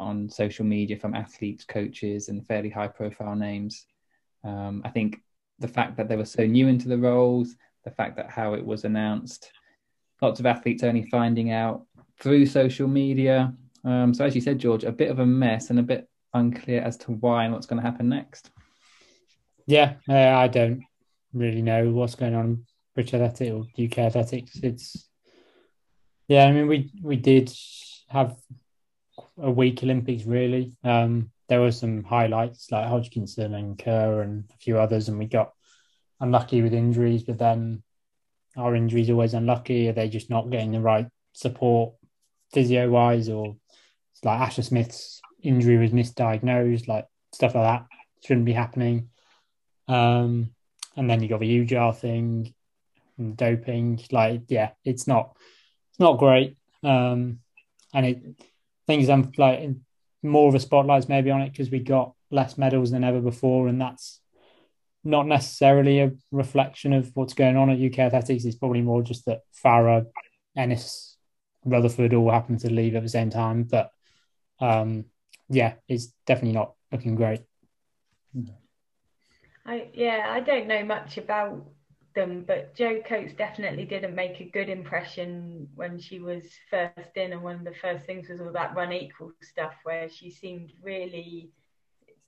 on 0.00 0.28
social 0.28 0.64
media 0.64 0.96
from 0.96 1.14
athletes, 1.14 1.64
coaches, 1.64 2.28
and 2.28 2.46
fairly 2.46 2.70
high 2.70 2.88
profile 2.88 3.36
names. 3.36 3.84
Um, 4.42 4.82
I 4.84 4.88
think 4.88 5.20
the 5.58 5.68
fact 5.68 5.96
that 5.98 6.08
they 6.08 6.16
were 6.16 6.24
so 6.24 6.46
new 6.46 6.66
into 6.68 6.88
the 6.88 6.98
roles, 6.98 7.54
the 7.84 7.90
fact 7.90 8.16
that 8.16 8.30
how 8.30 8.54
it 8.54 8.64
was 8.64 8.84
announced, 8.84 9.52
lots 10.22 10.40
of 10.40 10.46
athletes 10.46 10.82
only 10.82 11.06
finding 11.10 11.52
out 11.52 11.86
through 12.18 12.46
social 12.46 12.88
media. 12.88 13.54
Um, 13.84 14.14
so, 14.14 14.24
as 14.24 14.34
you 14.34 14.40
said, 14.40 14.58
George, 14.58 14.84
a 14.84 14.92
bit 14.92 15.10
of 15.10 15.18
a 15.18 15.26
mess 15.26 15.70
and 15.70 15.78
a 15.78 15.82
bit 15.82 16.08
unclear 16.32 16.80
as 16.80 16.96
to 16.98 17.12
why 17.12 17.44
and 17.44 17.52
what's 17.52 17.66
going 17.66 17.82
to 17.82 17.88
happen 17.88 18.08
next. 18.08 18.50
Yeah, 19.66 19.94
uh, 20.08 20.14
I 20.14 20.48
don't 20.48 20.82
really 21.32 21.62
know 21.62 21.90
what's 21.90 22.14
going 22.14 22.34
on 22.34 22.44
in 22.44 22.64
British 22.94 23.14
Athletics 23.14 23.50
or 23.52 23.66
UK 23.82 23.98
Athletics. 23.98 24.58
It's 24.62 25.08
yeah, 26.26 26.46
I 26.46 26.52
mean, 26.52 26.68
we 26.68 26.90
we 27.02 27.16
did 27.16 27.52
have 28.08 28.36
a 29.40 29.50
weak 29.50 29.82
Olympics, 29.82 30.24
really. 30.24 30.72
Um, 30.84 31.30
there 31.48 31.60
were 31.60 31.72
some 31.72 32.04
highlights 32.04 32.70
like 32.70 32.86
Hodgkinson 32.86 33.54
and 33.54 33.78
Kerr 33.78 34.22
and 34.22 34.44
a 34.54 34.56
few 34.58 34.78
others, 34.78 35.08
and 35.08 35.18
we 35.18 35.26
got 35.26 35.52
unlucky 36.20 36.62
with 36.62 36.74
injuries. 36.74 37.24
But 37.24 37.38
then 37.38 37.82
our 38.56 38.74
injuries 38.74 39.10
always 39.10 39.34
unlucky? 39.34 39.88
Are 39.88 39.92
they 39.92 40.08
just 40.08 40.30
not 40.30 40.50
getting 40.50 40.72
the 40.72 40.80
right 40.80 41.08
support 41.32 41.94
physio 42.52 42.88
wise, 42.90 43.28
or 43.28 43.56
it's 44.12 44.24
like 44.24 44.40
Asher 44.40 44.62
Smith's 44.62 45.20
injury 45.42 45.78
was 45.78 45.92
misdiagnosed, 45.92 46.88
like 46.88 47.06
stuff 47.32 47.54
like 47.54 47.64
that 47.64 47.86
shouldn't 48.24 48.46
be 48.46 48.52
happening. 48.52 49.08
Um, 49.88 50.50
and 50.96 51.08
then 51.08 51.22
you 51.22 51.28
got 51.28 51.40
the 51.40 51.46
Ujah 51.46 51.92
thing, 51.92 52.54
and 53.18 53.36
doping. 53.36 54.00
Like, 54.10 54.42
yeah, 54.48 54.70
it's 54.84 55.06
not 55.06 55.36
it's 55.90 56.00
not 56.00 56.18
great. 56.18 56.56
Um, 56.82 57.40
and 57.92 58.06
it 58.06 58.22
things 58.86 59.08
I'm 59.08 59.32
like 59.36 59.70
more 60.22 60.48
of 60.48 60.54
a 60.54 60.60
spotlight's 60.60 61.08
maybe 61.08 61.30
on 61.30 61.42
it 61.42 61.50
because 61.50 61.70
we 61.70 61.80
got 61.80 62.14
less 62.30 62.58
medals 62.58 62.90
than 62.90 63.04
ever 63.04 63.20
before, 63.20 63.68
and 63.68 63.80
that's 63.80 64.20
not 65.02 65.26
necessarily 65.26 66.00
a 66.00 66.12
reflection 66.30 66.92
of 66.92 67.10
what's 67.14 67.34
going 67.34 67.56
on 67.56 67.70
at 67.70 67.80
UK 67.80 67.98
Athletics. 68.00 68.44
It's 68.44 68.56
probably 68.56 68.82
more 68.82 69.02
just 69.02 69.24
that 69.26 69.40
Farah, 69.64 70.06
Ennis, 70.56 71.16
Rutherford 71.64 72.14
all 72.14 72.30
happen 72.30 72.58
to 72.58 72.72
leave 72.72 72.94
at 72.96 73.02
the 73.02 73.08
same 73.08 73.30
time. 73.30 73.64
But 73.64 73.90
um, 74.60 75.06
yeah, 75.48 75.74
it's 75.88 76.12
definitely 76.26 76.52
not 76.52 76.74
looking 76.92 77.14
great. 77.14 77.40
I 79.64 79.88
yeah, 79.92 80.26
I 80.28 80.40
don't 80.40 80.68
know 80.68 80.84
much 80.84 81.18
about 81.18 81.66
them, 82.14 82.44
but 82.46 82.74
Jo 82.74 83.00
Coates 83.06 83.34
definitely 83.34 83.84
didn't 83.84 84.14
make 84.14 84.40
a 84.40 84.44
good 84.44 84.68
impression 84.68 85.68
when 85.74 85.98
she 85.98 86.18
was 86.18 86.44
first 86.70 87.16
in, 87.16 87.32
and 87.32 87.42
one 87.42 87.56
of 87.56 87.64
the 87.64 87.74
first 87.80 88.04
things 88.06 88.28
was 88.28 88.40
all 88.40 88.52
that 88.52 88.74
run 88.74 88.92
equal 88.92 89.32
stuff, 89.42 89.74
where 89.84 90.08
she 90.08 90.30
seemed 90.30 90.72
really, 90.82 91.50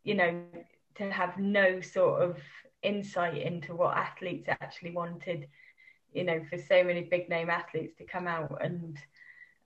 you 0.05 0.14
know, 0.14 0.42
to 0.97 1.11
have 1.11 1.38
no 1.38 1.81
sort 1.81 2.23
of 2.23 2.37
insight 2.83 3.38
into 3.42 3.75
what 3.75 3.97
athletes 3.97 4.49
actually 4.49 4.92
wanted. 4.92 5.49
You 6.12 6.25
know, 6.25 6.42
for 6.51 6.59
so 6.59 6.85
many 6.85 7.03
big 7.05 7.31
name 7.31 7.49
athletes 7.49 7.95
to 7.97 8.05
come 8.05 8.27
out 8.27 8.62
and, 8.62 8.99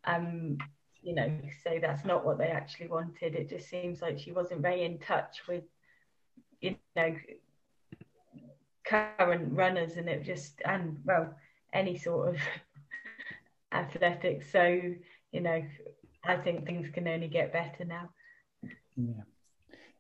um, 0.05 0.59
you 1.03 1.13
know, 1.13 1.41
say 1.65 1.81
that's 1.81 2.05
not 2.05 2.25
what 2.25 2.39
they 2.39 2.47
actually 2.47 2.87
wanted. 2.87 3.35
It 3.35 3.49
just 3.49 3.69
seems 3.69 4.01
like 4.01 4.21
she 4.21 4.31
wasn't 4.31 4.61
very 4.63 4.85
in 4.85 4.99
touch 4.99 5.43
with, 5.49 5.65
you 6.61 6.77
know, 6.95 7.17
current 8.87 9.53
runners 9.53 9.97
and 9.97 10.09
it 10.09 10.23
just 10.23 10.63
and 10.65 10.99
well 11.05 11.35
any 11.73 11.99
sort 11.99 12.29
of 12.29 12.37
athletics. 13.73 14.51
So 14.51 14.81
you 15.33 15.41
know 15.41 15.63
i 16.25 16.37
think 16.37 16.65
things 16.65 16.89
can 16.91 17.07
only 17.09 17.29
get 17.29 17.53
better 17.53 17.85
now. 17.85 18.11
Yeah. 18.97 19.23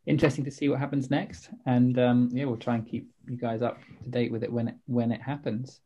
Interesting 0.07 0.45
to 0.45 0.51
see 0.51 0.69
what 0.69 0.79
happens 0.79 1.11
next. 1.11 1.51
And 1.67 1.99
um, 1.99 2.31
yeah 2.33 2.45
we'll 2.45 2.57
try 2.57 2.77
and 2.77 2.87
keep 2.87 3.11
you 3.29 3.37
guys 3.37 3.63
up 3.63 3.79
to 4.05 4.11
date 4.11 4.33
with 4.33 4.43
it 4.43 4.53
when 4.53 4.69
it 4.69 4.77
when 4.87 5.13
it 5.13 5.21
happens. 5.21 5.81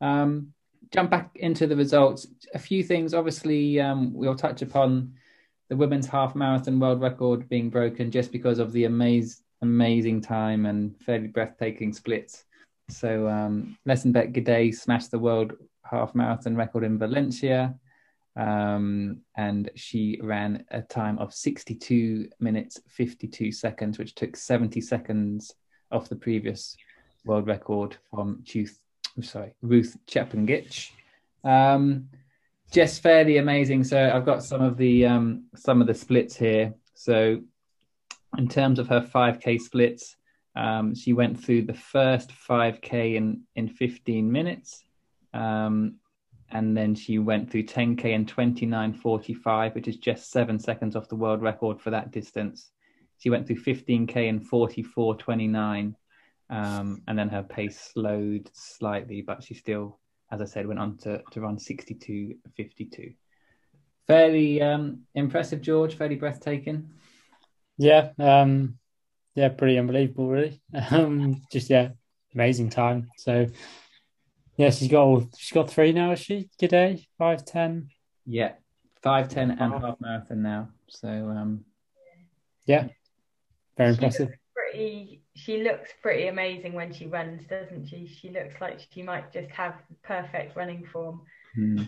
Um, 0.00 0.52
jump 0.92 1.10
back 1.10 1.30
into 1.36 1.66
the 1.66 1.76
results. 1.76 2.26
A 2.54 2.58
few 2.58 2.82
things. 2.82 3.14
Obviously 3.14 3.80
um, 3.80 4.12
we'll 4.12 4.36
touch 4.36 4.62
upon 4.62 5.14
the 5.68 5.76
women's 5.76 6.06
half 6.06 6.34
marathon 6.34 6.78
world 6.78 7.00
record 7.00 7.48
being 7.48 7.70
broken 7.70 8.10
just 8.10 8.30
because 8.30 8.58
of 8.58 8.72
the 8.72 8.84
amazing 8.84 9.42
amazing 9.62 10.20
time 10.20 10.66
and 10.66 10.96
fairly 11.00 11.28
breathtaking 11.28 11.92
splits. 11.92 12.44
So 12.88 13.28
um, 13.28 13.78
Letesenbet 13.88 14.34
Gidey 14.34 14.74
smashed 14.74 15.10
the 15.10 15.18
world 15.18 15.54
half 15.84 16.14
marathon 16.14 16.56
record 16.56 16.84
in 16.84 16.98
Valencia, 16.98 17.74
um, 18.36 19.20
and 19.36 19.70
she 19.74 20.18
ran 20.22 20.64
a 20.70 20.82
time 20.82 21.18
of 21.18 21.32
62 21.32 22.28
minutes 22.40 22.80
52 22.88 23.52
seconds, 23.52 23.98
which 23.98 24.14
took 24.14 24.36
70 24.36 24.80
seconds 24.80 25.54
off 25.90 26.08
the 26.08 26.16
previous 26.16 26.76
world 27.24 27.46
record 27.46 27.96
from 28.10 28.42
Ruth, 28.54 28.78
sorry, 29.20 29.54
Ruth 29.62 29.96
Chepngetich. 30.06 30.90
Um, 31.44 32.08
just 32.72 33.02
fairly 33.02 33.36
amazing. 33.36 33.84
So 33.84 34.10
I've 34.12 34.24
got 34.24 34.42
some 34.42 34.62
of 34.62 34.76
the 34.76 35.06
um, 35.06 35.44
some 35.54 35.80
of 35.80 35.86
the 35.86 35.94
splits 35.94 36.36
here. 36.36 36.74
So 36.94 37.42
in 38.38 38.48
terms 38.48 38.78
of 38.78 38.88
her 38.88 39.00
5K 39.00 39.60
splits, 39.60 40.16
um, 40.54 40.94
she 40.94 41.12
went 41.12 41.42
through 41.42 41.62
the 41.62 41.74
first 41.74 42.30
5K 42.30 43.16
in, 43.16 43.42
in 43.56 43.68
15 43.68 44.30
minutes. 44.30 44.84
Um, 45.32 45.96
and 46.50 46.76
then 46.76 46.94
she 46.94 47.18
went 47.18 47.50
through 47.50 47.64
10K 47.64 48.04
in 48.04 48.26
29.45, 48.26 49.74
which 49.74 49.88
is 49.88 49.96
just 49.96 50.30
seven 50.30 50.58
seconds 50.58 50.94
off 50.94 51.08
the 51.08 51.16
world 51.16 51.40
record 51.40 51.80
for 51.80 51.90
that 51.90 52.10
distance. 52.10 52.70
She 53.18 53.30
went 53.30 53.46
through 53.46 53.62
15K 53.62 54.16
in 54.16 54.40
44.29. 54.40 55.94
Um, 56.50 57.02
and 57.08 57.18
then 57.18 57.30
her 57.30 57.42
pace 57.42 57.80
slowed 57.94 58.50
slightly, 58.52 59.22
but 59.22 59.42
she 59.42 59.54
still, 59.54 59.98
as 60.30 60.42
I 60.42 60.44
said, 60.44 60.66
went 60.66 60.80
on 60.80 60.98
to, 60.98 61.22
to 61.30 61.40
run 61.40 61.56
62.52. 61.56 63.14
Fairly 64.06 64.60
um, 64.60 65.02
impressive, 65.14 65.62
George, 65.62 65.94
fairly 65.94 66.16
breathtaking. 66.16 66.90
Yeah, 67.78 68.10
um, 68.18 68.78
yeah, 69.34 69.48
pretty 69.48 69.78
unbelievable, 69.78 70.28
really. 70.28 70.60
Um, 70.90 71.42
just 71.50 71.70
yeah, 71.70 71.90
amazing 72.34 72.70
time. 72.70 73.08
So 73.16 73.46
yeah, 74.56 74.70
she's 74.70 74.90
got 74.90 75.02
all, 75.02 75.28
she's 75.36 75.52
got 75.52 75.70
three 75.70 75.92
now. 75.92 76.12
Is 76.12 76.20
she 76.20 76.48
Gidey 76.60 77.06
five 77.18 77.44
ten? 77.44 77.88
Yeah, 78.26 78.52
five 79.02 79.28
ten 79.28 79.50
and 79.52 79.72
half 79.72 80.00
marathon 80.00 80.42
now. 80.42 80.68
So 80.88 81.08
um, 81.08 81.64
yeah, 82.66 82.88
very 83.76 83.90
impressive. 83.90 84.28
Pretty, 84.54 85.22
she 85.34 85.62
looks 85.62 85.90
pretty 86.02 86.28
amazing 86.28 86.74
when 86.74 86.92
she 86.92 87.06
runs, 87.06 87.46
doesn't 87.46 87.88
she? 87.88 88.06
She 88.06 88.28
looks 88.30 88.54
like 88.60 88.80
she 88.92 89.02
might 89.02 89.32
just 89.32 89.50
have 89.50 89.74
perfect 90.02 90.56
running 90.56 90.86
form. 90.92 91.22
Hmm. 91.54 91.82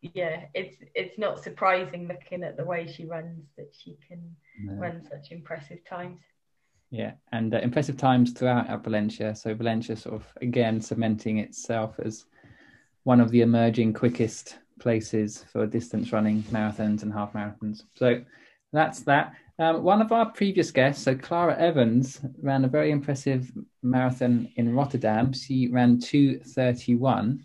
Yeah, 0.00 0.44
it's 0.54 0.76
it's 0.94 1.18
not 1.18 1.42
surprising 1.42 2.06
looking 2.06 2.44
at 2.44 2.56
the 2.56 2.64
way 2.64 2.86
she 2.86 3.04
runs 3.04 3.46
that 3.56 3.74
she 3.76 3.98
can 4.06 4.36
no. 4.60 4.74
run 4.74 5.02
such 5.02 5.32
impressive 5.32 5.84
times. 5.84 6.20
Yeah, 6.90 7.12
and 7.32 7.54
uh, 7.54 7.58
impressive 7.58 7.96
times 7.96 8.32
throughout 8.32 8.70
at 8.70 8.84
Valencia. 8.84 9.34
So 9.34 9.54
Valencia 9.54 9.96
sort 9.96 10.14
of 10.14 10.26
again 10.40 10.80
cementing 10.80 11.38
itself 11.38 11.96
as 12.04 12.26
one 13.02 13.20
of 13.20 13.30
the 13.30 13.40
emerging 13.40 13.92
quickest 13.92 14.58
places 14.78 15.44
for 15.52 15.66
distance 15.66 16.12
running, 16.12 16.42
marathons 16.44 17.02
and 17.02 17.12
half 17.12 17.32
marathons. 17.32 17.82
So 17.96 18.22
that's 18.72 19.00
that. 19.00 19.34
Um, 19.58 19.82
one 19.82 20.00
of 20.00 20.12
our 20.12 20.30
previous 20.30 20.70
guests, 20.70 21.02
so 21.02 21.16
Clara 21.16 21.58
Evans, 21.58 22.20
ran 22.40 22.64
a 22.64 22.68
very 22.68 22.92
impressive 22.92 23.50
marathon 23.82 24.48
in 24.54 24.74
Rotterdam. 24.74 25.32
She 25.32 25.68
ran 25.68 25.98
231, 25.98 27.42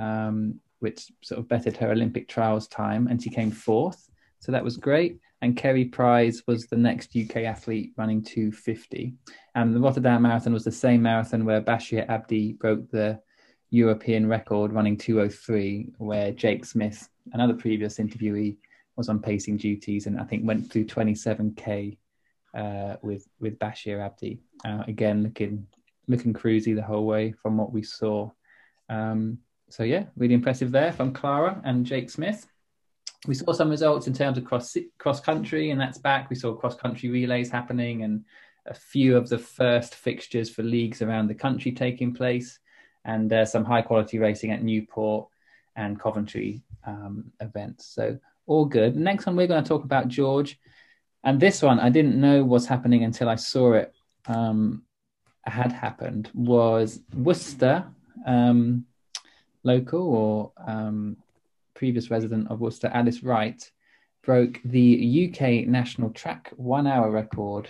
um, 0.00 0.60
which 0.84 1.10
sort 1.22 1.40
of 1.40 1.48
bettered 1.48 1.76
her 1.78 1.90
Olympic 1.90 2.28
trials 2.28 2.68
time, 2.68 3.08
and 3.08 3.20
she 3.20 3.30
came 3.30 3.50
fourth. 3.50 4.08
So 4.38 4.52
that 4.52 4.62
was 4.62 4.76
great 4.76 5.18
and 5.44 5.58
Kerry 5.58 5.84
Price 5.84 6.42
was 6.46 6.64
the 6.66 6.76
next 6.78 7.14
UK 7.14 7.42
athlete 7.44 7.92
running 7.98 8.22
250. 8.22 9.12
And 9.54 9.74
the 9.74 9.78
Rotterdam 9.78 10.22
Marathon 10.22 10.54
was 10.54 10.64
the 10.64 10.72
same 10.72 11.02
marathon 11.02 11.44
where 11.44 11.60
Bashir 11.60 12.08
Abdi 12.08 12.54
broke 12.54 12.90
the 12.90 13.20
European 13.68 14.26
record 14.26 14.72
running 14.72 14.96
203, 14.96 15.92
where 15.98 16.32
Jake 16.32 16.64
Smith, 16.64 17.10
another 17.34 17.52
previous 17.52 17.98
interviewee, 17.98 18.56
was 18.96 19.10
on 19.10 19.20
pacing 19.20 19.58
duties 19.58 20.06
and 20.06 20.18
I 20.18 20.24
think 20.24 20.46
went 20.46 20.72
through 20.72 20.86
27k 20.86 21.98
uh, 22.56 22.96
with 23.02 23.28
with 23.38 23.58
Bashir 23.58 24.00
Abdi. 24.00 24.40
Uh, 24.64 24.84
again, 24.88 25.24
looking 25.24 25.66
looking 26.08 26.32
cruisy 26.32 26.74
the 26.74 26.82
whole 26.82 27.04
way 27.04 27.32
from 27.32 27.58
what 27.58 27.70
we 27.70 27.82
saw. 27.82 28.30
Um, 28.88 29.40
so 29.74 29.82
yeah, 29.82 30.04
really 30.16 30.34
impressive 30.34 30.70
there 30.70 30.92
from 30.92 31.12
Clara 31.12 31.60
and 31.64 31.84
Jake 31.84 32.10
Smith 32.10 32.46
we 33.26 33.34
saw 33.34 33.52
some 33.52 33.70
results 33.70 34.06
in 34.06 34.12
terms 34.12 34.38
of 34.38 34.44
cross 34.44 34.76
cross 34.98 35.20
country, 35.20 35.70
and 35.70 35.80
that's 35.80 35.98
back. 35.98 36.28
We 36.28 36.36
saw 36.36 36.54
cross 36.54 36.76
country 36.76 37.08
relays 37.08 37.50
happening, 37.50 38.02
and 38.02 38.24
a 38.66 38.74
few 38.74 39.16
of 39.16 39.28
the 39.28 39.38
first 39.38 39.94
fixtures 39.94 40.50
for 40.50 40.62
leagues 40.62 41.02
around 41.02 41.28
the 41.28 41.34
country 41.34 41.72
taking 41.72 42.14
place, 42.14 42.58
and 43.04 43.32
uh, 43.32 43.44
some 43.44 43.64
high 43.64 43.82
quality 43.82 44.18
racing 44.18 44.50
at 44.50 44.62
Newport 44.62 45.28
and 45.76 45.98
Coventry 45.98 46.62
um, 46.86 47.32
events. 47.40 47.86
So 47.86 48.18
all 48.46 48.66
good. 48.66 48.96
Next 48.96 49.26
one 49.26 49.36
we're 49.36 49.46
going 49.46 49.62
to 49.62 49.68
talk 49.68 49.84
about 49.84 50.08
George, 50.08 50.58
and 51.22 51.40
this 51.40 51.62
one 51.62 51.80
I 51.80 51.88
didn't 51.88 52.20
know 52.20 52.44
was 52.44 52.66
happening 52.66 53.04
until 53.04 53.28
I 53.28 53.36
saw 53.36 53.72
it 53.72 53.94
um, 54.26 54.82
had 55.44 55.72
happened. 55.72 56.30
Was 56.34 57.00
Worcester 57.14 57.86
um, 58.26 58.86
local 59.64 60.02
or 60.14 60.52
um, 60.66 61.16
previous 61.74 62.10
resident 62.10 62.50
of 62.50 62.60
Worcester, 62.60 62.90
Alice 62.92 63.22
Wright, 63.22 63.70
broke 64.22 64.60
the 64.64 65.28
UK 65.28 65.66
national 65.66 66.10
track 66.10 66.52
one 66.56 66.86
hour 66.86 67.10
record 67.10 67.68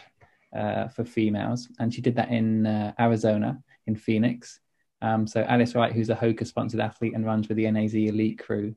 uh, 0.55 0.89
for 0.89 1.05
females, 1.05 1.69
and 1.79 1.93
she 1.93 2.01
did 2.01 2.15
that 2.17 2.31
in 2.31 2.67
uh, 2.67 2.93
Arizona, 3.01 3.59
in 3.87 3.97
Phoenix. 3.97 4.61
Um, 5.03 5.27
so 5.27 5.43
Alice 5.43 5.75
Wright, 5.75 5.93
who's 5.93 6.11
a 6.11 6.15
Hoka 6.15 6.47
sponsored 6.47 6.81
athlete 6.81 7.15
and 7.15 7.27
runs 7.27 7.49
with 7.49 7.57
the 7.57 7.71
NAZ 7.71 7.95
Elite 7.95 8.39
crew, 8.39 8.75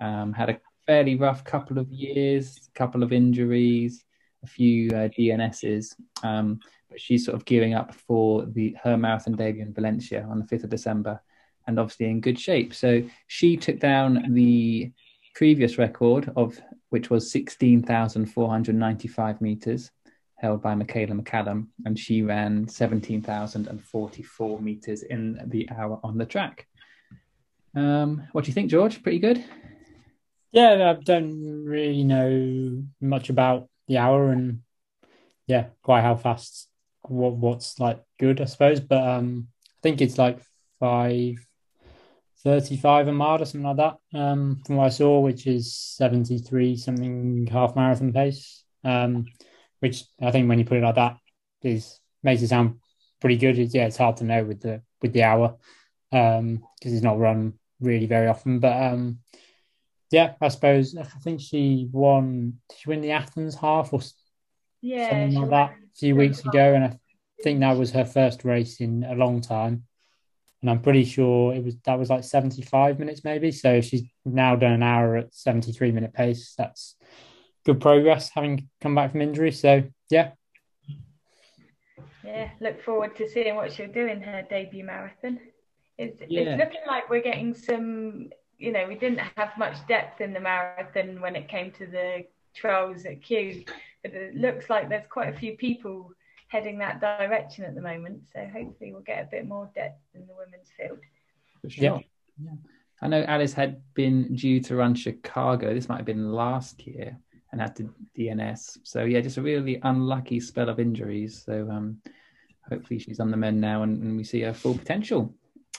um, 0.00 0.32
had 0.32 0.50
a 0.50 0.60
fairly 0.86 1.14
rough 1.14 1.44
couple 1.44 1.78
of 1.78 1.90
years, 1.90 2.68
couple 2.74 3.02
of 3.02 3.12
injuries, 3.12 4.04
a 4.42 4.46
few 4.46 4.88
uh, 4.90 5.08
DNSs. 5.08 5.94
Um, 6.22 6.58
but 6.90 7.00
she's 7.00 7.24
sort 7.24 7.36
of 7.36 7.44
gearing 7.44 7.74
up 7.74 7.94
for 7.94 8.44
the 8.44 8.76
her 8.82 8.96
marathon 8.96 9.34
debut 9.34 9.62
in 9.62 9.72
Valencia 9.72 10.26
on 10.28 10.38
the 10.38 10.44
5th 10.44 10.64
of 10.64 10.70
December 10.70 11.20
and 11.66 11.78
obviously 11.78 12.06
in 12.06 12.20
good 12.20 12.38
shape. 12.38 12.74
So 12.74 13.02
she 13.26 13.56
took 13.56 13.78
down 13.78 14.34
the 14.34 14.92
previous 15.34 15.78
record 15.78 16.30
of 16.36 16.60
which 16.90 17.08
was 17.08 17.30
16,495 17.30 19.40
meters 19.40 19.90
held 20.36 20.60
by 20.60 20.74
Michaela 20.74 21.14
McCallum 21.14 21.68
and 21.86 21.98
she 21.98 22.20
ran 22.22 22.68
17,044 22.68 24.60
meters 24.60 25.02
in 25.02 25.40
the 25.46 25.66
hour 25.70 25.98
on 26.02 26.18
the 26.18 26.26
track. 26.26 26.66
Um, 27.74 28.28
what 28.32 28.44
do 28.44 28.48
you 28.48 28.54
think, 28.54 28.70
George? 28.70 29.02
Pretty 29.02 29.20
good? 29.20 29.42
Yeah, 30.50 30.90
I 30.90 30.94
don't 31.02 31.64
really 31.64 32.04
know 32.04 32.82
much 33.00 33.30
about 33.30 33.70
the 33.88 33.96
hour 33.98 34.30
and 34.30 34.60
yeah, 35.46 35.66
quite 35.82 36.02
how 36.02 36.16
fast 36.16 36.68
what 37.02 37.34
what's 37.34 37.80
like 37.80 38.02
good, 38.18 38.40
I 38.40 38.44
suppose. 38.44 38.80
But 38.80 39.06
um 39.06 39.48
I 39.66 39.78
think 39.82 40.00
it's 40.00 40.18
like 40.18 40.40
five 40.78 41.44
35 42.44 43.08
a 43.08 43.12
mile 43.12 43.40
or 43.40 43.44
something 43.44 43.76
like 43.76 43.76
that 43.76 44.18
um, 44.18 44.60
from 44.66 44.76
what 44.76 44.86
I 44.86 44.90
saw, 44.90 45.20
which 45.20 45.46
is 45.46 45.72
73 45.74 46.76
something 46.76 47.46
half 47.46 47.76
marathon 47.76 48.12
pace. 48.12 48.64
Um, 48.84 49.26
which 49.78 50.04
I 50.20 50.30
think 50.30 50.48
when 50.48 50.58
you 50.58 50.64
put 50.64 50.78
it 50.78 50.82
like 50.82 50.96
that 50.96 51.16
is 51.62 52.00
makes 52.22 52.42
it 52.42 52.48
sound 52.48 52.78
pretty 53.20 53.36
good. 53.36 53.58
It's, 53.58 53.74
yeah, 53.74 53.86
it's 53.86 53.96
hard 53.96 54.16
to 54.18 54.24
know 54.24 54.44
with 54.44 54.60
the 54.60 54.82
with 55.00 55.12
the 55.12 55.24
hour 55.24 55.56
because 56.10 56.38
um, 56.38 56.62
it's 56.82 57.02
not 57.02 57.18
run 57.18 57.54
really 57.80 58.06
very 58.06 58.28
often. 58.28 58.58
But 58.58 58.80
um, 58.80 59.18
yeah, 60.10 60.34
I 60.40 60.48
suppose 60.48 60.96
I 60.96 61.04
think 61.04 61.40
she 61.40 61.88
won. 61.90 62.58
Did 62.68 62.78
she 62.78 62.88
win 62.88 63.00
the 63.00 63.12
Athens 63.12 63.54
half 63.54 63.92
or 63.92 64.00
yeah, 64.80 65.10
something 65.10 65.40
like 65.40 65.50
that 65.50 65.70
a 65.70 65.96
few 65.96 66.16
weeks 66.16 66.40
ago? 66.40 66.74
And 66.74 66.84
I 66.84 66.98
think 67.42 67.60
that 67.60 67.76
was 67.76 67.92
her 67.92 68.04
first 68.04 68.44
race 68.44 68.80
in 68.80 69.04
a 69.04 69.14
long 69.14 69.40
time 69.40 69.84
and 70.62 70.70
I'm 70.70 70.80
pretty 70.80 71.04
sure 71.04 71.52
it 71.52 71.64
was 71.64 71.76
that 71.84 71.98
was 71.98 72.08
like 72.08 72.24
75 72.24 72.98
minutes 72.98 73.24
maybe. 73.24 73.50
So 73.50 73.80
she's 73.80 74.02
now 74.24 74.56
done 74.56 74.72
an 74.72 74.82
hour 74.82 75.16
at 75.16 75.34
73 75.34 75.90
minute 75.90 76.14
pace. 76.14 76.54
That's 76.56 76.96
good 77.66 77.80
progress 77.80 78.30
having 78.30 78.68
come 78.80 78.94
back 78.94 79.10
from 79.10 79.22
injury. 79.22 79.50
So 79.50 79.82
yeah. 80.08 80.30
Yeah, 82.24 82.50
look 82.60 82.82
forward 82.82 83.16
to 83.16 83.28
seeing 83.28 83.56
what 83.56 83.72
she'll 83.72 83.92
do 83.92 84.06
in 84.06 84.22
her 84.22 84.42
debut 84.48 84.84
marathon. 84.84 85.40
It's, 85.98 86.22
yeah. 86.28 86.42
it's 86.42 86.58
looking 86.58 86.80
like 86.86 87.10
we're 87.10 87.20
getting 87.20 87.52
some, 87.54 88.30
you 88.56 88.72
know, 88.72 88.86
we 88.86 88.94
didn't 88.94 89.20
have 89.36 89.50
much 89.58 89.76
depth 89.88 90.20
in 90.20 90.32
the 90.32 90.40
marathon 90.40 91.20
when 91.20 91.36
it 91.36 91.48
came 91.48 91.72
to 91.72 91.86
the 91.86 92.24
trials 92.54 93.04
at 93.04 93.22
Q, 93.22 93.64
but 94.02 94.14
it 94.14 94.36
looks 94.36 94.70
like 94.70 94.88
there's 94.88 95.06
quite 95.10 95.34
a 95.34 95.38
few 95.38 95.56
people 95.56 96.12
heading 96.52 96.76
that 96.78 97.00
direction 97.00 97.64
at 97.64 97.74
the 97.74 97.80
moment. 97.80 98.20
So 98.30 98.40
hopefully 98.44 98.92
we'll 98.92 99.00
get 99.00 99.22
a 99.22 99.28
bit 99.30 99.48
more 99.48 99.70
depth 99.74 100.02
in 100.14 100.26
the 100.26 100.34
women's 100.34 100.68
field. 100.76 100.98
Sure. 101.66 101.84
Yeah. 101.84 101.98
yeah. 102.44 102.50
I 103.00 103.08
know 103.08 103.22
Alice 103.22 103.54
had 103.54 103.80
been 103.94 104.36
due 104.36 104.60
to 104.60 104.76
run 104.76 104.94
Chicago. 104.94 105.72
This 105.72 105.88
might 105.88 105.96
have 105.96 106.04
been 106.04 106.30
last 106.30 106.86
year 106.86 107.16
and 107.50 107.60
had 107.60 107.74
to 107.76 107.90
DNS. 108.18 108.78
So 108.82 109.04
yeah, 109.04 109.22
just 109.22 109.38
a 109.38 109.42
really 109.42 109.80
unlucky 109.82 110.40
spell 110.40 110.68
of 110.68 110.78
injuries. 110.78 111.42
So 111.42 111.68
um, 111.70 112.02
hopefully 112.68 113.00
she's 113.00 113.18
on 113.18 113.30
the 113.30 113.36
mend 113.38 113.58
now 113.58 113.82
and, 113.82 114.02
and 114.02 114.16
we 114.18 114.22
see 114.22 114.42
her 114.42 114.52
full 114.52 114.76
potential. 114.76 115.34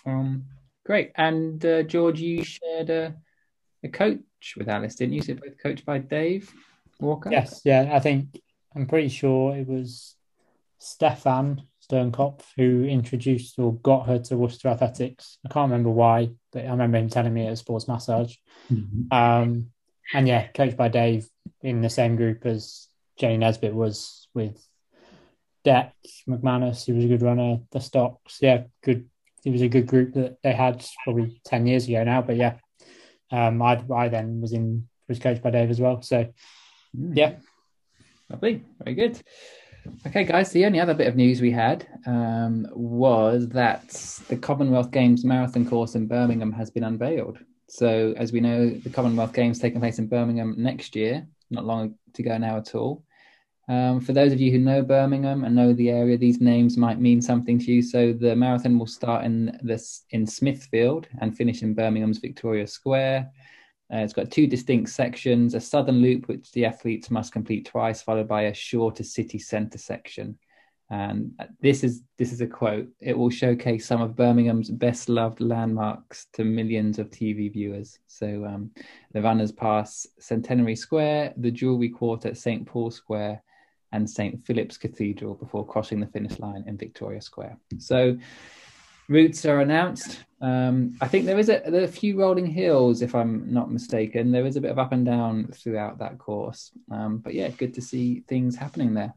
Um, 0.08 0.46
great. 0.88 1.12
And 1.16 1.64
uh, 1.64 1.84
George, 1.84 2.20
you 2.20 2.44
shared 2.44 2.90
a, 2.90 3.16
a 3.84 3.90
coach 3.90 4.56
with 4.58 4.68
Alice, 4.68 4.96
didn't 4.96 5.14
you? 5.14 5.22
So 5.22 5.36
both 5.36 5.62
coached 5.62 5.86
by 5.86 6.00
Dave 6.00 6.52
Walker. 7.00 7.30
Yes. 7.32 7.62
Yeah. 7.64 7.92
I 7.94 8.00
think 8.00 8.42
I'm 8.76 8.88
pretty 8.88 9.10
sure 9.10 9.56
it 9.56 9.68
was 9.68 10.16
Stefan 10.84 11.64
Sternkopf, 11.82 12.42
who 12.58 12.84
introduced 12.84 13.58
or 13.58 13.74
got 13.76 14.08
her 14.08 14.20
to 14.20 14.38
Worcester 14.38 14.68
Athletics. 14.68 15.38
I 15.46 15.50
can't 15.50 15.72
remember 15.72 15.90
why, 15.90 16.32
but 16.52 16.66
I 16.66 16.70
remember 16.70 16.98
him 16.98 17.10
telling 17.10 17.34
me 17.34 17.48
at 17.48 17.54
a 17.54 17.56
sports 17.56 17.88
massage. 17.88 18.36
Mm-hmm. 18.72 19.14
Um, 19.14 19.68
and 20.14 20.28
yeah, 20.28 20.48
coached 20.48 20.76
by 20.76 20.90
Dave 20.90 21.28
in 21.62 21.82
the 21.82 21.90
same 21.90 22.18
group 22.18 22.46
as 22.46 22.88
Jenny 23.18 23.38
Nesbitt 23.38 23.74
was 23.74 24.28
with 24.34 24.62
Deck, 25.64 25.96
McManus, 26.28 26.86
he 26.86 26.92
was 26.92 27.06
a 27.06 27.08
good 27.08 27.22
runner, 27.22 27.60
the 27.72 27.80
stocks. 27.80 28.40
Yeah, 28.42 28.64
good. 28.84 29.10
It 29.46 29.52
was 29.52 29.62
a 29.62 29.70
good 29.70 29.88
group 29.88 30.14
that 30.16 30.38
they 30.44 30.52
had 30.52 30.86
probably 31.04 31.42
10 31.46 31.68
years 31.68 31.88
ago 31.88 32.04
now. 32.04 32.22
But 32.22 32.36
yeah, 32.36 32.56
um, 33.32 33.62
I, 33.62 33.82
I 33.94 34.10
then 34.10 34.42
was 34.42 34.52
in, 34.52 34.90
was 35.08 35.20
coached 35.20 35.42
by 35.42 35.52
Dave 35.52 35.70
as 35.70 35.80
well. 35.80 36.02
So 36.02 36.28
mm. 36.98 37.16
yeah. 37.16 37.36
Lovely. 38.30 38.64
Very 38.84 38.96
good. 38.96 39.22
Okay, 40.08 40.24
guys, 40.24 40.52
the 40.52 40.66
only 40.66 40.80
other 40.80 40.94
bit 40.94 41.08
of 41.08 41.16
news 41.16 41.42
we 41.42 41.52
had 41.52 41.88
um, 42.06 42.68
was 42.74 43.48
that 43.50 43.90
the 44.30 44.38
Commonwealth 44.38 44.92
Games 44.92 45.26
marathon 45.26 45.68
course 45.68 45.96
in 45.96 46.08
Birmingham 46.08 46.52
has 46.54 46.70
been 46.70 46.84
unveiled. 46.84 47.40
So, 47.68 48.14
as 48.18 48.32
we 48.32 48.40
know, 48.40 48.70
the 48.70 48.90
Commonwealth 48.90 49.34
Games 49.34 49.60
taking 49.60 49.80
place 49.80 50.00
in 50.00 50.08
Birmingham 50.08 50.56
next 50.58 50.96
year, 50.96 51.28
not 51.50 51.66
long 51.66 51.96
to 52.14 52.24
go 52.24 52.38
now 52.38 52.58
at 52.58 52.76
all. 52.76 53.04
Um, 53.68 54.02
for 54.02 54.14
those 54.14 54.34
of 54.34 54.40
you 54.40 54.52
who 54.52 54.60
know 54.60 54.84
Birmingham 54.84 55.44
and 55.44 55.56
know 55.56 55.74
the 55.74 55.90
area, 55.90 56.18
these 56.18 56.42
names 56.42 56.78
might 56.78 57.00
mean 57.00 57.22
something 57.22 57.58
to 57.60 57.72
you. 57.72 57.82
So, 57.82 58.14
the 58.14 58.36
marathon 58.36 58.78
will 58.78 58.88
start 58.88 59.26
in 59.26 59.58
this 59.64 60.04
in 60.12 60.26
Smithfield 60.28 61.08
and 61.20 61.36
finish 61.36 61.62
in 61.62 61.74
Birmingham's 61.74 62.20
Victoria 62.20 62.68
Square. 62.68 63.32
Uh, 63.94 63.98
it's 63.98 64.14
got 64.14 64.32
two 64.32 64.48
distinct 64.48 64.90
sections 64.90 65.54
a 65.54 65.62
southern 65.62 65.98
loop, 65.98 66.28
which 66.28 66.52
the 66.54 66.66
athletes 66.66 67.12
must 67.12 67.32
complete 67.32 67.66
twice, 67.66 68.02
followed 68.02 68.28
by 68.28 68.44
a 68.44 68.54
shorter 68.54 69.04
city 69.04 69.38
centre 69.38 69.78
section. 69.78 70.38
And 70.90 71.32
this 71.62 71.84
is 71.84 72.04
this 72.18 72.32
is 72.32 72.42
a 72.42 72.48
quote. 72.48 72.88
It 73.00 73.18
will 73.18 73.30
showcase 73.30 73.86
some 73.86 74.02
of 74.02 74.16
Birmingham's 74.16 74.70
best 74.70 75.10
loved 75.10 75.42
landmarks 75.42 76.28
to 76.34 76.44
millions 76.44 76.98
of 76.98 77.10
TV 77.10 77.52
viewers. 77.52 78.00
So 78.08 78.46
um, 78.46 78.72
the 79.12 79.22
runners 79.22 79.52
pass 79.52 80.08
Centenary 80.20 80.76
Square, 80.76 81.34
the 81.38 81.52
Jewellery 81.52 81.90
Quarter, 81.90 82.36
St 82.36 82.66
Paul 82.66 82.92
Square, 82.92 83.44
and 83.92 84.10
St 84.10 84.46
Philip's 84.46 84.78
Cathedral 84.78 85.36
before 85.36 85.66
crossing 85.66 86.00
the 86.00 86.08
finish 86.08 86.40
line 86.40 86.64
in 86.68 86.78
Victoria 86.78 87.22
Square. 87.22 87.58
So 87.78 88.18
routes 89.08 89.46
are 89.46 89.60
announced. 89.60 90.24
Um, 90.42 90.98
I 91.00 91.08
think 91.08 91.26
there 91.26 91.40
is 91.40 91.50
a, 91.50 91.62
there 91.66 91.84
a 91.84 91.88
few 91.88 92.20
rolling 92.20 92.46
hills, 92.46 93.02
if 93.02 93.16
I'm 93.16 93.52
not 93.52 93.72
mistaken. 93.72 94.32
There 94.32 94.46
is 94.46 94.56
a 94.56 94.62
bit 94.62 94.72
of 94.72 94.80
up 94.80 94.92
and 94.92 95.06
down 95.06 95.48
throughout 95.54 96.00
that 96.00 96.18
course. 96.18 96.72
Um, 96.92 97.20
but 97.20 97.34
yeah, 97.34 97.50
good 97.50 97.74
to 97.76 97.82
see 97.82 98.24
things 98.28 98.56
happening 98.56 98.94
there. 98.94 99.14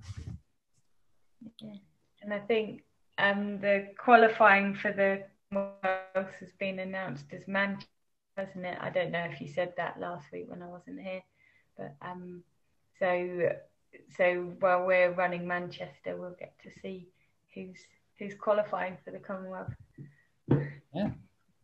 And 2.23 2.33
I 2.33 2.39
think 2.41 2.83
um, 3.19 3.61
the 3.61 3.89
qualifying 3.99 4.75
for 4.75 4.93
the 4.93 5.25
Commonwealth 5.53 6.35
has 6.41 6.53
been 6.59 6.81
announced 6.81 7.27
as 7.33 7.47
Manchester, 7.47 7.89
hasn't 8.37 8.65
it? 8.65 8.79
I 8.81 8.91
don't 8.91 9.13
know 9.13 9.27
if 9.31 9.41
you 9.41 9.49
said 9.49 9.73
that 9.77 10.01
last 10.01 10.27
week 10.33 10.51
when 10.51 10.63
I 10.63 10.67
wasn't 10.67 11.01
here, 11.01 11.23
but 11.79 11.95
um, 12.03 12.43
so 12.99 13.51
so 14.17 14.55
while 14.61 14.85
we're 14.87 15.13
running 15.13 15.47
Manchester, 15.47 16.17
we'll 16.17 16.37
get 16.39 16.55
to 16.65 16.71
see 16.81 17.09
who's 17.55 17.79
who's 18.19 18.35
qualifying 18.35 18.97
for 19.05 19.11
the 19.11 19.19
Commonwealth. 19.19 19.73
Yeah, 20.95 21.11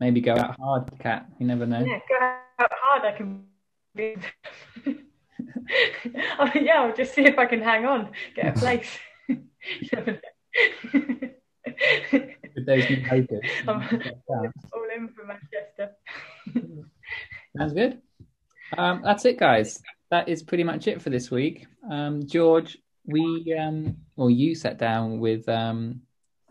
maybe 0.00 0.20
go 0.20 0.32
out 0.32 0.56
hard, 0.58 0.90
Kat. 0.98 1.26
You 1.38 1.46
never 1.46 1.66
know. 1.66 1.80
Yeah, 1.80 2.00
go 2.08 2.16
out 2.20 2.72
hard. 2.82 3.04
I 3.04 3.16
can 3.16 3.44
be. 3.94 4.16
I 6.38 6.52
mean, 6.54 6.64
yeah, 6.66 6.82
I'll 6.82 6.94
just 6.94 7.14
see 7.14 7.24
if 7.24 7.38
I 7.38 7.46
can 7.46 7.62
hang 7.62 7.86
on, 7.86 8.10
get 8.34 8.56
a 8.56 8.58
place. 8.58 8.98
With 12.54 12.66
those 12.66 12.90
new 12.90 13.02
papers. 13.02 13.44
I'm 13.66 13.82
all 14.72 14.88
in 14.94 15.08
for 15.08 15.24
Manchester. 15.24 15.92
Sounds 17.56 17.72
good. 17.72 18.00
Um, 18.76 19.02
that's 19.02 19.24
it, 19.24 19.38
guys. 19.38 19.82
That 20.10 20.28
is 20.28 20.42
pretty 20.42 20.64
much 20.64 20.86
it 20.86 21.00
for 21.00 21.10
this 21.10 21.30
week. 21.30 21.66
Um, 21.90 22.26
George, 22.26 22.76
we 23.06 23.54
um, 23.58 23.96
or 24.16 24.30
you 24.30 24.54
sat 24.54 24.78
down 24.78 25.18
with 25.20 25.48
um, 25.48 26.02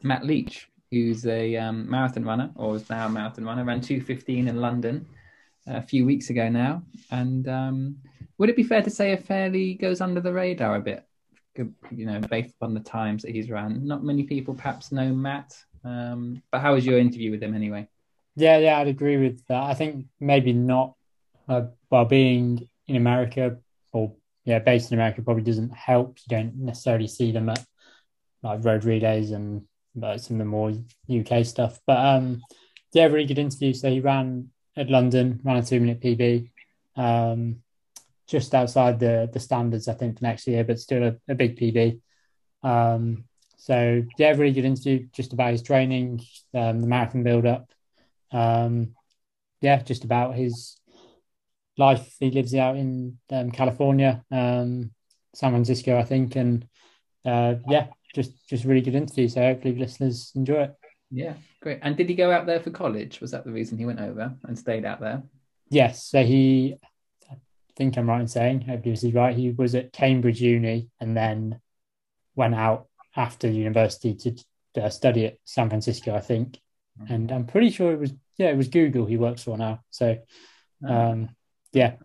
Matt 0.03 0.25
Leach, 0.25 0.69
who's 0.89 1.25
a 1.25 1.55
um, 1.57 1.89
marathon 1.89 2.25
runner, 2.25 2.51
or 2.55 2.75
is 2.75 2.89
now 2.89 3.07
a 3.07 3.09
marathon 3.09 3.45
runner, 3.45 3.63
ran 3.63 3.81
215 3.81 4.47
in 4.47 4.57
London 4.57 5.05
a 5.67 5.81
few 5.81 6.05
weeks 6.05 6.29
ago 6.29 6.49
now. 6.49 6.83
And 7.11 7.47
um, 7.47 7.97
would 8.37 8.49
it 8.49 8.55
be 8.55 8.63
fair 8.63 8.81
to 8.81 8.89
say 8.89 9.13
a 9.13 9.17
fairly 9.17 9.75
goes 9.75 10.01
under 10.01 10.21
the 10.21 10.33
radar 10.33 10.75
a 10.75 10.81
bit, 10.81 11.05
you 11.55 12.05
know, 12.05 12.19
based 12.19 12.55
on 12.61 12.73
the 12.73 12.79
times 12.79 13.23
that 13.23 13.31
he's 13.31 13.49
ran? 13.49 13.85
Not 13.85 14.03
many 14.03 14.23
people 14.23 14.53
perhaps 14.53 14.91
know 14.91 15.13
Matt, 15.13 15.55
um, 15.83 16.41
but 16.51 16.61
how 16.61 16.73
was 16.73 16.85
your 16.85 16.99
interview 16.99 17.31
with 17.31 17.41
him 17.41 17.55
anyway? 17.55 17.87
Yeah, 18.35 18.57
yeah, 18.57 18.77
I'd 18.77 18.87
agree 18.87 19.17
with 19.17 19.45
that. 19.47 19.63
I 19.63 19.73
think 19.73 20.05
maybe 20.19 20.53
not, 20.53 20.95
uh, 21.47 21.63
while 21.89 22.05
being 22.05 22.67
in 22.87 22.95
America 22.95 23.57
or 23.91 24.13
yeah, 24.45 24.59
based 24.59 24.91
in 24.91 24.97
America 24.97 25.21
probably 25.21 25.43
doesn't 25.43 25.73
help. 25.73 26.17
You 26.19 26.37
don't 26.37 26.55
necessarily 26.55 27.07
see 27.07 27.31
them 27.31 27.49
at 27.49 27.63
like 28.43 28.63
road 28.63 28.85
relays 28.85 29.31
and 29.31 29.63
about 29.95 30.21
some 30.21 30.35
of 30.35 30.39
the 30.39 30.45
more 30.45 30.73
UK 31.09 31.45
stuff. 31.45 31.79
But 31.85 31.97
um, 31.97 32.41
yeah, 32.93 33.05
really 33.05 33.25
good 33.25 33.39
interview. 33.39 33.73
So 33.73 33.89
he 33.89 33.99
ran 33.99 34.49
at 34.75 34.89
London, 34.89 35.39
ran 35.43 35.57
a 35.57 35.63
two 35.63 35.79
minute 35.79 36.01
PB. 36.01 36.49
Um, 36.95 37.57
just 38.27 38.55
outside 38.55 38.99
the 38.99 39.29
the 39.31 39.39
standards, 39.39 39.87
I 39.87 39.93
think, 39.93 40.17
for 40.17 40.23
next 40.25 40.47
year, 40.47 40.63
but 40.63 40.79
still 40.79 41.03
a, 41.03 41.15
a 41.29 41.35
big 41.35 41.57
PB. 41.57 41.99
Um, 42.63 43.25
so 43.57 44.03
yeah, 44.17 44.31
really 44.31 44.53
good 44.53 44.65
interview 44.65 45.07
just 45.11 45.33
about 45.33 45.51
his 45.51 45.61
training, 45.61 46.21
um, 46.53 46.79
the 46.79 46.87
marathon 46.87 47.23
build 47.23 47.45
up. 47.45 47.69
Um, 48.31 48.95
yeah, 49.61 49.81
just 49.83 50.03
about 50.03 50.35
his 50.35 50.77
life. 51.77 52.15
He 52.19 52.31
lives 52.31 52.55
out 52.55 52.77
in 52.77 53.19
um, 53.29 53.51
California, 53.51 54.23
um, 54.31 54.91
San 55.35 55.51
Francisco, 55.51 55.97
I 55.97 56.03
think, 56.03 56.35
and 56.35 56.67
uh, 57.25 57.55
yeah, 57.67 57.87
just 58.13 58.47
just 58.47 58.65
really 58.65 58.81
good 58.81 58.95
interview. 58.95 59.27
So 59.27 59.41
hopefully 59.41 59.75
listeners 59.75 60.31
enjoy 60.35 60.63
it. 60.63 60.75
Yeah, 61.09 61.33
great. 61.61 61.79
And 61.81 61.97
did 61.97 62.09
he 62.09 62.15
go 62.15 62.31
out 62.31 62.45
there 62.45 62.59
for 62.59 62.71
college? 62.71 63.19
Was 63.19 63.31
that 63.31 63.43
the 63.43 63.51
reason 63.51 63.77
he 63.77 63.85
went 63.85 63.99
over 63.99 64.33
and 64.43 64.57
stayed 64.57 64.85
out 64.85 65.01
there? 65.01 65.23
Yes. 65.69 66.05
So 66.05 66.23
he, 66.23 66.75
I 67.29 67.35
think 67.75 67.97
I'm 67.97 68.09
right 68.09 68.21
in 68.21 68.27
saying, 68.27 68.61
hopefully 68.61 68.93
this 68.93 69.03
is 69.03 69.13
right. 69.13 69.35
He 69.35 69.51
was 69.51 69.75
at 69.75 69.91
Cambridge 69.91 70.41
Uni 70.41 70.89
and 71.01 71.15
then 71.15 71.59
went 72.35 72.55
out 72.55 72.87
after 73.15 73.49
university 73.49 74.15
to 74.15 74.81
uh, 74.81 74.89
study 74.89 75.25
at 75.25 75.37
San 75.43 75.67
Francisco, 75.67 76.15
I 76.15 76.21
think. 76.21 76.59
Mm-hmm. 77.01 77.13
And 77.13 77.31
I'm 77.31 77.45
pretty 77.45 77.71
sure 77.71 77.91
it 77.91 77.99
was 77.99 78.13
yeah, 78.37 78.49
it 78.49 78.57
was 78.57 78.69
Google 78.69 79.05
he 79.05 79.17
works 79.17 79.43
for 79.43 79.57
now. 79.57 79.81
So, 79.91 80.17
oh. 80.83 80.93
um, 80.93 81.29
yeah, 81.73 81.95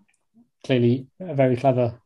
clearly 0.65 1.07
a 1.21 1.35
very 1.35 1.57
clever 1.57 2.01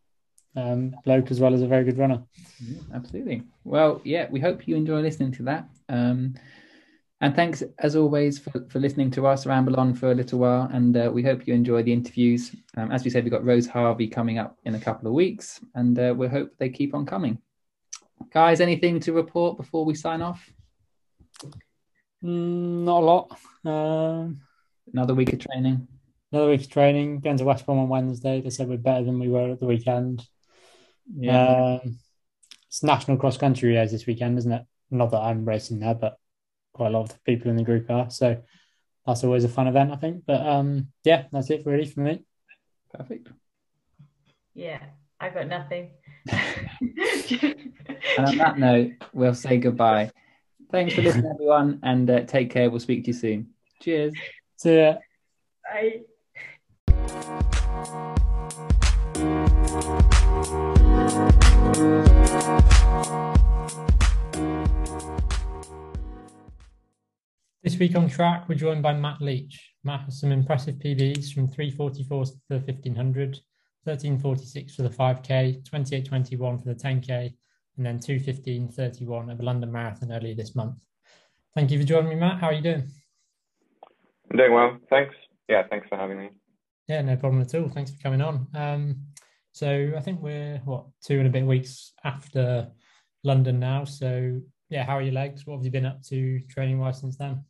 um, 0.57 0.95
bloke 1.05 1.31
as 1.31 1.41
well 1.41 1.55
as 1.55 1.63
a 1.63 1.67
very 1.67 1.85
good 1.85 1.99
runner. 1.99 2.23
Yeah, 2.61 2.81
absolutely. 2.95 3.43
Well, 3.65 4.01
yeah, 4.05 4.27
we 4.31 4.41
hope 4.41 4.67
you 4.67 4.77
enjoy 4.77 5.01
listening 5.01 5.33
to 5.33 5.43
that. 5.45 5.69
Um, 5.89 6.35
and 7.23 7.37
thanks, 7.37 7.63
as 7.79 7.97
always, 7.97 8.39
for, 8.39 8.65
for 8.71 8.79
listening 8.79 9.11
to 9.13 9.27
us 9.27 9.45
ramble 9.45 9.79
on 9.79 9.95
for 9.95 10.11
a 10.11 10.15
little 10.15 10.39
while. 10.39 10.71
And 10.73 10.97
uh, 10.97 11.11
we 11.13 11.23
hope 11.23 11.47
you 11.47 11.53
enjoy 11.53 11.83
the 11.83 11.93
interviews. 11.93 12.55
Um, 12.77 12.91
as 12.91 13.05
we 13.05 13.11
said, 13.11 13.25
we've 13.25 13.33
got 13.33 13.45
Rose 13.45 13.67
Harvey 13.67 14.09
coming 14.09 14.39
up 14.39 14.57
in 14.65 14.75
a 14.75 14.81
couple 14.81 15.07
of 15.07 15.15
weeks, 15.15 15.61
and 15.75 15.99
uh, 15.99 16.15
we 16.17 16.29
hope 16.29 16.53
they 16.59 16.71
keep 16.71 16.95
on 16.95 17.05
coming. 17.05 17.39
Guys, 18.33 18.61
anything 18.61 19.01
to 19.01 19.13
report 19.13 19.59
before 19.59 19.85
we 19.85 19.95
sign 19.95 20.23
off? 20.23 20.49
Mm, 22.25 22.85
not 22.85 23.03
a 23.03 23.07
lot. 23.07 23.39
Um, 23.67 24.41
another 24.93 25.15
week 25.15 25.33
of 25.35 25.41
training. 25.41 25.89
Another 26.33 26.51
week 26.51 26.63
of 26.63 26.71
training. 26.71 27.21
Going 27.21 27.37
to 27.37 27.45
West 27.45 27.67
Brom 27.67 27.79
on 27.79 27.89
Wednesday. 27.89 28.41
They 28.41 28.51
said 28.51 28.69
we're 28.69 28.79
better 28.79 29.05
than 29.05 29.19
we 29.19 29.29
were 29.29 29.51
at 29.51 29.61
the 29.61 29.67
weekend. 29.67 30.27
Yeah. 31.15 31.81
Um, 31.83 31.99
it's 32.69 32.83
national 32.83 33.17
cross 33.17 33.37
country 33.37 33.75
race 33.75 33.91
this 33.91 34.07
weekend, 34.07 34.39
isn't 34.39 34.53
it? 34.53 34.63
Not 34.91 35.11
that 35.11 35.21
I'm 35.21 35.45
racing 35.45 35.81
there, 35.81 35.95
but 35.95 36.19
quite 36.73 36.89
a 36.89 36.91
lot 36.91 37.03
of 37.03 37.09
the 37.09 37.19
people 37.27 37.51
in 37.51 37.57
the 37.57 37.65
group 37.65 37.91
are. 37.91 38.11
So 38.11 38.41
that's 39.07 39.25
always 39.25 39.45
a 39.45 39.49
fun 39.49 39.67
event, 39.67 39.93
I 39.93 39.97
think. 39.97 40.25
But 40.27 40.47
um, 40.47 40.89
yeah, 41.05 41.25
that's 41.33 41.51
it 41.51 41.67
really 41.67 41.87
for 41.87 42.01
me. 42.01 42.25
Perfect. 42.93 43.29
Yeah, 44.55 44.81
I've 45.19 45.35
got 45.35 45.49
nothing. 45.49 45.91
and 46.31 47.65
on 48.19 48.39
that 48.39 48.59
note, 48.59 48.93
we'll 49.13 49.35
say 49.35 49.59
goodbye. 49.59 50.11
Thanks 50.71 50.95
for 50.95 51.03
listening, 51.03 51.33
everyone, 51.33 51.81
and 51.83 52.09
uh, 52.09 52.21
take 52.23 52.51
care. 52.51 52.71
We'll 52.71 52.81
speak 52.81 53.05
to 53.05 53.09
you 53.09 53.15
soon. 53.15 53.51
Cheers. 53.81 54.15
See 54.57 54.77
ya. 54.77 54.97
Bye. 55.65 56.03
This 61.71 61.79
week 67.79 67.95
on 67.95 68.09
track, 68.09 68.49
we're 68.49 68.57
joined 68.57 68.83
by 68.83 68.93
Matt 68.93 69.21
Leach. 69.21 69.71
Matt 69.85 70.01
has 70.01 70.19
some 70.19 70.33
impressive 70.33 70.75
PBs 70.77 71.33
from 71.33 71.47
344 71.47 72.25
to 72.25 72.33
the 72.49 72.57
1500, 72.57 73.39
1346 73.85 74.75
for 74.75 74.83
the 74.83 74.89
5K, 74.89 75.65
2821 75.65 76.59
for 76.59 76.65
the 76.65 76.75
10K, 76.75 77.33
and 77.77 77.87
then 77.87 78.01
215.31 78.01 79.31
at 79.31 79.39
the 79.39 79.45
London 79.45 79.71
Marathon 79.71 80.11
earlier 80.11 80.35
this 80.35 80.57
month. 80.57 80.83
Thank 81.55 81.71
you 81.71 81.79
for 81.79 81.87
joining 81.87 82.09
me, 82.09 82.17
Matt. 82.17 82.41
How 82.41 82.49
are 82.49 82.53
you 82.53 82.63
doing? 82.63 82.89
I'm 84.29 84.37
doing 84.37 84.53
well. 84.53 84.77
Thanks. 84.91 85.15
Yeah, 85.49 85.63
thanks 85.71 85.87
for 85.89 85.97
having 85.97 86.19
me. 86.19 86.31
Yeah, 86.89 87.03
no 87.03 87.15
problem 87.15 87.43
at 87.43 87.55
all. 87.55 87.69
Thanks 87.69 87.93
for 87.93 88.03
coming 88.03 88.23
on. 88.23 88.49
Um, 88.57 88.97
so 89.53 89.93
I 89.97 90.01
think 90.01 90.21
we're 90.21 90.59
what 90.65 90.87
two 91.05 91.19
and 91.19 91.27
a 91.27 91.31
bit 91.31 91.45
weeks 91.45 91.93
after 92.05 92.69
London 93.25 93.59
now. 93.59 93.85
So 93.85 94.41
yeah, 94.69 94.85
how 94.85 94.97
are 94.99 95.03
your 95.03 95.15
legs? 95.15 95.47
What 95.47 95.57
have 95.57 95.65
you 95.65 95.71
been 95.71 95.87
up 95.87 96.03
to 96.05 96.41
training 96.49 96.79
wise 96.79 97.01
since 97.01 97.17
then? 97.17 97.45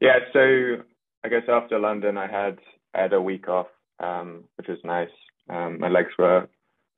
Yeah, 0.00 0.18
so 0.32 0.76
I 1.24 1.28
guess 1.28 1.42
after 1.48 1.78
London, 1.78 2.16
I 2.16 2.26
had 2.26 2.58
I 2.94 3.02
had 3.02 3.12
a 3.12 3.20
week 3.20 3.48
off, 3.48 3.68
um, 4.02 4.44
which 4.56 4.68
was 4.68 4.78
nice. 4.84 5.10
Um, 5.48 5.78
my 5.78 5.88
legs 5.88 6.12
were 6.18 6.48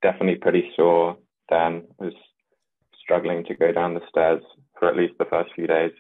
definitely 0.03 0.37
pretty 0.37 0.71
sore. 0.77 1.19
Then 1.51 1.85
was 1.99 2.15
struggling 3.03 3.45
to 3.45 3.55
go 3.55 3.73
down 3.73 3.95
the 3.95 4.01
stairs 4.09 4.43
for 4.79 4.89
at 4.89 4.97
least 4.97 5.15
the 5.19 5.27
first 5.27 5.51
few 5.55 5.67
days. 5.67 5.93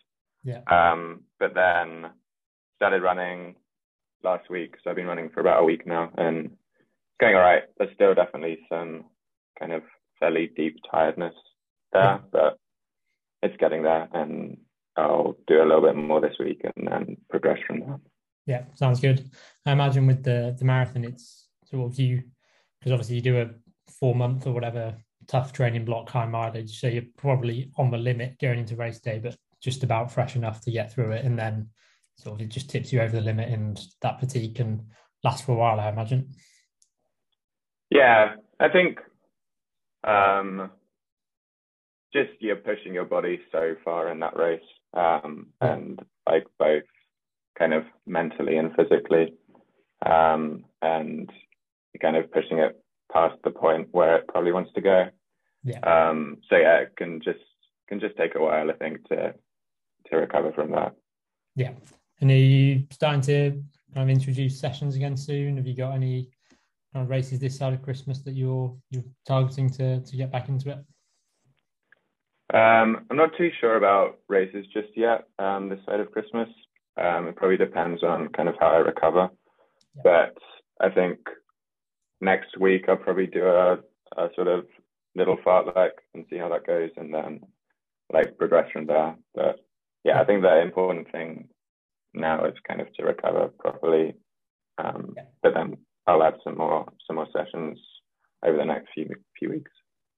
Yeah. 0.45 0.61
Um, 0.67 1.25
but 1.39 1.55
then 1.55 2.11
started 2.77 3.03
running 3.03 3.57
last 4.25 4.49
week, 4.49 4.77
so 4.83 4.91
I've 4.91 4.97
been 4.97 5.07
running 5.07 5.31
for 5.31 5.41
about 5.41 5.63
a 5.63 5.65
week 5.65 5.87
now, 5.87 6.11
and 6.17 6.51
going 7.23 7.37
all 7.37 7.41
right. 7.41 7.63
There's 7.79 7.95
still 7.95 8.15
definitely 8.15 8.59
some 8.69 9.05
kind 9.59 9.73
of 9.73 9.83
fairly 10.19 10.51
deep 10.57 10.77
tiredness 10.91 11.35
there, 11.93 12.21
but 12.33 12.59
it's 13.43 13.57
getting 13.59 13.83
there, 13.83 14.09
and 14.13 14.57
I'll 14.97 15.37
do 15.47 15.63
a 15.63 15.65
little 15.65 15.83
bit 15.83 15.95
more 15.95 16.21
this 16.21 16.37
week 16.41 16.63
and 16.65 16.89
then 16.89 17.17
progress 17.31 17.59
from 17.67 17.81
there. 17.81 18.01
Yeah, 18.47 18.65
sounds 18.75 19.01
good. 19.01 19.31
I 19.65 19.73
imagine 19.73 20.07
with 20.07 20.25
the 20.25 20.57
the 20.59 20.65
marathon, 20.65 21.05
it's 21.05 21.47
sort 21.71 21.93
of 21.93 21.99
you 21.99 22.25
because 22.81 22.93
obviously 22.93 23.17
you 23.17 23.23
do 23.23 23.41
a 23.41 23.51
four 23.91 24.15
month 24.15 24.47
or 24.47 24.53
whatever 24.53 24.97
tough 25.29 25.53
training 25.53 25.85
block, 25.85 26.09
high 26.09 26.27
mileage, 26.27 26.81
so 26.81 26.89
you're 26.89 27.05
probably 27.17 27.71
on 27.79 27.91
the 27.93 27.99
limit 27.99 28.37
going 28.41 28.59
into 28.59 28.75
race 28.75 28.99
day, 28.99 29.21
but 29.23 29.37
just 29.63 29.85
about 29.85 30.11
fresh 30.11 30.35
enough 30.35 30.61
to 30.63 30.73
get 30.73 30.93
through 30.93 31.13
it, 31.13 31.25
and 31.25 31.39
then 31.39 31.69
sort 32.17 32.35
of 32.35 32.45
it 32.45 32.51
just 32.51 32.69
tips 32.69 32.93
you 32.93 33.01
over 33.01 33.15
the 33.15 33.23
limit, 33.23 33.49
and 33.49 33.81
that 34.01 34.19
fatigue 34.19 34.57
can 34.57 34.85
last 35.23 35.47
for 35.47 35.53
a 35.53 35.55
while, 35.55 35.79
I 35.79 35.89
imagine. 35.89 36.35
Yeah, 37.93 38.37
I 38.59 38.69
think 38.71 38.99
um, 40.03 40.71
just 42.15 42.31
you're 42.41 42.57
pushing 42.57 42.95
your 42.95 43.05
body 43.05 43.39
so 43.53 43.75
far 43.85 44.11
in 44.11 44.21
that 44.21 44.35
race, 44.35 44.61
um, 44.95 45.49
and 45.61 46.01
like 46.27 46.47
both 46.59 46.85
kind 47.59 47.75
of 47.75 47.85
mentally 48.07 48.57
and 48.57 48.75
physically, 48.75 49.35
um, 50.07 50.65
and 50.81 51.31
kind 52.01 52.17
of 52.17 52.33
pushing 52.33 52.59
it 52.61 52.83
past 53.13 53.37
the 53.45 53.51
point 53.51 53.89
where 53.93 54.17
it 54.17 54.29
probably 54.29 54.53
wants 54.53 54.73
to 54.75 54.81
go. 54.81 55.09
Yeah. 55.63 55.81
Um, 55.81 56.39
so 56.49 56.57
yeah, 56.57 56.79
it 56.79 56.95
can 56.97 57.21
just 57.21 57.41
can 57.89 58.01
just 58.01 58.17
take 58.17 58.37
a 58.37 58.41
while, 58.41 58.71
I 58.71 58.75
think, 58.75 59.07
to 59.09 59.35
to 60.11 60.17
recover 60.17 60.51
from 60.53 60.71
that. 60.71 60.95
Yeah. 61.57 61.73
And 62.23 62.31
are 62.31 62.35
you 62.35 62.87
starting 62.91 63.21
to 63.23 63.63
kind 63.95 64.09
of 64.11 64.17
introduce 64.17 64.59
sessions 64.59 64.97
again 64.97 65.17
soon? 65.19 65.59
Have 65.59 65.67
you 65.67 65.77
got 65.77 65.93
any 65.93 66.31
kind 66.93 67.05
of 67.05 67.11
races 67.11 67.39
this 67.41 67.57
side 67.57 67.73
of 67.73 67.83
Christmas 67.83 68.21
that 68.21 68.35
you're 68.35 68.75
you're 68.91 69.05
targeting 69.27 69.71
to 69.71 70.01
to 70.01 70.17
get 70.17 70.31
back 70.31 70.49
into 70.49 70.71
it? 70.71 70.79
Um, 72.55 73.07
I'm 73.11 73.17
not 73.17 73.31
too 73.39 73.51
sure 73.61 73.77
about 73.77 74.19
races 74.29 74.67
just 74.73 74.89
yet 74.95 75.27
um, 75.39 75.69
this 75.69 75.81
side 75.87 76.01
of 76.01 76.11
Christmas. 76.11 76.49
Um, 77.01 77.29
it 77.29 77.37
probably 77.37 77.57
depends 77.57 78.03
on 78.03 78.29
kind 78.29 78.49
of 78.49 78.57
how 78.61 78.69
I 78.69 78.79
recover. 78.79 79.31
Yeah. 79.97 80.03
But 80.05 80.39
I 80.81 80.91
think 80.91 81.19
next 82.21 82.59
week 82.59 82.85
I'll 82.89 82.97
probably 82.97 83.27
do 83.27 83.45
a, 83.47 83.79
a 84.19 84.29
sort 84.35 84.49
of 84.49 84.67
little 85.15 85.39
fartlek 85.39 85.93
and 86.15 86.27
see 86.29 86.37
how 86.37 86.51
that 86.51 86.67
goes 86.67 86.91
and 86.97 87.13
then 87.13 87.41
like 88.13 88.37
progress 88.37 88.71
from 88.71 88.87
there. 88.87 89.17
But 89.35 89.61
yeah, 90.05 90.21
I 90.21 90.25
think 90.25 90.43
the 90.43 90.61
important 90.61 91.11
thing 91.11 91.49
now 92.13 92.45
is 92.45 92.55
kind 92.69 92.83
of 92.83 92.93
to 92.95 93.05
recover 93.05 93.49
properly. 93.59 94.15
Um, 94.77 95.15
yeah. 95.17 95.25
But 95.43 95.55
then 95.55 95.79
I'll 96.07 96.23
add 96.23 96.35
some 96.45 96.57
more 96.57 96.87
some 97.07 97.17
more 97.17 97.29
sessions 97.33 97.79
over 98.45 98.57
the 98.57 98.65
next 98.65 98.89
few 98.95 99.09
few 99.39 99.51
weeks. 99.51 99.71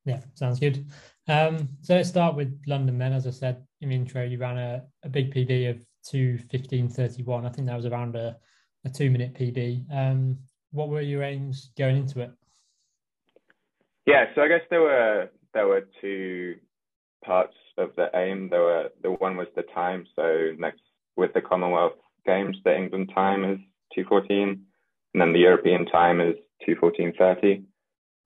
Yeah, 0.04 0.20
sounds 0.34 0.60
good. 0.60 0.86
Um, 1.28 1.68
so 1.80 1.94
let's 1.94 2.08
start 2.08 2.36
with 2.36 2.60
London 2.66 2.98
then. 2.98 3.12
As 3.12 3.26
I 3.26 3.30
said 3.30 3.64
in 3.80 3.88
the 3.88 3.94
intro, 3.94 4.22
you 4.22 4.38
ran 4.38 4.58
a, 4.58 4.82
a 5.02 5.08
big 5.08 5.32
PB 5.32 5.70
of 5.70 5.76
2.15.31. 6.12 7.46
I 7.46 7.48
think 7.48 7.66
that 7.66 7.76
was 7.76 7.86
around 7.86 8.14
a, 8.14 8.36
a 8.84 8.90
two 8.90 9.10
minute 9.10 9.34
PB. 9.34 9.90
Um, 9.90 10.38
what 10.72 10.90
were 10.90 11.00
your 11.00 11.22
aims 11.22 11.70
going 11.78 11.96
into 11.96 12.20
it? 12.20 12.30
Yeah, 14.06 14.26
so 14.34 14.42
I 14.42 14.48
guess 14.48 14.60
there 14.68 14.82
were 14.82 15.30
there 15.54 15.66
were 15.66 15.88
two 16.00 16.56
parts 17.24 17.56
of 17.78 17.90
the 17.96 18.10
aim. 18.14 18.50
There 18.50 18.60
were 18.60 18.88
the 19.02 19.12
one 19.12 19.36
was 19.36 19.48
the 19.56 19.62
time. 19.74 20.04
So 20.14 20.50
next 20.58 20.82
with 21.16 21.32
the 21.32 21.40
Commonwealth 21.40 21.94
Games, 22.26 22.56
the 22.64 22.76
England 22.76 23.12
time 23.14 23.44
is 23.44 23.58
2:14, 23.96 24.60
and 25.14 25.20
then 25.20 25.32
the 25.32 25.38
European 25.40 25.86
time 25.86 26.20
is 26.20 26.36
2:14:30. 26.66 27.64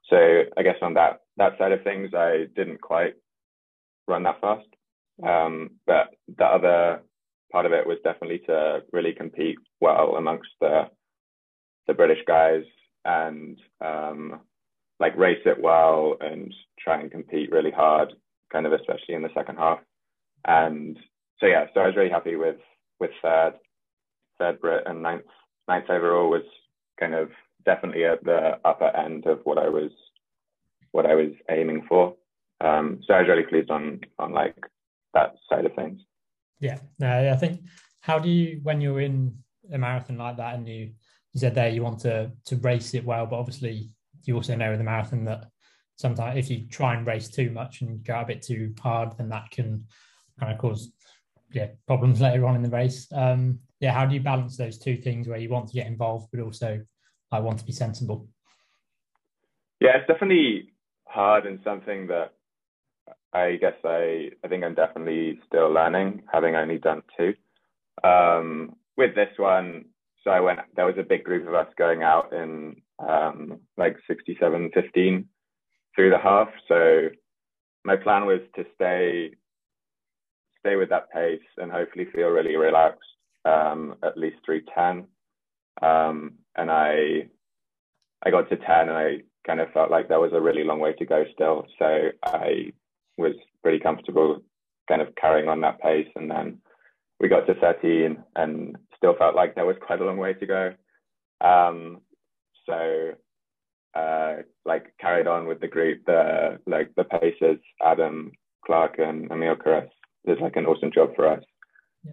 So 0.04 0.44
I 0.56 0.62
guess 0.62 0.78
on 0.82 0.94
that 0.94 1.20
that 1.36 1.58
side 1.58 1.72
of 1.72 1.84
things, 1.84 2.14
I 2.14 2.46
didn't 2.56 2.80
quite 2.80 3.14
run 4.06 4.22
that 4.24 4.40
fast. 4.40 4.66
Um, 5.22 5.78
but 5.86 6.14
the 6.36 6.46
other 6.46 7.02
part 7.52 7.66
of 7.66 7.72
it 7.72 7.86
was 7.86 7.98
definitely 8.02 8.40
to 8.46 8.82
really 8.92 9.12
compete 9.12 9.58
well 9.80 10.16
amongst 10.16 10.50
the 10.60 10.90
the 11.86 11.94
British 11.94 12.24
guys 12.26 12.64
and 13.04 13.58
um, 13.80 14.40
like 15.00 15.16
race 15.16 15.42
it 15.46 15.60
well 15.60 16.16
and 16.20 16.52
try 16.78 17.00
and 17.00 17.10
compete 17.10 17.50
really 17.50 17.70
hard, 17.70 18.12
kind 18.52 18.66
of 18.66 18.72
especially 18.72 19.14
in 19.14 19.22
the 19.22 19.32
second 19.34 19.56
half. 19.56 19.80
And 20.46 20.98
so 21.38 21.46
yeah, 21.46 21.66
so 21.72 21.80
I 21.80 21.86
was 21.86 21.96
really 21.96 22.10
happy 22.10 22.36
with 22.36 22.60
with 22.98 23.10
third, 23.22 23.54
third 24.38 24.60
Brit 24.60 24.84
and 24.86 25.02
ninth 25.02 25.26
ninth 25.68 25.90
overall 25.90 26.30
was 26.30 26.42
kind 26.98 27.14
of 27.14 27.30
definitely 27.64 28.04
at 28.04 28.24
the 28.24 28.58
upper 28.64 28.88
end 28.96 29.26
of 29.26 29.40
what 29.44 29.58
I 29.58 29.68
was 29.68 29.90
what 30.92 31.06
I 31.06 31.14
was 31.14 31.32
aiming 31.50 31.84
for. 31.88 32.14
Um, 32.60 33.00
so 33.06 33.14
I 33.14 33.20
was 33.20 33.28
really 33.28 33.44
pleased 33.44 33.70
on 33.70 34.00
on 34.18 34.32
like 34.32 34.56
that 35.14 35.34
side 35.48 35.66
of 35.66 35.74
things. 35.74 36.00
Yeah, 36.60 36.78
no, 36.98 37.32
I 37.32 37.36
think 37.36 37.60
how 38.00 38.18
do 38.18 38.28
you 38.28 38.60
when 38.62 38.80
you're 38.80 39.00
in 39.00 39.36
a 39.72 39.78
marathon 39.78 40.18
like 40.18 40.36
that 40.38 40.54
and 40.54 40.68
you 40.68 40.92
you 41.32 41.40
said 41.40 41.54
there 41.54 41.68
you 41.68 41.82
want 41.82 42.00
to 42.00 42.32
to 42.46 42.56
race 42.56 42.94
it 42.94 43.04
well, 43.04 43.26
but 43.26 43.36
obviously 43.36 43.90
you 44.24 44.34
also 44.34 44.56
know 44.56 44.72
in 44.72 44.78
the 44.78 44.84
marathon 44.84 45.24
that 45.24 45.46
sometimes 45.96 46.38
if 46.38 46.50
you 46.50 46.66
try 46.68 46.94
and 46.94 47.06
race 47.06 47.28
too 47.28 47.50
much 47.50 47.82
and 47.82 48.04
go 48.04 48.20
a 48.20 48.24
bit 48.24 48.42
too 48.42 48.74
hard, 48.80 49.16
then 49.18 49.28
that 49.28 49.50
can 49.50 49.84
kind 50.38 50.52
of 50.52 50.58
cause 50.58 50.92
yeah 51.52 51.68
problems 51.86 52.20
later 52.26 52.46
on 52.46 52.56
in 52.56 52.62
the 52.62 52.70
race. 52.70 53.06
Um, 53.12 53.60
yeah, 53.80 53.92
how 53.92 54.06
do 54.06 54.14
you 54.14 54.20
balance 54.20 54.56
those 54.56 54.78
two 54.78 54.96
things 54.96 55.28
where 55.28 55.38
you 55.38 55.48
want 55.48 55.68
to 55.68 55.74
get 55.74 55.86
involved 55.86 56.28
but 56.32 56.40
also 56.40 56.80
I 57.30 57.40
want 57.40 57.58
to 57.58 57.64
be 57.64 57.72
sensible? 57.72 58.28
Yeah, 59.80 59.96
it's 59.96 60.08
definitely 60.08 60.72
hard 61.06 61.46
and 61.46 61.60
something 61.62 62.08
that 62.08 62.34
I 63.32 63.56
guess 63.56 63.74
I 63.84 64.30
I 64.44 64.48
think 64.48 64.64
I'm 64.64 64.74
definitely 64.74 65.40
still 65.46 65.72
learning, 65.72 66.22
having 66.32 66.56
only 66.56 66.78
done 66.78 67.02
two. 67.16 67.34
Um, 68.02 68.76
with 68.96 69.14
this 69.14 69.30
one, 69.36 69.86
so 70.24 70.30
I 70.30 70.40
went. 70.40 70.60
There 70.74 70.86
was 70.86 70.98
a 70.98 71.02
big 71.02 71.24
group 71.24 71.46
of 71.46 71.54
us 71.54 71.68
going 71.76 72.02
out 72.02 72.32
in 72.32 72.76
um, 72.98 73.60
like 73.76 73.96
67, 74.08 74.70
15 74.74 75.28
through 75.94 76.10
the 76.10 76.18
half. 76.18 76.48
So 76.66 77.08
my 77.84 77.96
plan 77.96 78.26
was 78.26 78.40
to 78.56 78.64
stay 78.74 79.34
stay 80.60 80.74
with 80.74 80.88
that 80.88 81.10
pace 81.12 81.40
and 81.58 81.70
hopefully 81.70 82.06
feel 82.12 82.28
really 82.28 82.56
relaxed 82.56 83.08
um, 83.48 83.94
at 84.02 84.18
least 84.18 84.36
through 84.44 84.62
10. 84.74 85.04
Um, 85.80 86.34
and 86.56 86.70
I 86.70 87.28
I 88.24 88.30
got 88.30 88.48
to 88.48 88.56
10 88.56 88.66
and 88.66 88.90
I 88.90 89.18
kind 89.46 89.60
of 89.60 89.70
felt 89.72 89.90
like 89.90 90.08
there 90.08 90.20
was 90.20 90.32
a 90.34 90.40
really 90.40 90.64
long 90.64 90.80
way 90.80 90.92
to 90.94 91.06
go 91.06 91.24
still. 91.32 91.66
So 91.78 92.08
I 92.24 92.72
was 93.16 93.34
pretty 93.62 93.78
comfortable 93.78 94.42
kind 94.88 95.00
of 95.00 95.14
carrying 95.20 95.48
on 95.48 95.60
that 95.60 95.80
pace. 95.80 96.08
And 96.16 96.30
then 96.30 96.58
we 97.20 97.28
got 97.28 97.46
to 97.46 97.54
13 97.54 98.22
and 98.36 98.76
still 98.96 99.14
felt 99.16 99.36
like 99.36 99.54
there 99.54 99.66
was 99.66 99.76
quite 99.80 100.00
a 100.00 100.04
long 100.04 100.16
way 100.16 100.34
to 100.34 100.46
go. 100.46 100.74
Um, 101.40 102.00
so 102.66 103.12
uh, 103.94 104.36
like 104.64 104.92
carried 105.00 105.26
on 105.26 105.46
with 105.46 105.60
the 105.60 105.68
group, 105.68 106.04
the 106.06 106.58
like 106.66 106.90
the 106.96 107.04
paces, 107.04 107.58
Adam, 107.82 108.32
Clark, 108.66 108.96
and 108.98 109.30
Emile 109.30 109.56
Cairess 109.56 109.88
did 110.26 110.40
like 110.40 110.56
an 110.56 110.66
awesome 110.66 110.90
job 110.92 111.14
for 111.14 111.28
us. 111.28 111.42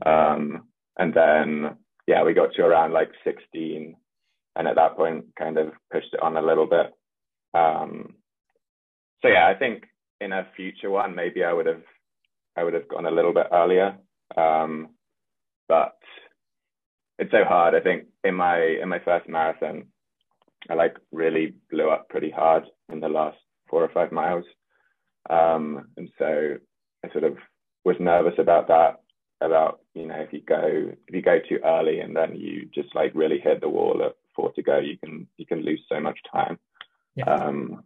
Yeah. 0.06 0.34
Um, 0.34 0.68
and 0.98 1.14
then 1.14 1.78
yeah, 2.08 2.24
we 2.24 2.34
got 2.34 2.54
to 2.54 2.62
around 2.62 2.94
like 2.94 3.10
16, 3.24 3.96
and 4.56 4.68
at 4.68 4.76
that 4.76 4.96
point, 4.96 5.26
kind 5.38 5.58
of 5.58 5.72
pushed 5.92 6.14
it 6.14 6.22
on 6.22 6.38
a 6.38 6.42
little 6.42 6.68
bit. 6.68 6.94
Um, 7.54 8.16
so 9.22 9.28
yeah, 9.28 9.48
I 9.48 9.58
think 9.58 9.86
in 10.22 10.32
a 10.32 10.48
future 10.56 10.90
one, 10.90 11.16
maybe 11.16 11.44
I 11.44 11.54
would 11.54 11.66
have 11.66 11.84
I 12.58 12.64
would 12.64 12.74
have 12.74 12.88
gone 12.88 13.06
a 13.06 13.12
little 13.12 13.34
bit 13.34 13.48
earlier. 13.52 13.98
Um, 14.38 14.90
but 15.68 15.98
it's 17.20 17.32
so 17.32 17.44
hard. 17.48 17.76
I 17.76 17.80
think 17.80 18.06
in 18.24 18.36
my 18.36 18.60
in 18.82 18.90
my 18.90 19.00
first 19.00 19.28
marathon, 19.28 19.86
I 20.70 20.74
like 20.74 20.96
really 21.12 21.54
blew 21.72 21.90
up 21.90 22.10
pretty 22.10 22.30
hard 22.30 22.64
in 22.92 23.00
the 23.00 23.10
last 23.10 23.38
four 23.70 23.84
or 23.84 23.90
five 23.94 24.12
miles, 24.12 24.46
um, 25.30 25.88
and 25.98 26.10
so 26.18 26.56
I 27.04 27.12
sort 27.12 27.24
of 27.24 27.38
was 27.84 27.96
nervous 28.00 28.36
about 28.38 28.68
that. 28.68 29.02
About 29.42 29.82
you 29.94 30.08
know 30.08 30.16
if 30.16 30.32
you 30.32 30.42
go 30.42 30.62
if 31.08 31.14
you 31.14 31.22
go 31.22 31.40
too 31.48 31.60
early 31.64 32.00
and 32.00 32.16
then 32.16 32.36
you 32.36 32.70
just 32.74 32.96
like 32.96 33.12
really 33.14 33.40
hit 33.40 33.60
the 33.60 33.70
wall 33.70 34.02
at 34.04 34.16
four 34.36 34.52
to 34.54 34.64
go, 34.64 34.80
you 34.80 34.98
can 34.98 35.28
you 35.38 35.46
can 35.46 35.62
lose 35.62 35.82
so 35.90 36.00
much 36.00 36.18
time. 36.32 36.58
Yeah. 37.16 37.26
Um, 37.26 37.84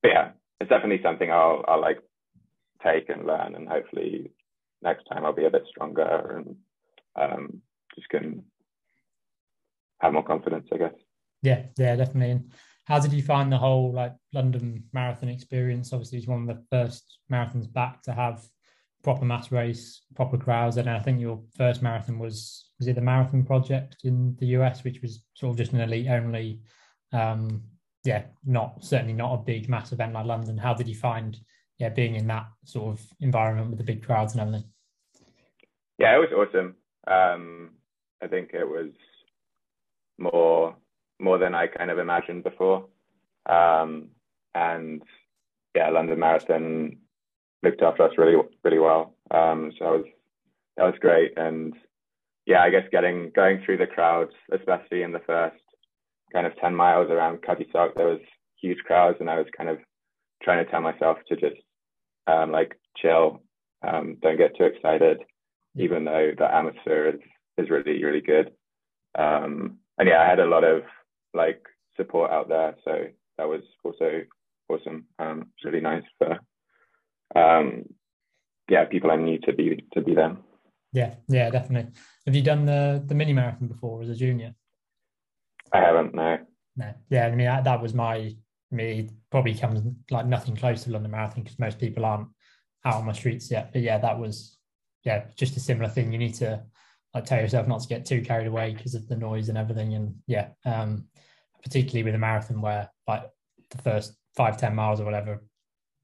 but 0.00 0.12
yeah, 0.12 0.30
it's 0.60 0.70
definitely 0.70 1.02
something 1.02 1.30
I'll 1.30 1.64
I'll 1.66 1.80
like 1.80 1.98
take 2.84 3.08
and 3.08 3.26
learn, 3.26 3.54
and 3.56 3.68
hopefully 3.68 4.30
next 4.82 5.04
time 5.04 5.24
I'll 5.24 5.32
be 5.32 5.44
a 5.44 5.50
bit 5.50 5.64
stronger 5.68 6.36
and 6.36 6.56
um, 7.16 7.62
just 7.94 8.08
can 8.08 8.44
have 10.00 10.12
more 10.12 10.24
confidence, 10.24 10.68
I 10.72 10.78
guess. 10.78 10.94
Yeah, 11.42 11.62
yeah, 11.78 11.96
definitely. 11.96 12.30
And 12.30 12.52
how 12.84 12.98
did 12.98 13.12
you 13.12 13.22
find 13.22 13.50
the 13.50 13.58
whole 13.58 13.92
like 13.92 14.14
London 14.32 14.84
marathon 14.92 15.28
experience? 15.28 15.92
Obviously, 15.92 16.18
it's 16.18 16.26
one 16.26 16.48
of 16.48 16.56
the 16.56 16.64
first 16.70 17.18
marathons 17.30 17.72
back 17.72 18.02
to 18.02 18.12
have 18.12 18.42
proper 19.02 19.24
mass 19.24 19.50
race, 19.52 20.02
proper 20.14 20.38
crowds. 20.38 20.76
And 20.76 20.88
I 20.88 20.98
think 20.98 21.20
your 21.20 21.42
first 21.56 21.82
marathon 21.82 22.18
was 22.18 22.70
was 22.78 22.88
it 22.88 22.94
the 22.94 23.00
Marathon 23.00 23.44
Project 23.44 23.96
in 24.04 24.36
the 24.40 24.46
US, 24.58 24.82
which 24.84 25.00
was 25.02 25.22
sort 25.34 25.52
of 25.52 25.56
just 25.58 25.72
an 25.72 25.80
elite 25.80 26.08
only 26.08 26.60
um, 27.12 27.62
yeah, 28.04 28.24
not 28.44 28.84
certainly 28.84 29.12
not 29.12 29.34
a 29.34 29.38
big 29.38 29.68
mass 29.68 29.92
event 29.92 30.12
like 30.12 30.26
London. 30.26 30.56
How 30.56 30.74
did 30.74 30.88
you 30.88 30.94
find 30.94 31.38
yeah 31.78 31.88
being 31.88 32.16
in 32.16 32.26
that 32.28 32.46
sort 32.64 32.98
of 32.98 33.06
environment 33.20 33.70
with 33.70 33.78
the 33.78 33.84
big 33.84 34.04
crowds 34.04 34.32
and 34.32 34.40
everything? 34.40 34.68
Yeah, 35.98 36.16
it 36.16 36.18
was 36.18 36.32
awesome. 36.32 36.76
Um, 37.06 37.70
I 38.22 38.26
think 38.26 38.50
it 38.54 38.64
was 38.64 38.90
more 40.18 40.74
more 41.20 41.38
than 41.38 41.54
I 41.54 41.68
kind 41.68 41.90
of 41.90 41.98
imagined 41.98 42.42
before. 42.42 42.86
Um, 43.46 44.08
and 44.54 45.02
yeah, 45.74 45.90
London 45.90 46.18
Marathon 46.18 46.98
looked 47.62 47.82
after 47.82 48.02
us 48.02 48.12
really 48.18 48.36
really 48.64 48.78
well. 48.78 49.14
Um, 49.30 49.72
so 49.78 49.84
that 49.84 49.92
was 49.92 50.04
that 50.76 50.84
was 50.84 50.94
great. 51.00 51.32
And 51.36 51.74
yeah, 52.46 52.62
I 52.62 52.70
guess 52.70 52.84
getting 52.90 53.30
going 53.34 53.62
through 53.64 53.78
the 53.78 53.86
crowds, 53.86 54.32
especially 54.52 55.02
in 55.02 55.12
the 55.12 55.20
first 55.26 55.56
kind 56.32 56.46
of 56.46 56.56
10 56.56 56.74
miles 56.74 57.10
around 57.10 57.40
Sark, 57.72 57.94
there 57.94 58.06
was 58.08 58.20
huge 58.60 58.78
crowds 58.78 59.18
and 59.20 59.28
I 59.28 59.36
was 59.36 59.46
kind 59.56 59.68
of 59.68 59.78
trying 60.42 60.64
to 60.64 60.70
tell 60.70 60.80
myself 60.80 61.18
to 61.28 61.36
just 61.36 61.60
um, 62.26 62.52
like 62.52 62.78
chill, 62.96 63.42
um, 63.86 64.16
don't 64.22 64.38
get 64.38 64.56
too 64.56 64.64
excited, 64.64 65.18
even 65.76 66.04
though 66.04 66.32
the 66.36 66.44
atmosphere 66.44 67.08
is, 67.08 67.20
is 67.58 67.70
really, 67.70 68.02
really 68.02 68.20
good. 68.20 68.50
Um, 69.18 69.78
and 69.98 70.08
yeah, 70.08 70.22
I 70.22 70.28
had 70.28 70.40
a 70.40 70.46
lot 70.46 70.64
of 70.64 70.82
like 71.34 71.62
support 71.96 72.30
out 72.30 72.48
there. 72.48 72.74
So 72.84 72.92
that 73.38 73.48
was 73.48 73.62
also 73.84 74.22
awesome. 74.68 75.06
Um, 75.18 75.48
it's 75.56 75.64
really 75.64 75.80
nice 75.80 76.04
for, 76.18 76.31
people 78.92 79.10
I 79.10 79.16
knew 79.16 79.38
to 79.40 79.52
be, 79.52 79.84
to 79.94 80.00
be 80.00 80.14
there. 80.14 80.36
Yeah, 80.92 81.14
yeah, 81.28 81.50
definitely. 81.50 81.92
Have 82.26 82.34
you 82.34 82.42
done 82.42 82.66
the, 82.66 83.02
the 83.04 83.14
mini 83.14 83.32
marathon 83.32 83.66
before 83.66 84.02
as 84.02 84.10
a 84.10 84.14
junior? 84.14 84.54
I 85.72 85.80
haven't, 85.80 86.14
no. 86.14 86.38
No, 86.76 86.94
yeah, 87.10 87.26
I 87.26 87.34
mean 87.34 87.46
that 87.46 87.82
was 87.82 87.92
my 87.92 88.34
me 88.70 89.10
probably 89.30 89.54
comes 89.54 89.82
like 90.10 90.26
nothing 90.26 90.56
close 90.56 90.84
to 90.84 90.90
London 90.90 91.10
Marathon 91.10 91.42
because 91.42 91.58
most 91.58 91.78
people 91.78 92.04
aren't 92.04 92.28
out 92.84 92.94
on 92.94 93.04
my 93.04 93.12
streets 93.12 93.50
yet. 93.50 93.72
But 93.72 93.82
yeah, 93.82 93.98
that 93.98 94.18
was 94.18 94.56
yeah 95.04 95.24
just 95.36 95.56
a 95.56 95.60
similar 95.60 95.88
thing. 95.88 96.12
You 96.12 96.18
need 96.18 96.34
to 96.36 96.62
like 97.14 97.26
tell 97.26 97.40
yourself 97.40 97.68
not 97.68 97.82
to 97.82 97.88
get 97.88 98.06
too 98.06 98.22
carried 98.22 98.46
away 98.46 98.74
because 98.74 98.94
of 98.94 99.06
the 99.08 99.16
noise 99.16 99.50
and 99.50 99.58
everything. 99.58 99.94
And 99.94 100.14
yeah, 100.26 100.48
um, 100.64 101.06
particularly 101.62 102.04
with 102.04 102.14
a 102.14 102.18
marathon 102.18 102.62
where 102.62 102.90
like 103.06 103.24
the 103.70 103.82
first 103.82 104.14
five 104.34 104.56
ten 104.56 104.74
miles 104.74 105.00
or 105.00 105.04
whatever 105.04 105.44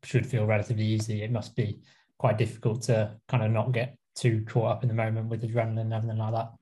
should 0.04 0.26
feel 0.26 0.44
relatively 0.44 0.84
easy, 0.84 1.22
it 1.22 1.32
must 1.32 1.56
be 1.56 1.80
quite 2.18 2.38
difficult 2.38 2.82
to 2.82 3.14
kind 3.28 3.42
of 3.42 3.50
not 3.50 3.72
get 3.72 3.96
too 4.14 4.44
caught 4.48 4.72
up 4.72 4.82
in 4.82 4.88
the 4.88 4.94
moment 4.94 5.28
with 5.28 5.42
adrenaline 5.42 5.80
and 5.80 5.94
everything 5.94 6.18
like 6.18 6.34
that. 6.34 6.52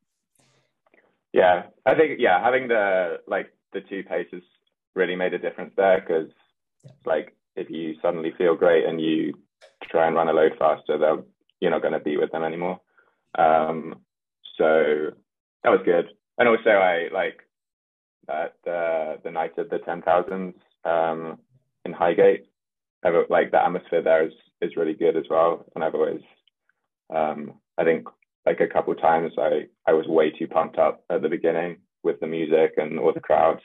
Yeah, 1.33 1.65
I 1.85 1.95
think 1.95 2.19
yeah, 2.19 2.43
having 2.43 2.69
the 2.69 3.19
like 3.27 3.53
the 3.73 3.81
two 3.81 4.03
paces 4.05 4.43
really 4.95 5.17
made 5.17 5.35
a 5.35 5.39
difference 5.39 5.73
there 5.77 6.01
because 6.01 6.31
yeah. 6.85 6.93
like 7.05 7.37
if 7.57 7.71
you 7.71 7.95
suddenly 8.01 8.33
feel 8.39 8.55
great 8.55 8.87
and 8.87 9.01
you 9.01 9.35
try 9.91 10.07
and 10.07 10.17
run 10.17 10.29
a 10.29 10.33
load 10.33 10.53
faster, 10.59 10.99
they'll 10.99 11.27
you're 11.61 11.71
not 11.71 11.83
going 11.83 11.95
to 11.95 12.01
be 12.01 12.17
with 12.17 12.31
them 12.33 12.45
anymore. 12.45 12.81
Um, 13.39 13.97
so 14.57 15.11
that 15.63 15.71
was 15.71 15.81
good, 15.85 16.07
and 16.39 16.49
also 16.49 16.71
I 16.71 17.09
like 17.13 17.41
that 18.27 18.57
uh, 18.71 19.17
the 19.23 19.31
night 19.31 19.57
of 19.59 19.71
the 19.71 19.79
ten 19.79 20.03
thousands 20.03 20.55
um, 20.85 21.39
in 21.85 21.93
Highgate. 21.93 22.47
I've, 23.05 23.15
like 23.31 23.51
the 23.51 23.63
atmosphere 23.63 24.03
there 24.03 24.27
is 24.27 24.33
is 24.63 24.77
really 24.77 24.95
good 24.95 25.17
as 25.17 25.25
well, 25.29 25.65
and 25.75 25.85
I've 25.85 25.95
always 25.95 26.23
um, 27.15 27.55
I 27.79 27.85
think 27.85 28.07
like 28.45 28.61
a 28.61 28.67
couple 28.67 28.95
times 28.95 29.33
I 29.39 29.67
I 29.87 29.93
was 29.93 30.07
way 30.07 30.31
too 30.31 30.47
pumped 30.47 30.79
up 30.79 31.05
at 31.11 31.23
the 31.23 31.29
beginning 31.29 31.79
with 32.03 32.21
the 32.21 32.27
music 32.27 32.75
and 32.77 32.99
all 32.99 33.13
the 33.13 33.21
crowds. 33.21 33.63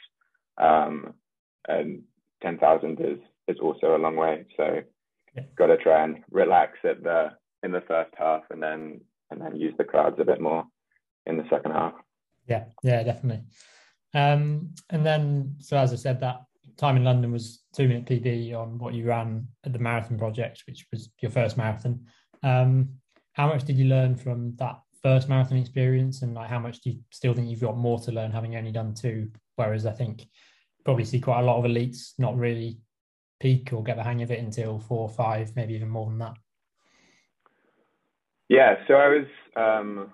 Um, 0.57 1.13
and 1.67 2.03
ten 2.41 2.57
thousand 2.57 2.99
is 2.99 3.19
is 3.47 3.57
also 3.61 3.95
a 3.95 3.97
long 3.97 4.15
way, 4.15 4.45
so 4.57 4.81
yeah. 5.35 5.43
got 5.57 5.67
to 5.67 5.77
try 5.77 6.03
and 6.03 6.23
relax 6.31 6.77
at 6.83 7.03
the 7.03 7.31
in 7.63 7.71
the 7.71 7.83
first 7.87 8.11
half, 8.17 8.43
and 8.49 8.61
then 8.61 9.01
and 9.29 9.41
then 9.41 9.55
use 9.55 9.73
the 9.77 9.83
crowds 9.83 10.17
a 10.19 10.25
bit 10.25 10.41
more 10.41 10.65
in 11.25 11.37
the 11.37 11.45
second 11.49 11.71
half. 11.71 11.93
Yeah, 12.47 12.65
yeah, 12.83 13.03
definitely. 13.03 13.43
Um, 14.13 14.73
and 14.89 15.05
then, 15.05 15.55
so 15.59 15.77
as 15.77 15.93
I 15.93 15.95
said, 15.95 16.19
that 16.19 16.41
time 16.77 16.97
in 16.97 17.03
London 17.03 17.31
was 17.31 17.63
two 17.73 17.87
minute 17.87 18.05
PB 18.05 18.53
on 18.55 18.77
what 18.77 18.93
you 18.93 19.05
ran 19.05 19.47
at 19.65 19.73
the 19.73 19.79
marathon 19.79 20.17
project, 20.17 20.63
which 20.67 20.85
was 20.91 21.09
your 21.21 21.31
first 21.31 21.57
marathon. 21.57 22.05
Um, 22.43 22.89
how 23.33 23.47
much 23.47 23.63
did 23.63 23.77
you 23.77 23.85
learn 23.85 24.15
from 24.15 24.55
that 24.57 24.79
first 25.01 25.29
marathon 25.29 25.57
experience, 25.57 26.21
and 26.21 26.33
like 26.33 26.49
how 26.49 26.59
much 26.59 26.81
do 26.81 26.91
you 26.91 26.99
still 27.11 27.33
think 27.33 27.49
you've 27.49 27.61
got 27.61 27.77
more 27.77 27.99
to 27.99 28.11
learn, 28.11 28.31
having 28.31 28.55
only 28.55 28.71
done 28.71 28.93
two? 28.93 29.29
Whereas 29.55 29.85
I 29.85 29.91
think 29.91 30.25
probably 30.83 31.05
see 31.05 31.19
quite 31.19 31.41
a 31.41 31.45
lot 31.45 31.57
of 31.57 31.69
elites 31.69 32.13
not 32.17 32.37
really 32.37 32.79
peak 33.39 33.73
or 33.73 33.83
get 33.83 33.97
the 33.97 34.03
hang 34.03 34.21
of 34.21 34.31
it 34.31 34.39
until 34.39 34.79
four 34.79 35.01
or 35.01 35.09
five, 35.09 35.55
maybe 35.55 35.73
even 35.73 35.89
more 35.89 36.05
than 36.05 36.19
that. 36.19 36.33
Yeah, 38.49 38.75
so 38.87 38.95
I 38.95 39.07
was, 39.07 39.25
um, 39.55 40.13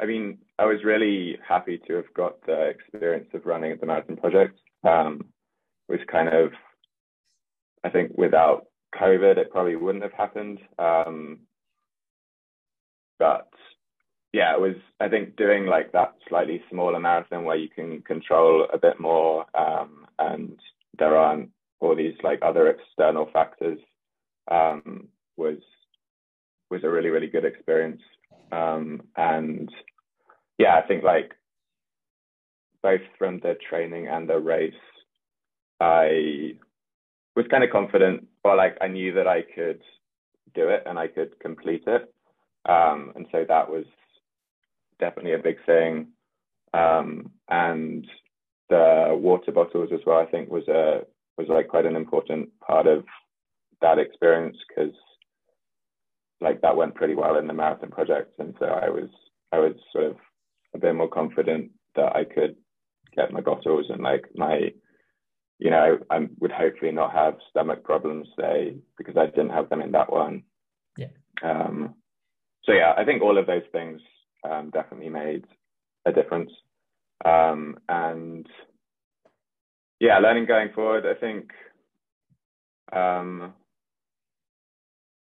I 0.00 0.06
mean, 0.06 0.38
I 0.58 0.64
was 0.64 0.82
really 0.82 1.38
happy 1.46 1.80
to 1.86 1.94
have 1.94 2.12
got 2.14 2.44
the 2.46 2.68
experience 2.68 3.28
of 3.34 3.46
running 3.46 3.72
at 3.72 3.80
the 3.80 3.86
marathon 3.86 4.16
project. 4.16 4.58
Um, 4.82 5.26
was 5.88 6.00
kind 6.10 6.28
of, 6.28 6.52
I 7.84 7.90
think, 7.90 8.12
without 8.16 8.66
COVID, 8.94 9.36
it 9.36 9.50
probably 9.50 9.76
wouldn't 9.76 10.04
have 10.04 10.12
happened. 10.12 10.58
Um, 10.78 11.40
but 13.18 13.48
yeah, 14.32 14.54
it 14.54 14.60
was, 14.60 14.76
I 15.00 15.08
think, 15.08 15.36
doing 15.36 15.66
like 15.66 15.92
that 15.92 16.14
slightly 16.28 16.62
smaller 16.70 17.00
marathon 17.00 17.44
where 17.44 17.56
you 17.56 17.68
can 17.68 18.02
control 18.02 18.66
a 18.72 18.78
bit 18.78 19.00
more 19.00 19.46
um, 19.56 20.06
and 20.18 20.58
there 20.98 21.16
aren't 21.16 21.50
all 21.80 21.94
these 21.94 22.14
like 22.22 22.40
other 22.42 22.68
external 22.68 23.28
factors 23.32 23.78
um, 24.50 25.08
was 25.36 25.58
was 26.70 26.84
a 26.84 26.90
really 26.90 27.08
really 27.08 27.28
good 27.28 27.44
experience 27.44 28.02
um, 28.52 29.02
and 29.16 29.70
yeah 30.58 30.74
i 30.82 30.86
think 30.86 31.02
like 31.02 31.32
both 32.82 33.00
from 33.18 33.40
the 33.40 33.56
training 33.68 34.08
and 34.08 34.28
the 34.28 34.38
race 34.38 34.74
i 35.80 36.52
was 37.36 37.46
kind 37.50 37.64
of 37.64 37.70
confident 37.70 38.26
or 38.44 38.56
like 38.56 38.76
i 38.80 38.88
knew 38.88 39.12
that 39.12 39.26
i 39.26 39.42
could 39.42 39.80
do 40.54 40.68
it 40.68 40.82
and 40.86 40.98
i 40.98 41.06
could 41.06 41.38
complete 41.40 41.84
it. 41.86 42.12
Um, 42.68 43.12
and 43.14 43.26
so 43.32 43.44
that 43.48 43.70
was 43.70 43.84
definitely 44.98 45.32
a 45.32 45.38
big 45.38 45.56
thing. 45.64 46.08
Um, 46.74 47.30
and 47.48 48.06
the 48.68 49.16
water 49.18 49.50
bottles 49.52 49.88
as 49.92 50.00
well 50.04 50.18
i 50.18 50.26
think 50.26 50.50
was 50.50 50.68
a 50.68 51.00
was 51.38 51.48
like 51.48 51.68
quite 51.68 51.86
an 51.86 51.96
important 51.96 52.50
part 52.60 52.86
of 52.86 53.04
that 53.80 53.98
experience 53.98 54.56
because 54.68 54.92
like 56.40 56.60
that 56.60 56.76
went 56.76 56.94
pretty 56.94 57.14
well 57.14 57.38
in 57.38 57.46
the 57.46 57.54
marathon 57.54 57.90
project. 57.90 58.38
And 58.38 58.54
so 58.58 58.66
i 58.66 58.90
was 58.90 59.08
i 59.52 59.58
was 59.58 59.74
sort 59.92 60.04
of 60.04 60.16
a 60.74 60.78
bit 60.78 60.94
more 60.94 61.08
confident 61.08 61.70
that 61.96 62.14
i 62.14 62.24
could 62.24 62.56
get 63.16 63.32
my 63.32 63.40
bottles 63.40 63.86
and 63.88 64.02
like 64.02 64.26
my 64.34 64.70
you 65.58 65.70
know 65.70 65.98
i 66.10 66.26
would 66.38 66.52
hopefully 66.52 66.92
not 66.92 67.12
have 67.12 67.34
stomach 67.50 67.82
problems 67.84 68.28
say 68.38 68.76
because 68.96 69.16
i 69.16 69.26
didn't 69.26 69.50
have 69.50 69.68
them 69.68 69.80
in 69.80 69.92
that 69.92 70.12
one. 70.12 70.42
Yeah. 70.96 71.08
Um 71.42 71.94
so 72.64 72.72
yeah 72.72 72.94
i 72.96 73.04
think 73.04 73.22
all 73.22 73.38
of 73.38 73.46
those 73.46 73.62
things 73.72 74.00
um, 74.48 74.70
definitely 74.70 75.08
made 75.08 75.44
a 76.06 76.12
difference. 76.12 76.50
Um 77.24 77.78
and 77.88 78.46
yeah 80.00 80.18
learning 80.18 80.46
going 80.46 80.70
forward 80.74 81.04
i 81.06 81.14
think 81.18 81.50
um 82.92 83.52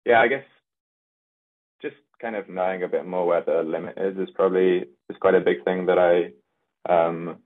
yeah 0.06 0.22
i 0.22 0.28
guess 0.28 0.44
just 1.82 1.96
kind 2.22 2.36
of 2.36 2.50
knowing 2.50 2.84
a 2.84 2.88
bit 2.88 3.06
more 3.06 3.26
where 3.26 3.44
the 3.44 3.64
limit 3.64 3.98
is 3.98 4.18
is 4.18 4.30
probably 4.36 4.86
is 5.10 5.18
quite 5.20 5.36
a 5.36 5.40
big 5.40 5.64
thing 5.64 5.86
that 5.86 5.98
I 5.98 6.32
um, 6.94 7.38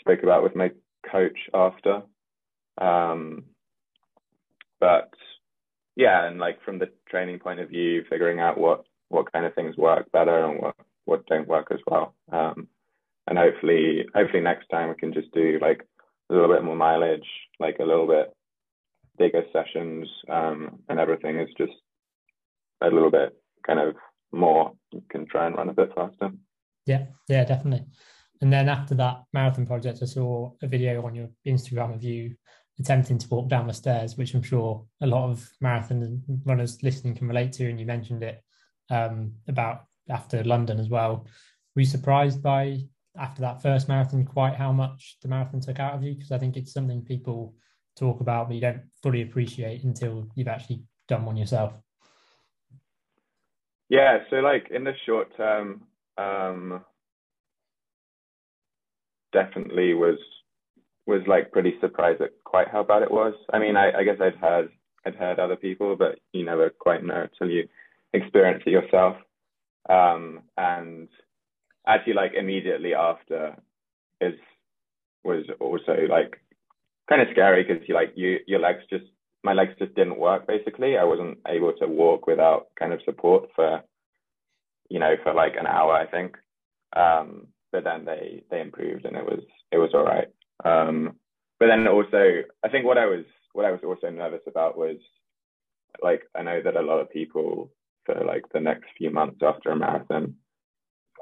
spoke 0.00 0.22
about 0.22 0.42
with 0.42 0.56
my 0.56 0.70
coach 1.10 1.38
after. 1.52 2.02
Um, 2.80 3.44
but 4.80 5.10
yeah, 5.96 6.26
and 6.26 6.38
like 6.38 6.62
from 6.64 6.78
the 6.78 6.90
training 7.08 7.38
point 7.38 7.60
of 7.60 7.68
view, 7.68 8.04
figuring 8.08 8.40
out 8.40 8.58
what 8.58 8.84
what 9.08 9.32
kind 9.32 9.46
of 9.46 9.54
things 9.54 9.76
work 9.76 10.10
better 10.12 10.44
and 10.44 10.60
what 10.60 10.76
what 11.04 11.26
don't 11.26 11.48
work 11.48 11.68
as 11.70 11.80
well. 11.86 12.14
Um, 12.32 12.68
and 13.26 13.38
hopefully, 13.38 14.04
hopefully 14.14 14.42
next 14.42 14.68
time 14.68 14.88
we 14.88 14.94
can 14.96 15.12
just 15.12 15.32
do 15.32 15.58
like 15.60 15.86
a 16.30 16.34
little 16.34 16.48
bit 16.48 16.64
more 16.64 16.76
mileage, 16.76 17.26
like 17.60 17.76
a 17.80 17.84
little 17.84 18.06
bit 18.06 18.32
bigger 19.18 19.44
sessions, 19.52 20.08
um, 20.28 20.80
and 20.88 20.98
everything 20.98 21.38
is 21.38 21.48
just 21.56 21.72
a 22.82 22.86
little 22.86 23.10
bit 23.10 23.36
kind 23.66 23.78
of 23.78 23.94
more, 24.32 24.72
you 24.92 25.02
can 25.10 25.26
try 25.26 25.46
and 25.46 25.56
run 25.56 25.68
a 25.68 25.72
bit 25.72 25.92
faster. 25.94 26.30
Yeah, 26.86 27.06
yeah, 27.28 27.44
definitely. 27.44 27.86
And 28.40 28.52
then 28.52 28.68
after 28.68 28.94
that 28.96 29.22
marathon 29.32 29.66
project, 29.66 30.00
I 30.02 30.06
saw 30.06 30.52
a 30.62 30.66
video 30.66 31.04
on 31.06 31.14
your 31.14 31.28
Instagram 31.46 31.94
of 31.94 32.02
you 32.02 32.34
attempting 32.78 33.18
to 33.18 33.28
walk 33.28 33.48
down 33.48 33.66
the 33.66 33.72
stairs, 33.72 34.16
which 34.16 34.34
I'm 34.34 34.42
sure 34.42 34.84
a 35.00 35.06
lot 35.06 35.30
of 35.30 35.48
marathon 35.60 36.22
runners 36.44 36.82
listening 36.82 37.14
can 37.14 37.28
relate 37.28 37.52
to. 37.54 37.68
And 37.68 37.78
you 37.78 37.86
mentioned 37.86 38.22
it 38.22 38.42
um, 38.90 39.32
about 39.48 39.84
after 40.08 40.42
London 40.44 40.78
as 40.78 40.88
well. 40.88 41.26
Were 41.74 41.82
you 41.82 41.86
surprised 41.86 42.42
by 42.42 42.80
after 43.16 43.42
that 43.42 43.62
first 43.62 43.88
marathon 43.88 44.24
quite 44.24 44.54
how 44.54 44.72
much 44.72 45.18
the 45.22 45.28
marathon 45.28 45.60
took 45.60 45.78
out 45.78 45.94
of 45.94 46.02
you? 46.02 46.14
Because 46.14 46.32
I 46.32 46.38
think 46.38 46.56
it's 46.56 46.72
something 46.72 47.02
people 47.02 47.54
talk 47.96 48.20
about, 48.20 48.48
but 48.48 48.54
you 48.54 48.60
don't 48.60 48.82
fully 49.02 49.22
appreciate 49.22 49.84
until 49.84 50.28
you've 50.34 50.48
actually 50.48 50.82
done 51.08 51.24
one 51.24 51.36
yourself. 51.36 51.80
Yeah, 53.88 54.18
so 54.30 54.36
like 54.36 54.70
in 54.70 54.82
the 54.82 54.94
short 55.06 55.36
term, 55.36 55.82
um, 56.18 56.84
definitely 59.32 59.94
was 59.94 60.18
was 61.06 61.22
like 61.26 61.52
pretty 61.52 61.74
surprised 61.80 62.22
at 62.22 62.30
quite 62.44 62.68
how 62.68 62.82
bad 62.82 63.02
it 63.02 63.10
was. 63.10 63.34
I 63.52 63.58
mean, 63.58 63.76
I, 63.76 63.92
I 63.92 64.04
guess 64.04 64.16
I'd 64.20 64.36
heard 64.36 64.70
I'd 65.06 65.16
heard 65.16 65.38
other 65.38 65.56
people, 65.56 65.96
but 65.96 66.18
you 66.32 66.44
never 66.44 66.70
quite 66.70 67.04
know 67.04 67.26
until 67.30 67.54
you 67.54 67.68
experience 68.12 68.62
it 68.66 68.70
yourself. 68.70 69.16
Um, 69.88 70.40
and 70.56 71.08
actually, 71.86 72.14
like 72.14 72.32
immediately 72.34 72.94
after, 72.94 73.56
is 74.20 74.34
was 75.24 75.44
also 75.60 75.96
like 76.08 76.40
kind 77.08 77.22
of 77.22 77.28
scary 77.32 77.64
because 77.64 77.86
you 77.88 77.94
like 77.94 78.12
you 78.14 78.38
your 78.46 78.60
legs 78.60 78.82
just 78.90 79.04
my 79.42 79.52
legs 79.52 79.74
just 79.78 79.94
didn't 79.94 80.18
work 80.18 80.46
basically. 80.46 80.96
I 80.96 81.04
wasn't 81.04 81.38
able 81.46 81.72
to 81.74 81.86
walk 81.86 82.26
without 82.26 82.68
kind 82.78 82.92
of 82.92 83.00
support 83.04 83.50
for, 83.54 83.82
you 84.88 84.98
know, 84.98 85.14
for 85.22 85.34
like 85.34 85.52
an 85.58 85.66
hour, 85.66 85.92
I 85.92 86.06
think. 86.06 86.36
Um, 86.96 87.48
but 87.70 87.84
then 87.84 88.06
they 88.06 88.42
they 88.50 88.60
improved 88.60 89.04
and 89.04 89.16
it 89.16 89.24
was 89.24 89.40
it 89.70 89.76
was 89.78 89.90
all 89.92 90.04
right. 90.04 90.28
Um, 90.64 91.16
but 91.60 91.66
then 91.66 91.86
also, 91.86 92.42
I 92.64 92.68
think 92.68 92.84
what 92.84 92.98
I 92.98 93.06
was 93.06 93.24
what 93.52 93.64
I 93.64 93.70
was 93.70 93.80
also 93.84 94.10
nervous 94.10 94.42
about 94.46 94.76
was 94.76 94.96
like 96.02 96.22
I 96.34 96.42
know 96.42 96.60
that 96.62 96.76
a 96.76 96.82
lot 96.82 97.00
of 97.00 97.10
people 97.10 97.70
for 98.04 98.24
like 98.24 98.44
the 98.52 98.60
next 98.60 98.86
few 98.98 99.10
months 99.10 99.40
after 99.42 99.70
a 99.70 99.76
marathon 99.76 100.34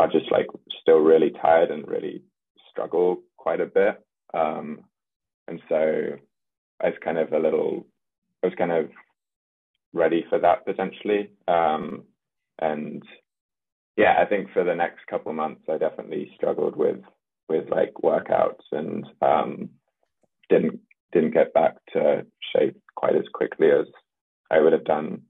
are 0.01 0.09
just 0.09 0.31
like 0.33 0.47
still 0.81 0.99
really 0.99 1.31
tired 1.31 1.71
and 1.71 1.87
really 1.87 2.23
struggle 2.71 3.23
quite 3.37 3.61
a 3.61 3.67
bit. 3.67 4.03
Um, 4.35 4.81
and 5.49 5.61
so 5.69 6.13
I 6.81 6.87
was 6.87 6.99
kind 7.05 7.19
of 7.19 7.33
a 7.33 7.39
little 7.39 7.87
I 8.43 8.49
was 8.49 8.57
kind 8.57 8.73
of 8.73 8.91
ready 9.93 10.25
for 10.29 10.39
that 10.39 10.65
potentially. 10.65 11.31
Um, 11.47 12.05
and 12.61 13.03
yeah, 13.97 14.15
I 14.21 14.25
think 14.25 14.51
for 14.53 14.65
the 14.65 14.75
next 14.75 15.07
couple 15.09 15.33
months, 15.33 15.63
I 15.69 15.77
definitely 15.77 16.33
struggled 16.35 16.77
with 16.77 16.97
with 17.49 17.69
like 17.69 17.93
workouts 18.03 18.65
and 18.73 19.07
um, 19.21 19.71
didn't 20.49 20.81
didn't 21.13 21.35
get 21.35 21.53
back 21.53 21.77
to 21.93 22.25
shape 22.55 22.77
quite 22.97 23.17
as 23.17 23.25
quickly 23.35 23.71
as 23.71 23.87
I 24.51 24.61
would 24.61 24.73
have 24.73 24.85
done 24.85 25.23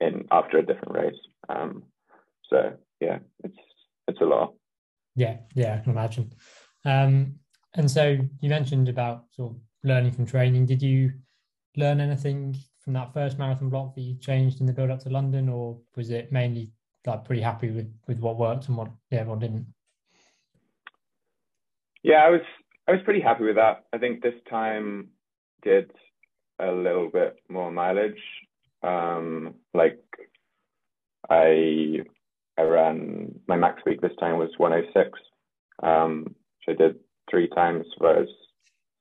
in 0.00 0.26
after 0.30 0.58
a 0.58 0.66
different 0.66 0.94
race. 0.94 1.20
Um, 1.48 1.84
so 2.48 2.72
yeah, 3.00 3.18
it's 3.44 3.58
it's 4.06 4.20
a 4.20 4.24
lot. 4.24 4.54
Yeah, 5.16 5.38
yeah, 5.54 5.74
I 5.74 5.78
can 5.78 5.92
imagine. 5.92 6.32
Um, 6.84 7.34
and 7.74 7.90
so 7.90 8.18
you 8.40 8.48
mentioned 8.48 8.88
about 8.88 9.24
sort 9.32 9.52
of 9.52 9.58
learning 9.84 10.12
from 10.12 10.26
training. 10.26 10.66
Did 10.66 10.82
you 10.82 11.12
learn 11.76 12.00
anything 12.00 12.56
from 12.80 12.94
that 12.94 13.12
first 13.12 13.38
marathon 13.38 13.68
block 13.68 13.94
that 13.94 14.00
you 14.00 14.16
changed 14.18 14.60
in 14.60 14.66
the 14.66 14.72
build 14.72 14.90
up 14.90 15.00
to 15.00 15.10
London, 15.10 15.48
or 15.48 15.78
was 15.96 16.10
it 16.10 16.32
mainly 16.32 16.70
like 17.06 17.24
pretty 17.24 17.42
happy 17.42 17.70
with 17.70 17.92
with 18.06 18.18
what 18.20 18.38
worked 18.38 18.68
and 18.68 18.76
what 18.76 18.88
yeah 19.10 19.24
what 19.24 19.40
didn't? 19.40 19.66
Yeah, 22.02 22.24
I 22.24 22.30
was 22.30 22.40
I 22.86 22.92
was 22.92 23.00
pretty 23.04 23.20
happy 23.20 23.44
with 23.44 23.56
that. 23.56 23.84
I 23.92 23.98
think 23.98 24.22
this 24.22 24.34
time 24.50 25.08
did 25.62 25.90
a 26.60 26.70
little 26.70 27.10
bit 27.10 27.36
more 27.48 27.70
mileage. 27.70 28.22
Um, 28.82 29.54
like 29.74 30.00
I 31.30 32.00
I 32.58 32.62
ran 32.62 33.40
my 33.46 33.56
max 33.56 33.82
week 33.86 34.00
this 34.00 34.16
time 34.20 34.38
was 34.38 34.50
106. 34.58 35.18
Um, 35.82 36.34
so 36.64 36.72
I 36.72 36.74
did 36.74 36.96
three 37.30 37.48
times, 37.48 37.86
whereas 37.98 38.28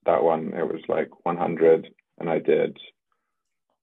that 0.06 0.24
one 0.24 0.54
it 0.54 0.64
was 0.64 0.82
like 0.88 1.10
100 1.26 1.88
and 2.20 2.30
I 2.30 2.40
did, 2.40 2.78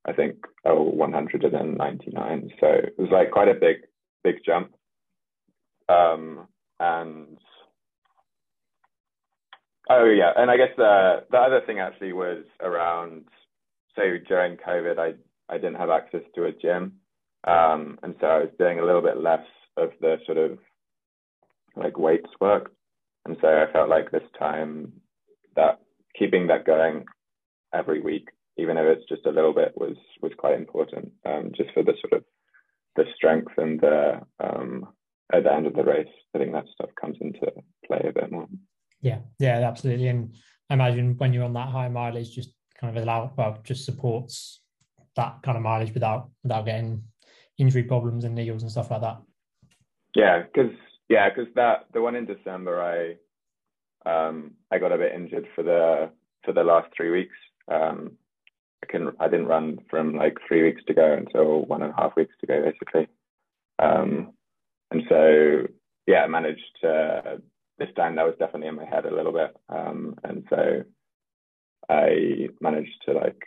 I 0.07 0.13
think, 0.13 0.37
oh, 0.65 0.83
199. 0.83 2.51
So 2.61 2.67
it 2.67 2.95
was 2.99 3.11
like 3.11 3.31
quite 3.31 3.49
a 3.49 3.55
big, 3.55 3.77
big 4.25 4.37
jump. 4.45 4.75
Um, 5.89 6.49
and 6.81 7.39
Oh 9.91 10.07
yeah, 10.07 10.33
and 10.37 10.51
I 10.51 10.57
guess 10.57 10.75
the 10.77 11.25
the 11.31 11.39
other 11.39 11.61
thing 11.67 11.79
actually 11.79 12.13
was 12.13 12.45
around. 12.61 13.25
So 13.97 14.03
during 14.27 14.57
COVID, 14.57 14.99
I 14.99 15.13
I 15.53 15.59
didn't 15.59 15.77
have 15.77 15.91
access 15.91 16.23
to 16.35 16.45
a 16.45 16.53
gym, 16.53 16.95
um, 17.47 17.99
and 18.03 18.15
so 18.21 18.27
I 18.27 18.39
was 18.39 18.49
doing 18.59 18.79
a 18.79 18.85
little 18.85 19.03
bit 19.03 19.19
less 19.19 19.47
of 19.77 19.91
the 20.01 20.17
sort 20.25 20.39
of 20.39 20.59
like 21.77 21.99
weights 21.99 22.31
work, 22.41 22.73
and 23.27 23.37
so 23.43 23.49
I 23.49 23.71
felt 23.73 23.91
like 23.91 24.11
this 24.11 24.29
time 24.39 24.93
that 25.55 25.81
keeping 26.19 26.47
that 26.47 26.65
going 26.65 27.05
every 27.75 28.01
week, 28.01 28.29
even 28.57 28.79
if 28.79 28.85
it's 28.87 29.09
just 29.09 29.27
a 29.27 29.33
little 29.33 29.53
bit, 29.53 29.75
was 29.77 29.97
was 30.23 30.33
quite 30.39 30.57
important, 30.59 31.13
um, 31.27 31.53
just 31.55 31.71
for 31.75 31.83
the 31.83 31.93
sort 32.01 32.15
of 32.15 32.25
the 32.97 33.05
strength 33.15 33.53
and 33.59 33.81
the 33.81 34.21
um, 34.41 34.89
at 35.31 35.45
the 35.45 35.53
end 35.53 35.67
of 35.67 35.75
the 35.75 35.85
race. 35.85 36.09
I 36.35 36.39
think 36.39 36.53
that 36.53 36.69
stuff 36.73 36.91
comes 36.99 37.19
into 37.21 37.53
play 37.87 38.01
a 38.09 38.13
bit 38.13 38.33
more. 38.33 38.49
Yeah, 39.05 39.19
yeah, 39.39 39.59
absolutely. 39.69 40.09
And 40.09 40.35
I 40.71 40.75
imagine 40.75 41.17
when 41.19 41.35
you're 41.35 41.45
on 41.45 41.53
that 41.53 41.69
high 41.69 41.89
mileage, 41.89 42.35
just 42.35 42.55
kind 42.81 42.97
of 42.97 43.03
allow 43.03 43.31
well, 43.37 43.59
just 43.63 43.85
supports 43.85 44.61
that 45.15 45.43
kind 45.43 45.59
of 45.59 45.63
mileage 45.63 45.93
without 45.93 46.31
without 46.43 46.65
getting 46.65 47.05
injury 47.59 47.83
problems 47.83 48.25
and 48.25 48.35
needles 48.35 48.63
and 48.63 48.73
stuff 48.73 48.91
like 48.91 49.03
that. 49.03 49.21
Yeah, 50.17 50.43
because 50.43 50.73
yeah, 51.11 51.29
because 51.29 51.53
that 51.55 51.85
the 51.93 52.01
one 52.01 52.17
in 52.17 52.25
December, 52.25 52.83
I 52.83 54.11
um, 54.11 54.53
I 54.73 54.79
got 54.79 54.93
a 54.93 54.97
bit 54.99 55.13
injured 55.15 55.49
for 55.55 55.63
the 55.63 56.11
for 56.43 56.55
the 56.55 56.65
last 56.65 56.89
three 56.97 57.11
weeks. 57.11 57.37
Um, 57.69 58.13
I 58.83 58.87
can 58.91 59.13
I 59.21 59.29
didn't 59.29 59.49
run 59.49 59.81
from 59.91 60.15
like 60.15 60.39
three 60.49 60.63
weeks 60.63 60.81
to 60.87 60.95
go 60.95 61.13
until 61.13 61.67
one 61.67 61.83
and 61.83 61.93
a 61.93 61.97
half 61.97 62.17
weeks 62.17 62.35
to 62.41 62.47
go, 62.47 62.63
basically. 62.63 63.07
Um, 63.79 64.33
and 64.91 65.03
so 65.11 65.67
yeah, 66.07 66.25
I 66.25 66.27
managed 66.27 66.79
to 66.81 67.43
this 67.79 67.89
time 67.97 68.17
that 68.17 68.27
was 68.27 68.37
definitely 68.39 68.69
in 68.69 68.77
my 68.77 68.85
head 68.85 69.07
a 69.07 69.15
little 69.15 69.33
bit, 69.33 69.57
um, 69.69 70.17
and 70.25 70.45
so 70.51 70.83
I 71.89 72.49
managed 72.61 73.03
to 73.07 73.13
like 73.13 73.41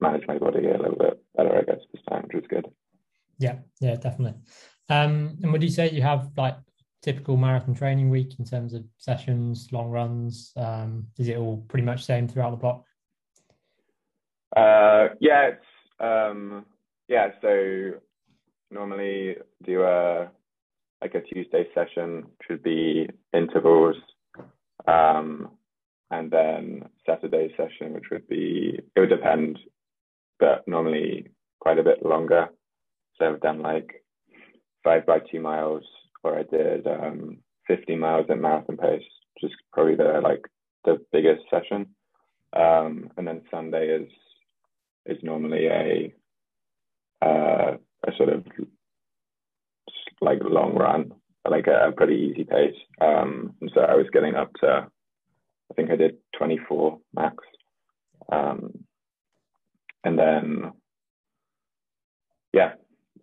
manage 0.00 0.26
my 0.28 0.38
body 0.38 0.66
a 0.66 0.78
little 0.78 0.98
bit 0.98 1.22
better, 1.36 1.56
I 1.56 1.62
guess, 1.62 1.80
this 1.92 2.02
time, 2.08 2.24
which 2.24 2.34
was 2.34 2.44
good. 2.48 2.66
Yeah, 3.38 3.56
yeah, 3.80 3.96
definitely. 3.96 4.38
Um, 4.88 5.38
and 5.42 5.52
would 5.52 5.62
you 5.62 5.70
say 5.70 5.90
you 5.90 6.02
have 6.02 6.30
like 6.36 6.56
typical 7.02 7.36
marathon 7.36 7.74
training 7.74 8.10
week 8.10 8.38
in 8.38 8.44
terms 8.44 8.74
of 8.74 8.84
sessions, 8.98 9.68
long 9.72 9.90
runs? 9.90 10.52
Um, 10.56 11.06
is 11.18 11.28
it 11.28 11.36
all 11.36 11.64
pretty 11.68 11.84
much 11.84 12.04
same 12.04 12.28
throughout 12.28 12.50
the 12.50 12.56
block? 12.56 12.84
Uh, 14.54 15.08
yeah, 15.20 15.50
it's 15.50 15.66
um, 16.00 16.64
yeah. 17.08 17.30
So 17.42 17.92
normally 18.70 19.36
do 19.64 19.82
a 19.82 20.30
like 21.02 21.14
a 21.14 21.20
Tuesday 21.20 21.66
session, 21.74 22.26
should 22.46 22.62
be 22.62 23.08
intervals, 23.32 23.96
um, 24.86 25.50
and 26.10 26.30
then 26.30 26.84
Saturday 27.04 27.52
session, 27.56 27.92
which 27.92 28.10
would 28.10 28.26
be 28.28 28.78
it 28.94 29.00
would 29.00 29.10
depend, 29.10 29.58
but 30.38 30.66
normally 30.66 31.28
quite 31.60 31.78
a 31.78 31.82
bit 31.82 32.04
longer. 32.04 32.48
So 33.18 33.26
I've 33.26 33.40
done 33.40 33.60
like 33.60 34.04
five 34.84 35.06
by 35.06 35.18
two 35.18 35.40
miles, 35.40 35.84
or 36.22 36.38
I 36.38 36.42
did 36.44 36.86
um, 36.86 37.38
50 37.66 37.96
miles 37.96 38.26
at 38.30 38.38
marathon 38.38 38.76
pace, 38.76 39.02
which 39.34 39.50
is 39.50 39.56
probably 39.72 39.96
the 39.96 40.20
like 40.22 40.44
the 40.84 41.04
biggest 41.12 41.42
session. 41.50 41.86
Um, 42.52 43.10
and 43.16 43.26
then 43.26 43.42
Sunday 43.50 43.88
is 43.88 44.08
is 45.06 45.22
normally 45.22 45.66
a 45.66 46.14
uh, 47.22 47.76
a 48.06 48.16
sort 48.16 48.28
of 48.28 48.44
like 50.20 50.38
long 50.42 50.74
run, 50.74 51.12
like 51.48 51.66
a, 51.66 51.88
a 51.88 51.92
pretty 51.92 52.30
easy 52.32 52.44
pace. 52.44 52.74
Um, 53.00 53.54
and 53.60 53.70
so 53.74 53.82
I 53.82 53.94
was 53.94 54.06
getting 54.12 54.34
up 54.34 54.52
to, 54.60 54.86
I 55.70 55.74
think 55.74 55.90
I 55.90 55.96
did 55.96 56.16
24 56.38 56.98
max. 57.14 57.36
Um, 58.30 58.84
and 60.04 60.18
then, 60.18 60.72
yeah, 62.52 62.72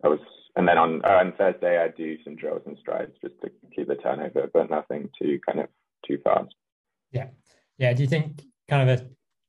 I 0.02 0.08
was 0.08 0.20
and 0.56 0.68
then 0.68 0.78
on 0.78 1.04
uh, 1.04 1.08
on 1.08 1.32
Thursday 1.32 1.82
I 1.82 1.88
do 1.88 2.16
some 2.22 2.36
drills 2.36 2.62
and 2.66 2.76
strides 2.78 3.12
just 3.22 3.34
to 3.42 3.50
keep 3.74 3.88
the 3.88 3.96
turnover, 3.96 4.48
but 4.52 4.70
nothing 4.70 5.08
too 5.20 5.40
kind 5.44 5.60
of 5.60 5.66
too 6.06 6.18
fast. 6.22 6.54
Yeah, 7.10 7.28
yeah. 7.78 7.92
Do 7.92 8.02
you 8.02 8.08
think 8.08 8.42
kind 8.68 8.88
of 8.88 9.00
a, 9.00 9.06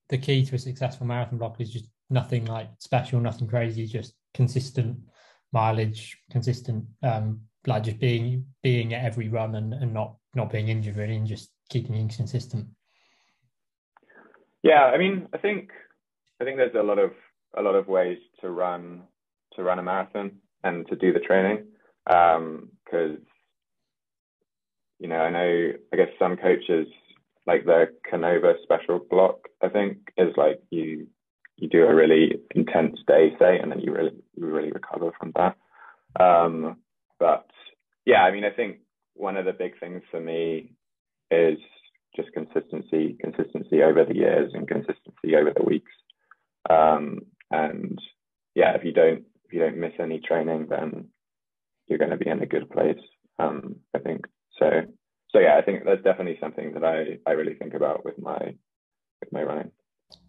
the 0.09 0.17
key 0.17 0.45
to 0.45 0.55
a 0.55 0.59
successful 0.59 1.05
marathon 1.05 1.37
block 1.37 1.59
is 1.61 1.71
just 1.71 1.89
nothing 2.09 2.45
like 2.45 2.69
special, 2.79 3.19
nothing 3.19 3.47
crazy, 3.47 3.85
just 3.85 4.13
consistent 4.33 4.97
mileage, 5.51 6.17
consistent 6.29 6.85
um, 7.03 7.41
like 7.67 7.83
just 7.83 7.99
being 7.99 8.45
being 8.61 8.93
at 8.93 9.03
every 9.03 9.29
run 9.29 9.55
and, 9.55 9.73
and 9.73 9.93
not 9.93 10.15
not 10.35 10.51
being 10.51 10.67
injured 10.69 10.95
really, 10.95 11.15
and 11.15 11.27
just 11.27 11.51
keeping 11.69 11.95
it 11.95 12.15
consistent. 12.15 12.67
Yeah, 14.63 14.85
I 14.85 14.97
mean, 14.97 15.27
I 15.33 15.37
think 15.37 15.69
I 16.41 16.43
think 16.43 16.57
there's 16.57 16.75
a 16.75 16.83
lot 16.83 16.99
of 16.99 17.11
a 17.57 17.61
lot 17.61 17.75
of 17.75 17.87
ways 17.87 18.17
to 18.41 18.49
run 18.49 19.03
to 19.55 19.63
run 19.63 19.79
a 19.79 19.83
marathon 19.83 20.31
and 20.63 20.87
to 20.87 20.95
do 20.95 21.13
the 21.13 21.19
training 21.19 21.65
because 22.05 23.15
um, 23.15 23.25
you 24.99 25.07
know 25.07 25.19
I 25.19 25.29
know 25.29 25.71
I 25.93 25.95
guess 25.95 26.09
some 26.19 26.37
coaches 26.37 26.87
like 27.47 27.65
the 27.65 27.87
Canova 28.09 28.55
special 28.63 28.99
block 29.09 29.47
I 29.63 29.69
think 29.69 29.97
is 30.17 30.33
like 30.35 30.61
you 30.69 31.07
you 31.57 31.69
do 31.69 31.85
a 31.85 31.95
really 31.95 32.33
intense 32.53 32.99
day 33.07 33.35
say 33.39 33.59
and 33.59 33.71
then 33.71 33.79
you 33.79 33.93
really 33.93 34.11
you 34.35 34.45
really 34.45 34.71
recover 34.71 35.11
from 35.19 35.31
that 35.35 35.55
um, 36.23 36.77
but 37.19 37.47
yeah 38.05 38.21
I 38.23 38.31
mean 38.31 38.43
I 38.43 38.51
think 38.51 38.77
one 39.13 39.37
of 39.37 39.45
the 39.45 39.53
big 39.53 39.79
things 39.79 40.01
for 40.11 40.19
me 40.19 40.73
is 41.31 41.57
just 42.15 42.31
consistency 42.33 43.17
consistency 43.19 43.81
over 43.83 44.05
the 44.05 44.15
years 44.15 44.51
and 44.53 44.67
consistency 44.67 45.35
over 45.35 45.51
the 45.55 45.63
weeks 45.63 45.91
um, 46.69 47.19
and 47.51 47.99
yeah 48.53 48.75
if 48.75 48.83
you 48.83 48.91
don't 48.91 49.25
if 49.45 49.53
you 49.53 49.59
don't 49.59 49.77
miss 49.77 49.93
any 49.99 50.19
training, 50.19 50.67
then 50.69 51.09
you're 51.87 51.99
going 51.99 52.11
to 52.11 52.17
be 52.17 52.29
in 52.29 52.41
a 52.41 52.47
good 52.47 52.69
place. 52.69 52.97
Um, 53.37 53.77
I 53.95 53.99
think 53.99 54.25
so. 54.57 54.69
So 55.29 55.39
yeah, 55.39 55.57
I 55.57 55.61
think 55.61 55.83
that's 55.85 56.03
definitely 56.03 56.37
something 56.39 56.73
that 56.73 56.83
I 56.83 57.19
I 57.29 57.33
really 57.33 57.55
think 57.55 57.73
about 57.73 58.05
with 58.05 58.17
my 58.17 58.55
with 59.21 59.31
my 59.31 59.43
running. 59.43 59.71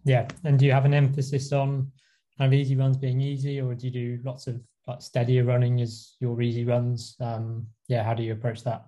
Yeah, 0.07 0.25
and 0.45 0.57
do 0.57 0.65
you 0.65 0.71
have 0.71 0.85
an 0.85 0.93
emphasis 0.93 1.51
on 1.51 1.91
kind 2.37 2.53
of 2.53 2.57
easy 2.57 2.77
runs 2.77 2.95
being 2.95 3.19
easy, 3.19 3.59
or 3.59 3.75
do 3.75 3.87
you 3.87 3.91
do 3.91 4.19
lots 4.23 4.47
of 4.47 4.61
like 4.87 5.01
steadier 5.01 5.43
running 5.43 5.81
as 5.81 6.15
your 6.21 6.41
easy 6.41 6.63
runs? 6.63 7.17
Um, 7.19 7.67
yeah, 7.89 8.03
how 8.03 8.13
do 8.13 8.23
you 8.23 8.31
approach 8.31 8.63
that? 8.63 8.85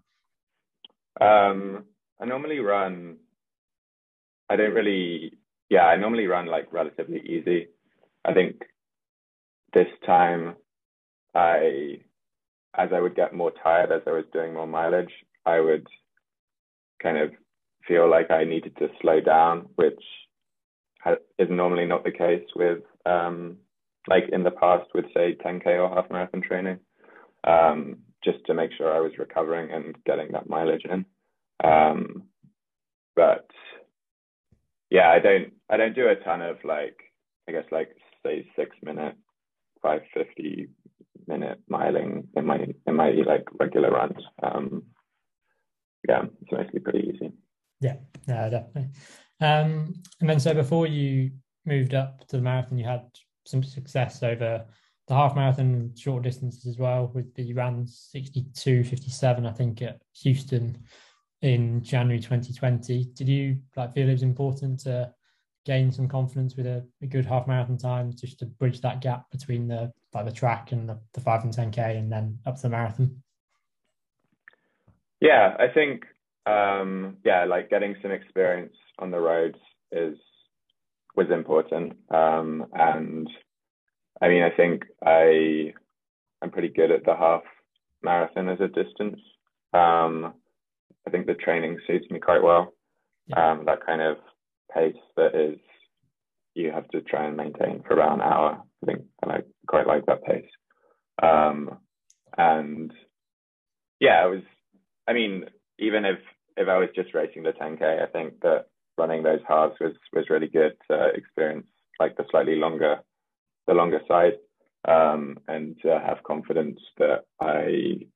Um, 1.20 1.84
I 2.22 2.26
normally 2.26 2.59
run. 2.59 3.17
I 4.49 4.55
don't 4.55 4.74
really. 4.74 5.34
Yeah, 5.70 5.88
I 5.88 5.97
normally 5.97 6.26
run 6.28 6.45
like 6.45 6.72
relatively 6.72 7.20
easy. 7.20 7.67
I 8.24 8.34
think 8.34 8.61
this 9.74 9.89
time 10.05 10.55
I 11.36 11.99
as 12.78 12.91
I 12.93 13.01
would 13.01 13.15
get 13.15 13.34
more 13.34 13.51
tired 13.61 13.91
as 13.91 14.03
I 14.07 14.11
was 14.11 14.24
doing 14.32 14.53
more 14.53 14.67
mileage, 14.67 15.11
I 15.45 15.59
would 15.59 15.86
kind 17.03 17.17
of 17.17 17.32
feel 17.86 18.09
like 18.09 18.32
I 18.32 18.45
needed 18.45 18.78
to 18.78 18.88
slow 19.01 19.20
down, 19.20 19.67
which 19.76 20.01
is 21.38 21.47
normally 21.50 21.86
not 21.86 22.04
the 22.04 22.12
case 22.12 22.45
with 22.56 22.80
um, 23.06 23.58
like 24.08 24.26
in 24.32 24.43
the 24.43 24.52
past 24.52 24.89
with 24.93 25.06
say 25.14 25.36
10k 25.45 25.66
or 25.68 25.89
half 25.89 26.10
marathon 26.10 26.41
training, 26.41 26.80
um, 27.45 27.97
just 28.24 28.39
to 28.45 28.54
make 28.54 28.72
sure 28.78 28.93
I 28.93 29.00
was 29.00 29.18
recovering 29.18 29.72
and 29.72 29.95
getting 30.06 30.32
that 30.32 30.50
mileage 30.50 30.86
in. 30.86 31.06
Um, 31.64 32.24
but 33.16 33.47
yeah, 34.89 35.10
I 35.10 35.20
don't 35.20 35.54
I 35.70 35.78
don't 35.78 35.95
do 35.95 36.08
a 36.08 36.16
ton 36.16 36.41
of 36.41 36.58
like 36.64 36.97
I 37.47 37.52
guess 37.52 37.66
like 37.72 37.95
say 38.26 38.47
six 38.56 38.76
minute 38.84 39.16
550 39.82 40.70
minute 41.28 41.60
miling 41.70 42.28
in 42.36 42.45
my 42.45 42.66
in 42.88 42.95
my 42.95 43.12
like 43.26 43.47
regular 43.60 43.91
runs. 43.91 44.18
Um, 44.41 44.84
yeah, 46.08 46.24
it's 46.41 46.52
mostly 46.52 46.80
pretty 46.80 47.12
easy. 47.14 47.32
Yeah, 47.82 47.95
yeah, 48.28 48.50
definitely. 48.50 48.89
Um, 49.42 49.94
and 50.20 50.30
then 50.30 50.40
so 50.40 50.54
before 50.54 50.88
you 50.88 51.32
moved 51.66 51.94
up 51.94 52.28
to 52.28 52.38
the 52.38 52.42
marathon, 52.42 52.78
you 52.78 52.86
had 52.86 53.06
some 53.46 53.64
success 53.64 54.22
over 54.24 54.66
the 55.08 55.14
half 55.14 55.36
marathon, 55.36 55.92
short 55.98 56.24
distances 56.24 56.66
as 56.68 56.78
well. 56.78 57.12
With 57.14 57.34
the 57.36 57.44
you 57.44 57.56
ran 57.56 57.88
62, 57.88 58.84
57, 58.84 59.46
I 59.46 59.52
think, 59.52 59.82
at 59.82 60.02
Houston 60.22 60.78
in 61.42 61.82
January 61.82 62.20
2020. 62.20 63.06
Did 63.16 63.28
you 63.28 63.58
like 63.76 63.94
feel 63.94 64.08
it 64.10 64.12
was 64.12 64.24
important 64.24 64.82
to 64.82 65.12
gain 65.66 65.92
some 65.92 66.08
confidence 66.08 66.56
with 66.56 66.66
a, 66.66 66.86
a, 67.02 67.06
good 67.06 67.26
half 67.26 67.48
marathon 67.48 67.78
time 67.78 68.12
just 68.14 68.40
to 68.40 68.46
bridge 68.46 68.82
that 68.82 69.02
gap 69.02 69.30
between 69.32 69.68
the 69.68 69.92
like 70.14 70.26
the 70.26 70.32
track 70.32 70.72
and 70.72 70.90
the, 70.90 71.00
the 71.14 71.22
5 71.22 71.44
and 71.44 71.54
10k 71.54 71.98
and 71.98 72.12
then 72.12 72.40
up 72.46 72.56
to 72.56 72.64
the 72.64 72.70
marathon 72.70 73.22
yeah 75.20 75.56
i 75.60 75.68
think 75.68 76.06
um 76.46 77.18
yeah 77.26 77.46
like 77.46 77.70
getting 77.70 77.96
some 78.02 78.12
experience 78.12 78.76
on 79.00 79.12
the 79.12 79.20
roads 79.20 79.58
is 79.92 80.18
was 81.16 81.28
important 81.32 81.94
um 82.12 82.66
and 82.74 83.30
i 84.22 84.28
mean 84.30 84.44
i 84.44 84.50
think 84.50 84.84
i 85.06 85.74
i'm 86.42 86.52
pretty 86.52 86.70
good 86.70 86.92
at 86.92 87.06
the 87.06 87.16
half 87.16 87.44
marathon 88.04 88.50
as 88.50 88.60
a 88.62 88.68
distance 88.68 89.20
um 89.74 90.34
i 91.06 91.10
think 91.12 91.26
the 91.28 91.34
training 91.36 91.78
suits 91.88 92.10
me 92.10 92.20
quite 92.20 92.44
well 92.44 92.74
Yeah. 93.28 93.52
Um, 93.52 93.66
that 93.66 93.86
kind 93.86 94.02
of 94.02 94.18
pace 94.74 94.96
that 95.18 95.36
is 95.36 95.60
you 96.56 96.72
have 96.72 96.88
to 96.90 97.02
try 97.02 97.26
and 97.28 97.38
maintain 97.38 97.84
for 97.88 97.94
about 97.94 98.14
an 98.14 98.22
hour. 98.22 98.62
I 98.84 98.86
think 98.86 99.02
and 99.22 99.32
I 99.32 99.38
quite 99.68 99.88
like 99.88 100.06
that 100.08 100.24
pace. 100.24 100.50
Um, 101.22 101.78
and 102.38 102.92
yeah, 104.00 104.26
it 104.26 104.30
was. 104.30 104.44
I 105.08 105.14
mean, 105.14 105.46
even 105.80 106.06
if 106.06 106.20
if 106.58 106.68
I 106.68 106.78
was 106.78 106.90
just 106.96 107.14
racing 107.14 107.44
the 107.44 107.54
10k, 107.54 108.02
I 108.02 108.06
think 108.08 108.42
that 108.42 108.66
running 108.98 109.24
those 109.24 109.40
halves 109.48 109.76
was 109.80 109.94
was 110.14 110.30
really 110.30 110.48
good 110.48 110.74
to 110.90 111.08
experience 111.16 111.68
like 112.00 112.16
the 112.18 112.26
slightly 112.30 112.56
longer 112.56 112.98
the 113.68 113.74
longer 113.74 114.02
side 114.08 114.34
um, 114.88 115.38
and 115.48 115.78
uh, 115.86 116.00
have 116.00 116.24
confidence 116.24 116.80
that 116.98 117.26
I 117.40 118.08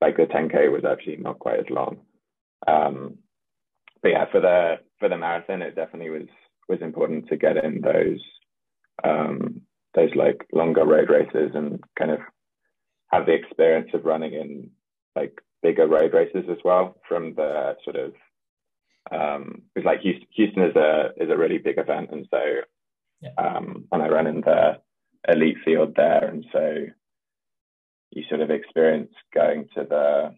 like 0.00 0.16
the 0.16 0.24
10k 0.24 0.70
was 0.70 0.84
actually 0.84 1.16
not 1.16 1.38
quite 1.38 1.60
as 1.60 1.70
long. 1.70 1.98
Um, 2.66 3.18
but 4.02 4.10
yeah, 4.10 4.24
for 4.30 4.40
the 4.40 4.76
for 4.98 5.08
the 5.08 5.16
marathon, 5.16 5.62
it 5.62 5.74
definitely 5.74 6.10
was 6.10 6.28
was 6.68 6.80
important 6.80 7.28
to 7.28 7.36
get 7.36 7.56
in 7.56 7.80
those 7.80 8.20
um, 9.02 9.62
those 9.94 10.10
like 10.14 10.46
longer 10.52 10.84
road 10.84 11.10
races 11.10 11.52
and 11.54 11.82
kind 11.98 12.10
of 12.10 12.20
have 13.10 13.26
the 13.26 13.32
experience 13.32 13.90
of 13.94 14.04
running 14.04 14.34
in 14.34 14.70
like 15.16 15.40
bigger 15.64 15.88
road 15.88 16.12
races 16.12 16.44
as 16.50 16.58
well 16.62 16.94
from 17.08 17.34
the 17.34 17.74
sort 17.84 17.96
of 17.96 18.12
um 19.10 19.62
because 19.74 19.86
like 19.86 20.00
Houston, 20.00 20.28
Houston 20.36 20.62
is 20.62 20.76
a 20.76 21.10
is 21.16 21.30
a 21.30 21.36
really 21.36 21.58
big 21.58 21.78
event. 21.78 22.10
And 22.12 22.26
so 22.30 22.42
yeah. 23.22 23.30
um 23.38 23.86
and 23.90 24.02
I 24.02 24.08
ran 24.08 24.26
in 24.26 24.42
the 24.42 24.78
elite 25.26 25.56
field 25.64 25.94
there 25.96 26.26
and 26.28 26.44
so 26.52 26.84
you 28.10 28.22
sort 28.28 28.42
of 28.42 28.50
experience 28.50 29.10
going 29.34 29.66
to 29.74 29.86
the 29.88 30.34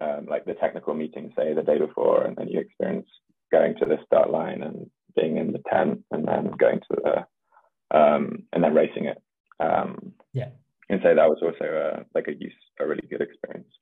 um, 0.00 0.26
like 0.26 0.44
the 0.44 0.54
technical 0.54 0.94
meeting 0.94 1.32
say 1.36 1.52
the 1.52 1.62
day 1.62 1.78
before 1.78 2.22
and 2.24 2.36
then 2.36 2.46
you 2.46 2.60
experience 2.60 3.08
going 3.50 3.74
to 3.80 3.84
the 3.84 3.98
start 4.06 4.30
line 4.30 4.62
and 4.62 4.88
being 5.16 5.38
in 5.38 5.50
the 5.50 5.62
tent 5.72 6.04
and 6.12 6.28
then 6.28 6.52
going 6.56 6.80
to 6.88 6.96
the 7.02 7.98
um 7.98 8.44
and 8.52 8.62
then 8.62 8.74
racing 8.74 9.06
it. 9.06 9.20
Um 9.58 10.12
yeah. 10.32 10.50
and 10.88 11.00
so 11.02 11.08
that 11.16 11.28
was 11.28 11.40
also 11.42 11.64
a, 11.64 12.04
like 12.14 12.28
a 12.28 12.34
use 12.46 12.60
a 12.78 12.86
really 12.86 13.08
good 13.10 13.22
experience 13.22 13.72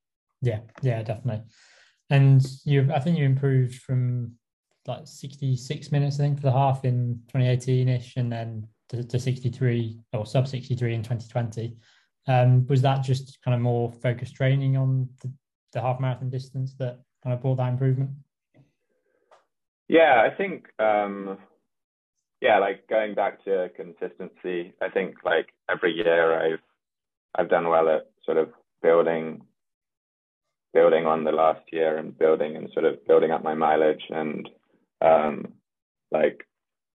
yeah 0.43 0.61
yeah 0.82 1.03
definitely. 1.03 1.43
And 2.11 2.45
you 2.64 2.89
i 2.95 3.01
think 3.01 3.18
you 3.18 3.24
improved 3.24 3.76
from 3.76 4.32
like 4.87 5.07
66 5.07 5.91
minutes 5.91 6.20
i 6.20 6.22
think 6.22 6.37
for 6.37 6.47
the 6.47 6.53
half 6.53 6.84
in 6.84 7.20
2018ish 7.34 8.16
and 8.16 8.30
then 8.30 8.68
to, 8.89 9.03
to 9.03 9.18
63 9.18 9.99
or 10.12 10.24
sub 10.24 10.47
63 10.47 10.95
in 10.95 11.03
2020 11.03 11.76
um, 12.28 12.66
was 12.66 12.82
that 12.82 13.05
just 13.05 13.39
kind 13.45 13.55
of 13.55 13.61
more 13.61 13.91
focused 13.91 14.34
training 14.34 14.76
on 14.76 15.09
the, 15.22 15.32
the 15.72 15.80
half 15.80 16.01
marathon 16.01 16.30
distance 16.30 16.74
that 16.78 17.01
kind 17.22 17.34
of 17.34 17.41
brought 17.41 17.57
that 17.57 17.68
improvement? 17.68 18.11
Yeah 19.89 20.22
i 20.24 20.34
think 20.34 20.66
um 20.78 21.39
yeah 22.41 22.59
like 22.59 22.87
going 22.89 23.14
back 23.14 23.45
to 23.45 23.68
consistency 23.74 24.72
i 24.80 24.89
think 24.89 25.16
like 25.24 25.49
every 25.68 25.93
year 25.93 26.39
i've 26.39 26.61
I've 27.37 27.51
done 27.51 27.68
well 27.68 27.89
at 27.89 28.07
sort 28.24 28.39
of 28.39 28.51
building 28.82 29.43
building 30.76 31.06
on 31.06 31.24
the 31.24 31.32
last 31.32 31.62
year 31.72 31.96
and 31.96 32.18
building 32.18 32.54
and 32.54 32.68
sort 32.74 32.84
of 32.84 33.02
building 33.06 33.30
up 33.30 33.42
my 33.42 33.54
mileage 33.54 34.02
and 34.10 34.46
um, 35.00 35.54
like 36.12 36.46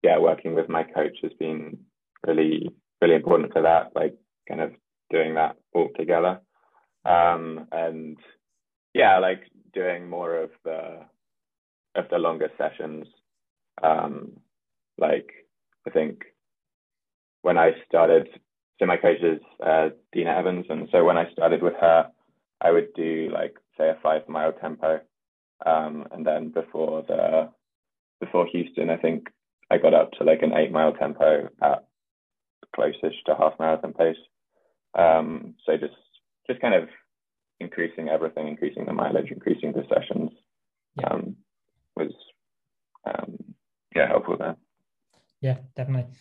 yeah 0.04 0.18
working 0.20 0.54
with 0.54 0.68
my 0.68 0.84
coach 0.84 1.18
has 1.24 1.32
been 1.40 1.78
really 2.28 2.70
really 3.02 3.16
important 3.16 3.54
for 3.54 3.62
that 3.62 3.92
like 3.96 4.16
kind 4.50 4.60
of 4.60 4.72
doing 5.10 5.36
that 5.36 5.56
all 5.74 5.88
together. 5.98 6.42
Um, 7.06 7.68
and 7.72 8.18
yeah 8.94 9.18
like 9.20 9.44
doing 9.74 10.10
more 10.10 10.36
of 10.36 10.50
the 10.66 11.06
of 11.96 12.04
the 12.12 12.18
longer 12.18 12.50
sessions. 12.58 13.06
Um, 13.82 14.42
like 14.98 15.30
I 15.88 15.92
think 15.92 16.26
when 17.44 17.58
I 17.58 17.72
started 17.88 18.28
so 18.78 18.86
my 18.86 18.98
coach 18.98 19.22
is 19.22 19.40
uh, 19.66 19.90
Dina 20.12 20.32
Evans, 20.38 20.66
and 20.70 20.90
so 20.92 21.06
when 21.06 21.18
I 21.18 21.32
started 21.32 21.62
with 21.62 21.76
her, 21.80 22.08
I 22.62 22.72
would 22.72 22.94
do 22.94 23.30
like 23.34 23.56
say 23.80 23.90
a 23.90 23.98
five 24.04 24.28
mile 24.28 24.52
tempo, 24.52 25.00
um, 25.66 26.08
and 26.12 26.26
then 26.26 26.50
before 26.50 27.04
the 27.08 27.50
before 28.20 28.48
Houston, 28.52 28.90
I 28.90 28.98
think 28.98 29.28
I 29.72 29.78
got 29.78 29.94
up 29.94 30.12
to 30.14 30.24
like 30.24 30.42
an 30.42 30.54
eight 30.54 30.72
mile 30.72 30.94
tempo 30.94 31.50
at 31.62 31.86
closest 32.76 33.26
to 33.26 33.36
half 33.36 33.54
marathon 33.60 33.94
pace. 33.94 34.18
Um, 34.98 35.56
so 35.66 35.78
just 35.78 35.94
just 36.48 36.62
kind 36.62 36.76
of 36.76 36.90
increasing 37.60 38.10
everything, 38.10 38.48
increasing 38.48 38.86
the 38.86 38.94
mileage, 38.94 39.32
increasing 39.32 39.74
the 39.74 39.84
sessions 39.94 40.32
um, 41.04 41.36
was 41.96 42.12
um, 43.06 43.38
yeah 43.96 44.08
helpful 44.08 44.38
there. 44.38 44.56
Yeah, 45.42 45.58
definitely. 45.76 46.12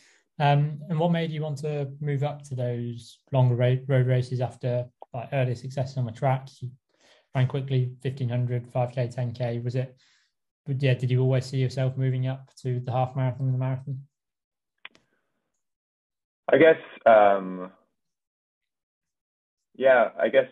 Um, 0.40 0.80
and 0.88 0.98
what 0.98 1.10
made 1.10 1.32
you 1.32 1.42
want 1.42 1.58
to 1.58 1.90
move 2.00 2.22
up 2.22 2.42
to 2.44 2.54
those 2.54 3.18
longer 3.32 3.56
road, 3.56 3.84
road 3.88 4.06
races 4.06 4.40
after 4.40 4.86
like 5.12 5.30
early 5.32 5.54
success 5.54 5.96
on 5.96 6.04
the 6.04 6.12
track? 6.12 6.48
You 6.60 6.70
ran 7.34 7.46
quickly, 7.46 7.92
1500, 8.02 8.72
5k, 8.72 9.14
10k. 9.14 9.64
Was 9.64 9.74
it, 9.74 9.96
but 10.66 10.82
yeah, 10.82 10.94
did 10.94 11.10
you 11.10 11.20
always 11.20 11.46
see 11.46 11.58
yourself 11.58 11.96
moving 11.96 12.26
up 12.26 12.50
to 12.62 12.80
the 12.80 12.92
half 12.92 13.16
marathon 13.16 13.46
and 13.46 13.54
the 13.54 13.58
marathon? 13.58 14.00
I 16.50 16.56
guess, 16.56 16.80
um, 17.04 17.70
yeah, 19.76 20.08
I 20.18 20.28
guess 20.28 20.48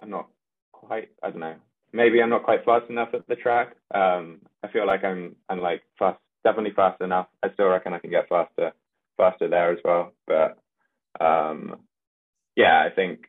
I'm 0.00 0.10
not 0.10 0.28
quite, 0.70 1.08
I 1.22 1.30
don't 1.30 1.40
know, 1.40 1.56
maybe 1.92 2.22
I'm 2.22 2.30
not 2.30 2.44
quite 2.44 2.64
fast 2.64 2.88
enough 2.88 3.08
at 3.12 3.26
the 3.26 3.34
track. 3.34 3.74
Um, 3.92 4.40
I 4.62 4.68
feel 4.68 4.86
like 4.86 5.02
I'm, 5.02 5.34
I'm 5.48 5.60
like 5.60 5.82
fast 5.98 6.18
definitely 6.44 6.72
fast 6.74 7.00
enough. 7.00 7.26
I 7.42 7.52
still 7.52 7.66
reckon 7.66 7.92
I 7.92 7.98
can 7.98 8.10
get 8.10 8.28
faster, 8.28 8.72
faster 9.16 9.48
there 9.48 9.72
as 9.72 9.78
well. 9.84 10.12
But 10.26 10.58
um, 11.20 11.80
yeah, 12.56 12.84
I 12.84 12.94
think 12.94 13.20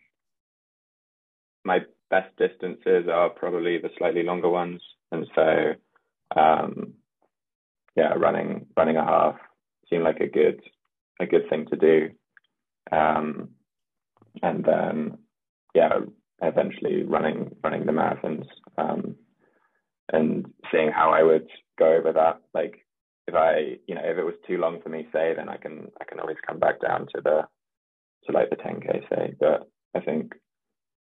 my 1.63 1.79
best 2.13 2.35
distances 2.37 3.07
are 3.11 3.29
probably 3.29 3.79
the 3.79 3.89
slightly 3.97 4.21
longer 4.21 4.49
ones, 4.49 4.81
and 5.11 5.25
so 5.33 5.73
um, 6.39 6.93
yeah, 7.95 8.13
running 8.13 8.67
running 8.77 8.97
a 8.97 9.03
half 9.03 9.35
seemed 9.89 10.03
like 10.03 10.19
a 10.19 10.27
good 10.27 10.61
a 11.19 11.25
good 11.25 11.49
thing 11.49 11.65
to 11.71 11.75
do. 11.75 12.09
Um, 12.91 13.49
and 14.43 14.63
then 14.63 15.17
yeah, 15.73 15.93
eventually 16.41 17.01
running 17.03 17.55
running 17.63 17.85
the 17.85 17.91
marathons 17.91 18.45
um, 18.77 19.15
and 20.11 20.45
seeing 20.71 20.91
how 20.91 21.11
I 21.11 21.23
would 21.23 21.47
go 21.79 21.95
over 21.95 22.13
that. 22.13 22.41
Like 22.53 22.85
if 23.27 23.33
I, 23.33 23.77
you 23.87 23.95
know, 23.95 24.01
if 24.03 24.17
it 24.19 24.23
was 24.23 24.35
too 24.47 24.57
long 24.57 24.81
for 24.83 24.89
me, 24.89 25.07
say, 25.11 25.33
then 25.35 25.49
I 25.49 25.57
can 25.57 25.87
I 25.99 26.03
can 26.05 26.19
always 26.19 26.37
come 26.47 26.59
back 26.59 26.79
down 26.79 27.07
to 27.15 27.21
the 27.23 27.41
to 28.25 28.31
like 28.31 28.51
the 28.51 28.55
10k, 28.57 29.09
say. 29.09 29.33
But 29.39 29.67
I 29.95 29.99
think 29.99 30.33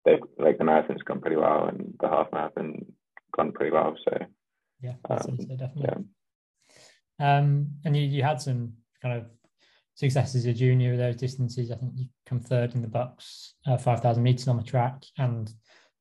they 0.06 0.20
like 0.38 0.58
the 0.58 0.64
marathon's 0.64 1.04
gone 1.04 1.22
pretty 1.22 1.36
well, 1.36 1.66
and 1.66 1.94
the 2.00 2.08
half 2.08 2.28
marathon 2.32 2.86
gone 3.36 3.52
pretty 3.52 3.72
well. 3.72 3.96
So 4.08 4.18
yeah, 4.82 4.94
um, 5.10 5.20
so, 5.20 5.56
definitely. 5.56 6.06
Yeah. 7.20 7.38
Um, 7.38 7.72
and 7.84 7.96
you 7.96 8.04
you 8.04 8.24
had 8.24 8.42
some 8.42 8.74
kind 9.02 9.18
of 9.18 9.26
successes 9.96 10.46
as 10.46 10.46
a 10.46 10.54
junior 10.54 10.92
with 10.92 11.00
those 11.00 11.16
distances. 11.16 11.72
I 11.72 11.76
think 11.76 11.94
you 11.96 12.06
come 12.26 12.40
third 12.40 12.76
in 12.76 12.82
the 12.82 12.88
BUCS, 12.88 13.54
uh, 13.66 13.78
5,000 13.78 14.22
meters 14.22 14.48
on 14.48 14.58
the 14.58 14.64
track, 14.64 15.04
and 15.18 15.48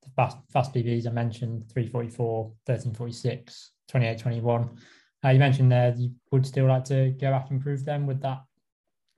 the 0.03 0.11
fast, 0.17 0.37
fast 0.53 0.75
PBs 0.75 1.07
I 1.07 1.11
mentioned 1.11 1.71
344, 1.73 2.45
1346, 2.67 3.71
2821. 3.89 4.77
Uh, 5.25 5.29
you 5.31 5.39
mentioned 5.39 5.73
there 5.73 5.95
you 5.97 6.11
would 6.33 6.45
still 6.45 6.67
like 6.67 6.85
to 6.85 7.15
go 7.21 7.31
back 7.31 7.49
and 7.49 7.59
improve 7.59 7.85
them. 7.85 8.07
Would 8.07 8.21
that 8.23 8.43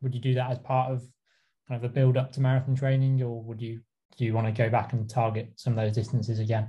would 0.02 0.14
you 0.14 0.20
do 0.20 0.34
that 0.34 0.50
as 0.50 0.58
part 0.58 0.92
of 0.92 1.02
kind 1.66 1.82
of 1.82 1.90
a 1.90 1.92
build 1.92 2.16
up 2.16 2.32
to 2.32 2.40
marathon 2.40 2.76
training, 2.76 3.22
or 3.22 3.42
would 3.42 3.60
you 3.60 3.80
do 4.16 4.24
you 4.24 4.32
want 4.32 4.46
to 4.46 4.52
go 4.52 4.70
back 4.70 4.92
and 4.92 5.08
target 5.08 5.52
some 5.56 5.72
of 5.72 5.84
those 5.84 5.94
distances 5.94 6.38
again? 6.38 6.68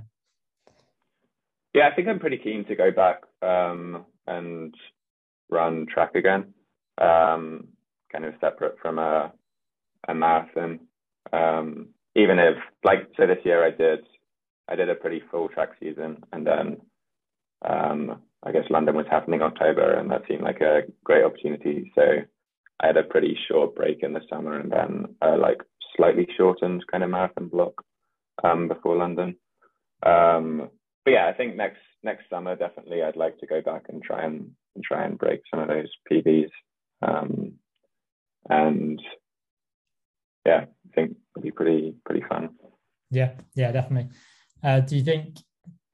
Yeah, 1.74 1.88
I 1.90 1.94
think 1.94 2.08
I'm 2.08 2.18
pretty 2.18 2.38
keen 2.38 2.64
to 2.66 2.76
go 2.76 2.90
back 2.90 3.22
um, 3.42 4.04
and 4.26 4.74
run 5.50 5.86
track 5.92 6.14
again, 6.14 6.54
um, 7.00 7.68
kind 8.10 8.24
of 8.24 8.34
separate 8.40 8.76
from 8.80 8.98
a 8.98 9.32
a 10.08 10.14
marathon. 10.14 10.80
Um, 11.32 11.88
even 12.14 12.38
if, 12.38 12.56
like, 12.84 13.08
so 13.16 13.26
this 13.26 13.44
year 13.44 13.64
I 13.64 13.70
did 13.70 14.00
I 14.68 14.76
did 14.76 14.88
a 14.88 14.94
pretty 14.94 15.22
full 15.30 15.48
track 15.48 15.70
season, 15.80 16.22
and 16.32 16.46
then 16.46 16.76
um, 17.68 18.22
I 18.42 18.52
guess 18.52 18.64
London 18.70 18.96
was 18.96 19.06
happening 19.10 19.42
October, 19.42 19.94
and 19.94 20.10
that 20.10 20.22
seemed 20.28 20.42
like 20.42 20.60
a 20.60 20.82
great 21.04 21.24
opportunity. 21.24 21.92
So 21.94 22.02
I 22.80 22.86
had 22.86 22.96
a 22.96 23.02
pretty 23.02 23.36
short 23.48 23.74
break 23.74 24.02
in 24.02 24.12
the 24.12 24.20
summer, 24.30 24.58
and 24.58 24.70
then 24.70 25.14
like 25.22 25.58
slightly 25.98 26.26
shortened 26.36 26.84
kind 26.90 27.04
of 27.04 27.10
marathon 27.10 27.48
block 27.48 27.74
um, 28.42 28.68
before 28.68 28.96
London. 28.96 29.36
Um, 30.06 30.70
but 31.04 31.10
yeah, 31.10 31.26
I 31.26 31.34
think 31.34 31.56
next 31.56 31.80
next 32.02 32.30
summer 32.30 32.56
definitely 32.56 33.02
I'd 33.02 33.16
like 33.16 33.38
to 33.38 33.46
go 33.46 33.60
back 33.60 33.86
and 33.88 34.02
try 34.02 34.24
and, 34.24 34.50
and 34.74 34.84
try 34.84 35.04
and 35.04 35.18
break 35.18 35.40
some 35.50 35.60
of 35.60 35.68
those 35.68 35.90
PBs. 36.10 36.50
Um, 37.02 37.54
and 38.48 39.02
yeah, 40.46 40.64
I 40.66 40.94
think 40.94 41.16
it'll 41.36 41.42
be 41.42 41.50
pretty 41.50 41.94
pretty 42.06 42.24
fun. 42.28 42.50
Yeah, 43.10 43.32
yeah, 43.54 43.72
definitely. 43.72 44.10
Uh, 44.62 44.80
do 44.80 44.96
you 44.96 45.02
think 45.02 45.36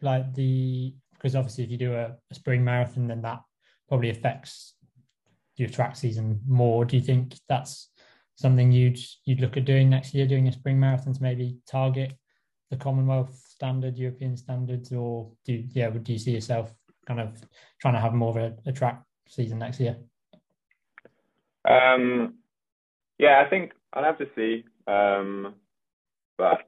like 0.03 0.35
the 0.35 0.95
because 1.15 1.35
obviously 1.35 1.65
if 1.65 1.71
you 1.71 1.79
do 1.79 1.95
a, 1.95 2.15
a 2.31 2.35
spring 2.35 2.63
marathon, 2.63 3.09
then 3.09 3.23
that 3.23 3.41
probably 3.89 4.11
affects 4.11 4.75
your 5.57 5.69
track 5.69 5.97
season 5.97 6.41
more. 6.47 6.85
Do 6.85 6.97
you 6.97 7.03
think 7.03 7.37
that's 7.49 7.89
something 8.37 8.73
you'd 8.73 8.99
you'd 9.25 9.41
look 9.41 9.57
at 9.57 9.65
doing 9.65 9.91
next 9.91 10.15
year, 10.15 10.27
doing 10.27 10.49
a 10.49 10.53
spring 10.53 10.79
marathon 10.79 11.15
to 11.15 11.23
maybe 11.23 11.59
target 11.71 12.15
the 12.71 12.77
Commonwealth 12.77 13.35
standard, 13.47 13.97
European 13.97 14.37
standards, 14.37 14.93
or 14.93 15.31
do 15.45 15.53
you, 15.53 15.65
yeah, 15.73 15.91
do 15.91 16.13
you 16.13 16.19
see 16.19 16.33
yourself 16.33 16.75
kind 17.07 17.21
of 17.21 17.41
trying 17.81 17.95
to 17.95 18.01
have 18.01 18.15
more 18.15 18.31
of 18.31 18.37
a, 18.37 18.55
a 18.67 18.73
track 18.73 19.03
season 19.29 19.59
next 19.59 19.81
year? 19.81 19.97
Um, 21.69 22.35
yeah, 23.19 23.43
I 23.45 23.49
think 23.49 23.73
I'll 23.93 24.05
have 24.05 24.19
to 24.19 24.29
see, 24.35 24.65
um, 24.87 25.55
but 26.37 26.67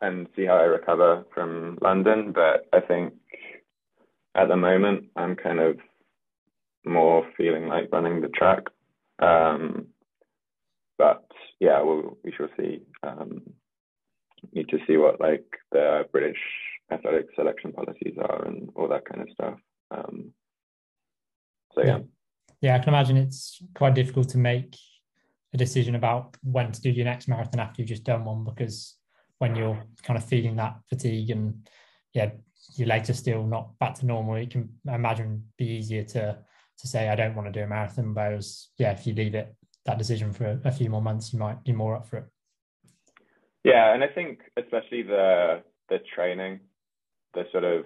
and 0.00 0.26
see 0.36 0.44
how 0.44 0.56
I 0.56 0.64
recover 0.64 1.24
from 1.34 1.78
London. 1.80 2.32
But 2.32 2.66
I 2.72 2.80
think 2.80 3.14
at 4.34 4.48
the 4.48 4.56
moment 4.56 5.06
I'm 5.16 5.36
kind 5.36 5.60
of 5.60 5.78
more 6.84 7.26
feeling 7.36 7.68
like 7.68 7.88
running 7.92 8.20
the 8.20 8.28
track. 8.28 8.64
Um, 9.18 9.88
but 10.98 11.24
yeah, 11.60 11.82
we'll, 11.82 12.18
we 12.24 12.32
shall 12.36 12.48
see. 12.58 12.82
Um, 13.02 13.42
need 14.52 14.68
to 14.68 14.78
see 14.86 14.96
what 14.96 15.20
like 15.20 15.44
the 15.72 16.06
British 16.12 16.38
athletic 16.90 17.26
selection 17.34 17.72
policies 17.72 18.16
are 18.18 18.44
and 18.44 18.68
all 18.74 18.88
that 18.88 19.04
kind 19.06 19.22
of 19.22 19.28
stuff. 19.32 19.58
Um, 19.90 20.32
so 21.72 21.82
yeah. 21.84 21.98
yeah. 22.60 22.76
I 22.76 22.78
can 22.78 22.90
imagine 22.90 23.16
it's 23.16 23.62
quite 23.74 23.94
difficult 23.94 24.28
to 24.30 24.38
make 24.38 24.76
a 25.52 25.56
decision 25.56 25.94
about 25.94 26.36
when 26.42 26.72
to 26.72 26.80
do 26.80 26.90
your 26.90 27.04
next 27.04 27.28
marathon 27.28 27.60
after 27.60 27.80
you've 27.80 27.88
just 27.88 28.04
done 28.04 28.24
one 28.24 28.44
because 28.44 28.96
when 29.38 29.54
you're 29.54 29.82
kind 30.02 30.18
of 30.18 30.24
feeling 30.24 30.56
that 30.56 30.76
fatigue 30.88 31.30
and 31.30 31.68
yeah, 32.12 32.30
your 32.76 32.88
legs 32.88 33.10
are 33.10 33.14
still 33.14 33.44
not 33.44 33.78
back 33.78 33.94
to 33.94 34.06
normal, 34.06 34.36
it 34.36 34.50
can 34.50 34.68
I 34.88 34.94
imagine 34.94 35.44
be 35.58 35.66
easier 35.66 36.04
to 36.04 36.38
to 36.78 36.88
say 36.88 37.08
I 37.08 37.14
don't 37.14 37.34
want 37.34 37.52
to 37.52 37.52
do 37.52 37.64
a 37.64 37.66
marathon. 37.66 38.14
Whereas 38.14 38.68
yeah, 38.78 38.92
if 38.92 39.06
you 39.06 39.14
leave 39.14 39.34
it 39.34 39.54
that 39.86 39.98
decision 39.98 40.32
for 40.32 40.46
a, 40.46 40.60
a 40.64 40.72
few 40.72 40.90
more 40.90 41.02
months, 41.02 41.32
you 41.32 41.38
might 41.38 41.62
be 41.64 41.72
more 41.72 41.96
up 41.96 42.06
for 42.06 42.18
it. 42.18 42.24
Yeah, 43.64 43.94
and 43.94 44.04
I 44.04 44.08
think 44.08 44.40
especially 44.56 45.02
the 45.02 45.62
the 45.88 45.98
training, 46.14 46.60
the 47.34 47.44
sort 47.52 47.64
of 47.64 47.84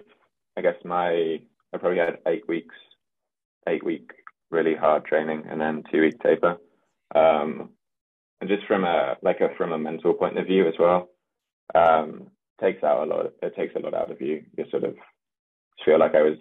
I 0.57 0.61
guess 0.61 0.75
my 0.83 1.39
I 1.73 1.77
probably 1.77 1.99
had 1.99 2.19
eight 2.27 2.47
weeks, 2.47 2.75
eight 3.67 3.83
week 3.83 4.11
really 4.51 4.75
hard 4.75 5.05
training 5.05 5.43
and 5.49 5.61
then 5.61 5.83
two 5.91 6.01
week 6.01 6.19
taper. 6.21 6.57
Um, 7.13 7.69
and 8.41 8.49
just 8.49 8.65
from 8.67 8.83
a 8.83 9.17
like 9.21 9.41
a 9.41 9.49
from 9.57 9.71
a 9.71 9.77
mental 9.77 10.13
point 10.13 10.37
of 10.37 10.47
view 10.47 10.67
as 10.67 10.73
well, 10.79 11.09
um, 11.75 12.27
takes 12.61 12.83
out 12.83 13.07
a 13.07 13.09
lot. 13.09 13.31
It 13.41 13.55
takes 13.55 13.75
a 13.75 13.79
lot 13.79 13.93
out 13.93 14.11
of 14.11 14.21
you. 14.21 14.43
You 14.57 14.65
sort 14.69 14.83
of 14.83 14.95
feel 15.85 15.99
like 15.99 16.15
I 16.15 16.21
was 16.21 16.37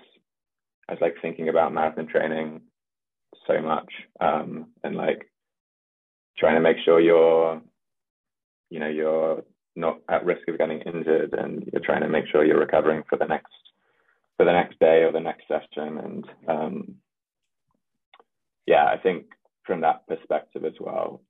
I 0.88 0.92
was 0.92 1.00
like 1.00 1.16
thinking 1.20 1.48
about 1.48 1.72
marathon 1.72 2.06
training 2.06 2.62
so 3.46 3.60
much 3.60 3.92
um, 4.20 4.68
and 4.82 4.96
like 4.96 5.30
trying 6.38 6.54
to 6.54 6.60
make 6.60 6.76
sure 6.84 7.00
you're 7.00 7.60
you 8.70 8.80
know 8.80 8.88
you're 8.88 9.42
not 9.76 9.98
at 10.08 10.24
risk 10.24 10.48
of 10.48 10.58
getting 10.58 10.80
injured 10.80 11.34
and 11.36 11.68
you're 11.72 11.82
trying 11.84 12.02
to 12.02 12.08
make 12.08 12.24
sure 12.30 12.44
you're 12.44 12.58
recovering 12.58 13.02
for 13.08 13.18
the 13.18 13.26
next 13.26 13.52
for 14.36 14.44
the 14.44 14.52
next 14.52 14.78
day 14.78 15.02
or 15.02 15.12
the 15.12 15.20
next 15.20 15.46
session. 15.48 15.98
And 15.98 16.24
um, 16.48 16.94
yeah 18.68 18.84
i 18.84 18.98
think 18.98 19.24
from 19.64 19.80
that 19.80 20.06
perspective 20.06 20.64
as 20.64 20.74
well 20.78 21.22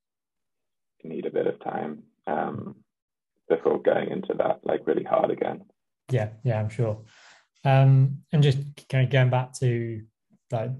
you 1.03 1.09
need 1.11 1.25
a 1.25 1.31
bit 1.31 1.47
of 1.47 1.63
time 1.63 2.03
um, 2.27 2.75
before 3.49 3.81
going 3.81 4.11
into 4.11 4.35
that 4.37 4.59
like 4.65 4.87
really 4.87 5.05
hard 5.05 5.31
again. 5.31 5.65
Yeah 6.11 6.31
yeah 6.43 6.59
i'm 6.61 6.69
sure 6.69 6.99
um, 7.65 8.19
and 8.33 8.43
just 8.43 8.59
kind 8.89 9.05
of 9.05 9.11
going 9.11 9.31
back 9.31 9.53
to 9.55 10.03
like 10.51 10.71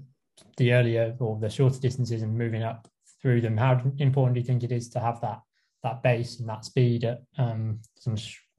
the 0.57 0.73
earlier 0.73 1.15
or 1.19 1.37
the 1.39 1.49
shorter 1.49 1.79
distances 1.79 2.21
and 2.21 2.37
moving 2.37 2.63
up 2.63 2.87
through 3.21 3.41
them 3.41 3.57
how 3.57 3.81
important 3.97 4.33
do 4.33 4.39
you 4.39 4.45
think 4.45 4.63
it 4.63 4.71
is 4.71 4.89
to 4.89 4.99
have 4.99 5.19
that 5.21 5.41
that 5.83 6.03
base 6.03 6.39
and 6.39 6.49
that 6.49 6.65
speed 6.65 7.03
at 7.03 7.21
um, 7.37 7.79
some 7.97 8.15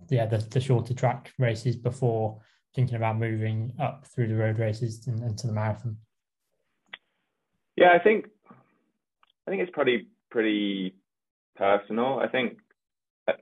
yeah 0.08 0.26
the, 0.26 0.38
the 0.50 0.60
shorter 0.60 0.94
track 0.94 1.32
races 1.38 1.76
before 1.76 2.40
thinking 2.74 2.96
about 2.96 3.18
moving 3.18 3.72
up 3.80 4.06
through 4.06 4.28
the 4.28 4.34
road 4.34 4.58
races 4.58 5.06
and 5.06 5.22
into 5.22 5.46
the 5.46 5.52
marathon? 5.52 5.96
Yeah 7.76 7.92
i 7.92 7.98
think 7.98 8.26
i 9.46 9.50
think 9.50 9.62
it's 9.62 9.72
probably 9.72 10.06
pretty 10.30 10.94
personal. 11.56 12.20
I 12.20 12.28
think 12.28 12.58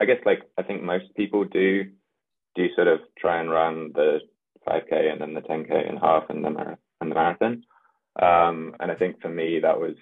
i 0.00 0.04
guess 0.04 0.18
like 0.24 0.42
i 0.56 0.62
think 0.62 0.82
most 0.82 1.14
people 1.16 1.44
do 1.44 1.84
do 2.54 2.66
sort 2.74 2.88
of 2.88 3.00
try 3.16 3.40
and 3.40 3.50
run 3.50 3.92
the 3.94 4.20
5k 4.68 5.12
and 5.12 5.20
then 5.20 5.34
the 5.34 5.40
10k 5.40 5.88
and 5.88 5.98
half 5.98 6.24
and 6.28 6.44
the, 6.44 6.50
mar- 6.50 6.78
and 7.00 7.10
the 7.10 7.14
marathon 7.14 7.62
um, 8.20 8.74
and 8.80 8.90
i 8.90 8.94
think 8.94 9.20
for 9.20 9.28
me 9.28 9.60
that 9.60 9.78
was 9.78 9.94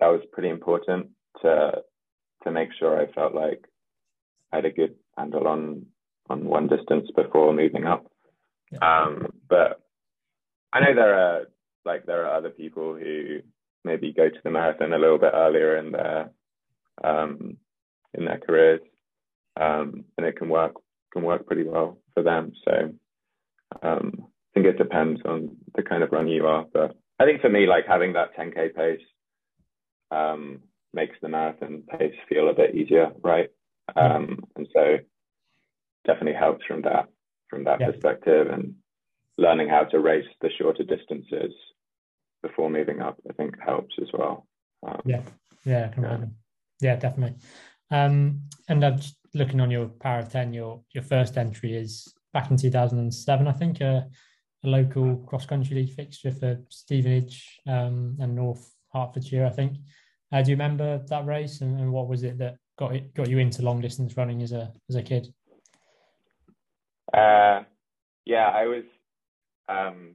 that 0.00 0.08
was 0.08 0.20
pretty 0.32 0.48
important 0.48 1.08
to 1.42 1.82
to 2.42 2.50
make 2.50 2.68
sure 2.78 3.00
I 3.00 3.10
felt 3.12 3.34
like 3.34 3.64
I 4.52 4.56
had 4.56 4.64
a 4.64 4.70
good 4.70 4.94
handle 5.16 5.48
on 5.48 5.86
on 6.30 6.44
one 6.46 6.68
distance 6.68 7.08
before 7.14 7.52
moving 7.52 7.84
up. 7.84 8.06
Um, 8.80 9.26
but 9.48 9.82
I 10.72 10.80
know 10.80 10.94
there 10.94 11.14
are 11.14 11.42
like 11.84 12.06
there 12.06 12.26
are 12.26 12.36
other 12.36 12.50
people 12.50 12.94
who 12.94 13.40
maybe 13.84 14.12
go 14.12 14.28
to 14.28 14.40
the 14.42 14.50
marathon 14.50 14.92
a 14.92 14.98
little 14.98 15.18
bit 15.18 15.32
earlier 15.34 15.76
in 15.76 15.92
their 15.92 16.30
um, 17.02 17.56
in 18.14 18.24
their 18.24 18.38
careers, 18.38 18.80
um, 19.60 20.04
and 20.16 20.26
it 20.26 20.36
can 20.36 20.48
work 20.48 20.74
can 21.12 21.22
work 21.22 21.46
pretty 21.46 21.64
well 21.64 21.98
for 22.14 22.22
them. 22.22 22.52
So 22.64 22.92
um, 23.82 24.12
I 24.18 24.54
think 24.54 24.66
it 24.66 24.78
depends 24.78 25.20
on 25.24 25.56
the 25.74 25.82
kind 25.82 26.02
of 26.02 26.12
run 26.12 26.28
you 26.28 26.46
are, 26.46 26.66
but 26.72 26.96
I 27.18 27.24
think 27.24 27.40
for 27.40 27.48
me, 27.48 27.66
like 27.66 27.86
having 27.86 28.12
that 28.14 28.36
10k 28.36 28.74
pace 28.74 29.00
um, 30.10 30.60
makes 30.92 31.16
the 31.20 31.28
marathon 31.28 31.82
pace 31.98 32.14
feel 32.28 32.48
a 32.48 32.54
bit 32.54 32.74
easier, 32.74 33.12
right? 33.22 33.50
Um, 33.96 34.44
and 34.56 34.66
so 34.74 34.98
definitely 36.06 36.38
helps 36.38 36.64
from 36.66 36.82
that 36.82 37.08
from 37.48 37.64
that 37.64 37.80
yeah. 37.80 37.90
perspective 37.90 38.48
and 38.50 38.74
learning 39.36 39.68
how 39.68 39.84
to 39.84 39.98
race 39.98 40.26
the 40.40 40.50
shorter 40.58 40.82
distances 40.82 41.52
before 42.42 42.70
moving 42.70 43.00
up, 43.00 43.20
I 43.28 43.32
think 43.32 43.54
helps 43.60 43.94
as 44.00 44.08
well. 44.12 44.46
Um, 44.86 45.00
yeah, 45.04 45.22
yeah, 45.64 45.90
yeah. 46.00 46.18
yeah, 46.80 46.96
definitely. 46.96 47.36
Um, 47.90 48.42
and 48.68 48.84
I'm 48.84 49.00
looking 49.34 49.60
on 49.60 49.70
your 49.70 49.86
Power 49.86 50.20
of 50.20 50.30
Ten. 50.30 50.52
Your 50.52 50.82
your 50.92 51.02
first 51.02 51.36
entry 51.36 51.74
is 51.74 52.12
back 52.34 52.50
in 52.50 52.58
2007, 52.58 53.48
I 53.48 53.52
think, 53.52 53.80
a, 53.80 54.06
a 54.64 54.68
local 54.68 55.16
cross 55.26 55.46
country 55.46 55.76
league 55.76 55.94
fixture 55.94 56.32
for 56.32 56.60
Stevenage 56.68 57.60
um, 57.66 58.18
and 58.20 58.34
North 58.34 58.74
Hertfordshire, 58.92 59.46
I 59.46 59.50
think. 59.50 59.78
Uh, 60.30 60.42
do 60.42 60.50
you 60.50 60.56
remember 60.56 60.98
that 61.08 61.24
race 61.24 61.62
and, 61.62 61.78
and, 61.78 61.92
what 61.92 62.08
was 62.08 62.24
it 62.24 62.36
that 62.38 62.56
got 62.76 62.94
it, 62.94 63.14
got 63.14 63.28
you 63.28 63.38
into 63.38 63.62
long 63.62 63.80
distance 63.80 64.16
running 64.16 64.42
as 64.42 64.50
a 64.52 64.72
as 64.88 64.96
a 64.96 65.02
kid? 65.02 65.32
Uh, 67.12 67.62
yeah, 68.26 68.48
I 68.48 68.66
was. 68.66 68.84
Um, 69.68 70.14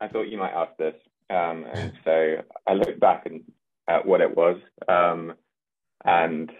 I 0.00 0.08
thought 0.08 0.28
you 0.28 0.36
might 0.36 0.52
ask 0.52 0.76
this, 0.78 0.96
um, 1.30 1.64
and 1.72 1.92
so 2.04 2.36
I 2.66 2.72
looked 2.72 2.98
back 2.98 3.24
and 3.26 3.42
at 3.88 4.04
what 4.04 4.20
it 4.20 4.36
was, 4.36 4.56
um, 4.88 5.34
and 6.04 6.50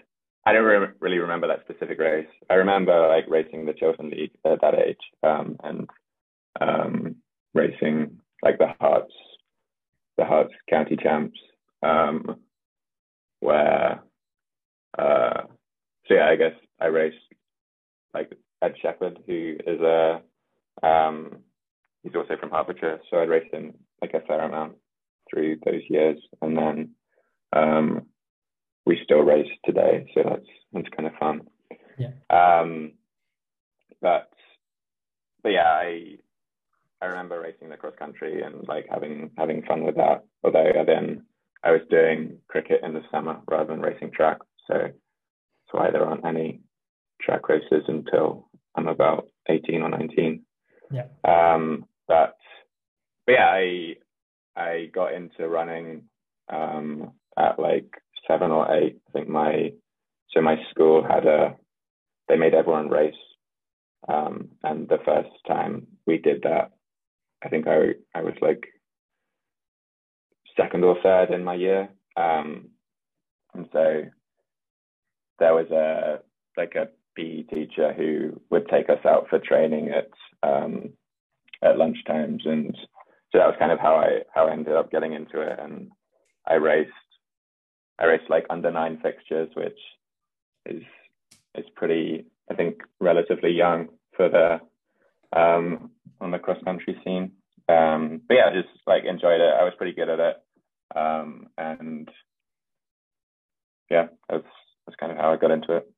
I 0.45 0.53
don't 0.53 0.65
re- 0.65 0.87
really 0.99 1.19
remember 1.19 1.47
that 1.47 1.61
specific 1.61 1.99
race. 1.99 2.27
I 2.49 2.55
remember 2.55 3.07
like 3.07 3.25
racing 3.29 3.65
the 3.65 3.73
Chiltern 3.73 4.09
League 4.09 4.31
at 4.45 4.61
that 4.61 4.75
age, 4.75 4.97
um, 5.23 5.57
and 5.63 5.89
um, 6.59 7.15
racing 7.53 8.19
like 8.41 8.57
the 8.57 8.73
Herts, 8.81 9.13
the 10.17 10.23
Herts 10.23 10.53
County 10.69 10.97
Champs. 10.97 11.39
Um, 11.81 12.37
where 13.39 14.01
uh, 14.97 15.41
so 16.07 16.13
yeah, 16.13 16.29
I 16.29 16.35
guess 16.35 16.53
I 16.79 16.85
raced 16.87 17.17
like 18.13 18.31
Ed 18.61 18.75
Shepherd, 18.81 19.19
who 19.27 19.55
is 19.65 19.81
a 19.81 20.21
um, 20.81 21.37
he's 22.03 22.15
also 22.15 22.35
from 22.39 22.51
Hertfordshire, 22.51 22.99
so 23.09 23.17
I'd 23.17 23.29
raced 23.29 23.53
him 23.53 23.73
like 24.01 24.13
a 24.13 24.21
fair 24.21 24.41
amount 24.41 24.73
through 25.29 25.57
those 25.65 25.81
years, 25.89 26.19
and 26.41 26.57
then 26.57 26.89
um, 27.53 28.05
we 28.85 28.99
still 29.03 29.19
race 29.19 29.49
today, 29.65 30.09
so 30.13 30.21
that's 30.23 30.47
that's 30.73 30.95
kind 30.95 31.07
of 31.07 31.13
fun. 31.19 31.41
Yeah. 31.97 32.11
Um, 32.29 32.93
but 34.01 34.29
but 35.41 35.49
yeah, 35.49 35.67
I 35.67 36.17
I 37.01 37.05
remember 37.05 37.39
racing 37.39 37.69
the 37.69 37.77
cross 37.77 37.93
country 37.97 38.41
and 38.43 38.67
like 38.67 38.87
having 38.89 39.31
having 39.37 39.63
fun 39.63 39.83
with 39.83 39.95
that. 39.95 40.23
Although 40.43 40.71
I 40.79 40.83
then 40.85 41.23
I 41.63 41.71
was 41.71 41.81
doing 41.89 42.37
cricket 42.47 42.81
in 42.83 42.93
the 42.93 43.03
summer 43.11 43.39
rather 43.49 43.71
than 43.71 43.81
racing 43.81 44.11
track. 44.11 44.37
So 44.67 44.75
that's 44.77 44.93
why 45.71 45.91
there 45.91 46.05
aren't 46.05 46.25
any 46.25 46.61
track 47.21 47.47
races 47.47 47.83
until 47.87 48.49
I'm 48.75 48.87
about 48.87 49.27
18 49.47 49.81
or 49.81 49.89
19. 49.89 50.41
Yeah. 50.91 51.05
Um, 51.23 51.85
but, 52.07 52.37
but 53.25 53.33
yeah, 53.33 53.47
I 53.47 53.95
I 54.55 54.89
got 54.93 55.13
into 55.13 55.47
running 55.47 56.03
um, 56.51 57.11
at 57.37 57.59
like 57.59 57.89
seven 58.27 58.51
or 58.51 58.73
eight. 58.75 58.99
I 59.09 59.11
think 59.13 59.29
my 59.29 59.73
so 60.33 60.41
my 60.41 60.57
school 60.71 61.03
had 61.07 61.25
a 61.27 61.55
they 62.29 62.37
made 62.37 62.53
everyone 62.55 62.89
race 62.89 63.15
Um, 64.07 64.49
and 64.63 64.89
the 64.89 64.99
first 65.05 65.29
time 65.47 65.87
we 66.07 66.17
did 66.17 66.43
that, 66.43 66.71
I 67.43 67.49
think 67.49 67.67
I 67.67 67.95
I 68.15 68.21
was 68.23 68.35
like 68.41 68.65
second 70.57 70.83
or 70.83 70.97
third 71.03 71.31
in 71.31 71.43
my 71.43 71.55
year. 71.55 71.89
Um, 72.17 72.69
and 73.53 73.67
so 73.73 74.03
there 75.39 75.53
was 75.55 75.69
a 75.71 76.19
like 76.57 76.75
a 76.75 76.89
PE 77.15 77.43
teacher 77.43 77.93
who 77.93 78.41
would 78.51 78.67
take 78.69 78.89
us 78.89 79.05
out 79.05 79.27
for 79.29 79.39
training 79.39 79.91
at 79.91 80.09
um, 80.47 80.91
at 81.63 81.77
lunch 81.77 81.97
times, 82.07 82.43
and 82.45 82.75
so 83.31 83.39
that 83.39 83.47
was 83.47 83.55
kind 83.59 83.71
of 83.71 83.79
how 83.79 83.95
I 83.95 84.21
how 84.33 84.47
I 84.47 84.53
ended 84.53 84.75
up 84.75 84.91
getting 84.91 85.13
into 85.13 85.41
it. 85.41 85.59
And 85.59 85.91
I 86.47 86.55
raced 86.55 86.91
I 87.99 88.05
raced 88.05 88.29
like 88.29 88.45
under 88.49 88.71
nine 88.71 88.99
fixtures, 89.01 89.49
which 89.55 89.79
is 90.65 90.83
is 91.55 91.65
pretty 91.75 92.25
I 92.49 92.55
think 92.55 92.81
relatively 92.99 93.51
young 93.51 93.89
for 94.15 94.29
the 94.29 94.59
um, 95.37 95.91
on 96.21 96.31
the 96.31 96.39
cross 96.39 96.61
country 96.63 96.99
scene. 97.03 97.31
Um, 97.69 98.21
but 98.27 98.35
yeah, 98.35 98.49
I 98.49 98.53
just 98.53 98.69
like 98.85 99.05
enjoyed 99.05 99.41
it. 99.41 99.53
I 99.53 99.63
was 99.63 99.73
pretty 99.77 99.93
good 99.93 100.09
at 100.09 100.19
it, 100.19 100.35
um, 100.95 101.47
and 101.57 102.09
yeah, 103.89 104.07
that's 104.29 104.45
that's 104.85 104.97
kind 104.97 105.11
of 105.11 105.17
how 105.17 105.31
I 105.31 105.37
got 105.37 105.51
into 105.51 105.77
it. 105.77 105.89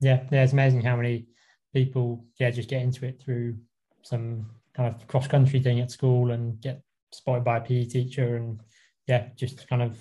Yeah, 0.00 0.24
yeah, 0.30 0.42
it's 0.42 0.52
amazing 0.52 0.82
how 0.82 0.96
many 0.96 1.26
people 1.72 2.24
yeah 2.38 2.50
just 2.50 2.68
get 2.68 2.82
into 2.82 3.06
it 3.06 3.20
through 3.20 3.56
some 4.02 4.46
kind 4.76 4.94
of 4.94 5.06
cross 5.08 5.26
country 5.26 5.60
thing 5.60 5.80
at 5.80 5.90
school 5.90 6.30
and 6.30 6.60
get 6.60 6.82
spotted 7.12 7.44
by 7.44 7.58
a 7.58 7.60
PE 7.60 7.84
teacher 7.86 8.36
and 8.36 8.60
yeah, 9.06 9.28
just 9.36 9.68
kind 9.68 9.82
of 9.82 9.96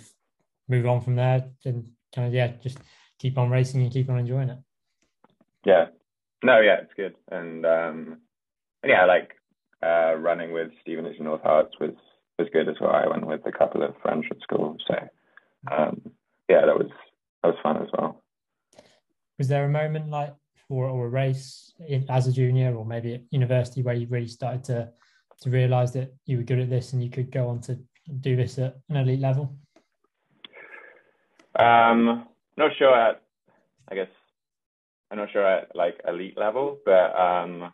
move 0.67 0.85
on 0.85 1.01
from 1.01 1.15
there 1.15 1.45
and 1.65 1.89
kind 2.13 2.27
of 2.27 2.33
yeah, 2.33 2.53
just 2.61 2.77
keep 3.19 3.37
on 3.37 3.49
racing 3.49 3.81
and 3.81 3.91
keep 3.91 4.09
on 4.09 4.19
enjoying 4.19 4.49
it. 4.49 4.57
Yeah, 5.65 5.87
no, 6.43 6.59
yeah, 6.59 6.77
it's 6.81 6.93
good, 6.95 7.15
and 7.31 7.65
um, 7.65 8.17
and 8.81 8.89
yeah, 8.89 9.05
like 9.05 9.31
uh, 9.81 10.15
running 10.15 10.51
with 10.51 10.71
Stevenage 10.81 11.17
and 11.17 11.25
North 11.25 11.43
Herts 11.43 11.79
was 11.79 11.95
was 12.37 12.47
good 12.51 12.67
as 12.67 12.75
well. 12.81 12.91
I 12.91 13.07
went 13.07 13.27
with 13.27 13.45
a 13.45 13.51
couple 13.51 13.83
of 13.83 13.95
friends 14.01 14.25
at 14.29 14.41
school, 14.41 14.77
so 14.87 14.95
um, 15.71 16.01
yeah, 16.49 16.65
that 16.65 16.77
was 16.77 16.89
that 17.41 17.49
was 17.49 17.57
fun 17.63 17.81
as 17.81 17.89
well. 17.97 18.21
Was 19.37 19.47
there 19.47 19.65
a 19.65 19.69
moment 19.69 20.09
like 20.09 20.33
or, 20.69 20.85
or 20.85 21.05
a 21.05 21.09
race 21.09 21.73
in, 21.87 22.05
as 22.09 22.27
a 22.27 22.31
junior 22.31 22.75
or 22.75 22.85
maybe 22.85 23.15
at 23.15 23.21
university 23.31 23.81
where 23.81 23.95
you 23.95 24.07
really 24.07 24.27
started 24.27 24.63
to 24.65 24.89
to 25.41 25.49
realize 25.49 25.91
that 25.93 26.13
you 26.25 26.37
were 26.37 26.43
good 26.43 26.59
at 26.59 26.69
this 26.69 26.93
and 26.93 27.03
you 27.03 27.09
could 27.09 27.31
go 27.31 27.49
on 27.49 27.59
to 27.59 27.77
do 28.21 28.35
this 28.35 28.57
at 28.59 28.77
an 28.89 28.97
elite 28.97 29.19
level? 29.19 29.55
Um, 31.59 32.27
not 32.57 32.71
sure 32.77 32.95
at, 32.95 33.21
I 33.89 33.95
guess, 33.95 34.07
I'm 35.11 35.17
not 35.17 35.31
sure 35.31 35.45
at 35.45 35.75
like 35.75 36.01
elite 36.07 36.37
level, 36.37 36.79
but 36.85 37.15
um, 37.19 37.73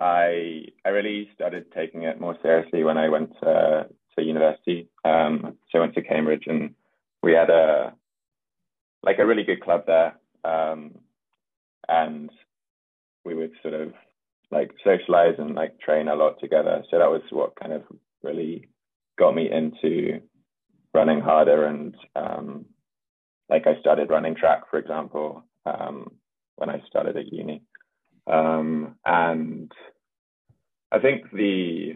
I 0.00 0.66
I 0.84 0.88
really 0.88 1.28
started 1.34 1.72
taking 1.72 2.04
it 2.04 2.20
more 2.20 2.36
seriously 2.42 2.84
when 2.84 2.96
I 2.96 3.08
went 3.08 3.32
to, 3.42 3.88
to 4.16 4.24
university. 4.24 4.88
Um, 5.04 5.56
so 5.70 5.78
I 5.78 5.80
went 5.80 5.94
to 5.94 6.02
Cambridge 6.02 6.44
and 6.46 6.74
we 7.22 7.32
had 7.32 7.50
a 7.50 7.94
like 9.02 9.18
a 9.18 9.26
really 9.26 9.44
good 9.44 9.62
club 9.62 9.84
there, 9.86 10.16
um, 10.44 10.92
and 11.88 12.30
we 13.24 13.34
would 13.34 13.52
sort 13.62 13.74
of 13.74 13.92
like 14.50 14.70
socialize 14.82 15.34
and 15.38 15.54
like 15.54 15.78
train 15.80 16.08
a 16.08 16.14
lot 16.14 16.40
together. 16.40 16.82
So 16.90 16.98
that 16.98 17.10
was 17.10 17.22
what 17.30 17.58
kind 17.60 17.72
of 17.72 17.82
really 18.22 18.68
got 19.18 19.34
me 19.34 19.50
into 19.50 20.20
running 20.94 21.20
harder 21.20 21.66
and 21.66 21.94
um, 22.16 22.64
like 23.48 23.66
I 23.66 23.78
started 23.80 24.10
running 24.10 24.34
track, 24.34 24.62
for 24.70 24.78
example, 24.78 25.44
um, 25.66 26.12
when 26.56 26.70
I 26.70 26.82
started 26.86 27.16
at 27.16 27.32
uni. 27.32 27.62
Um, 28.26 28.96
and 29.06 29.72
I 30.92 30.98
think 30.98 31.30
the 31.32 31.94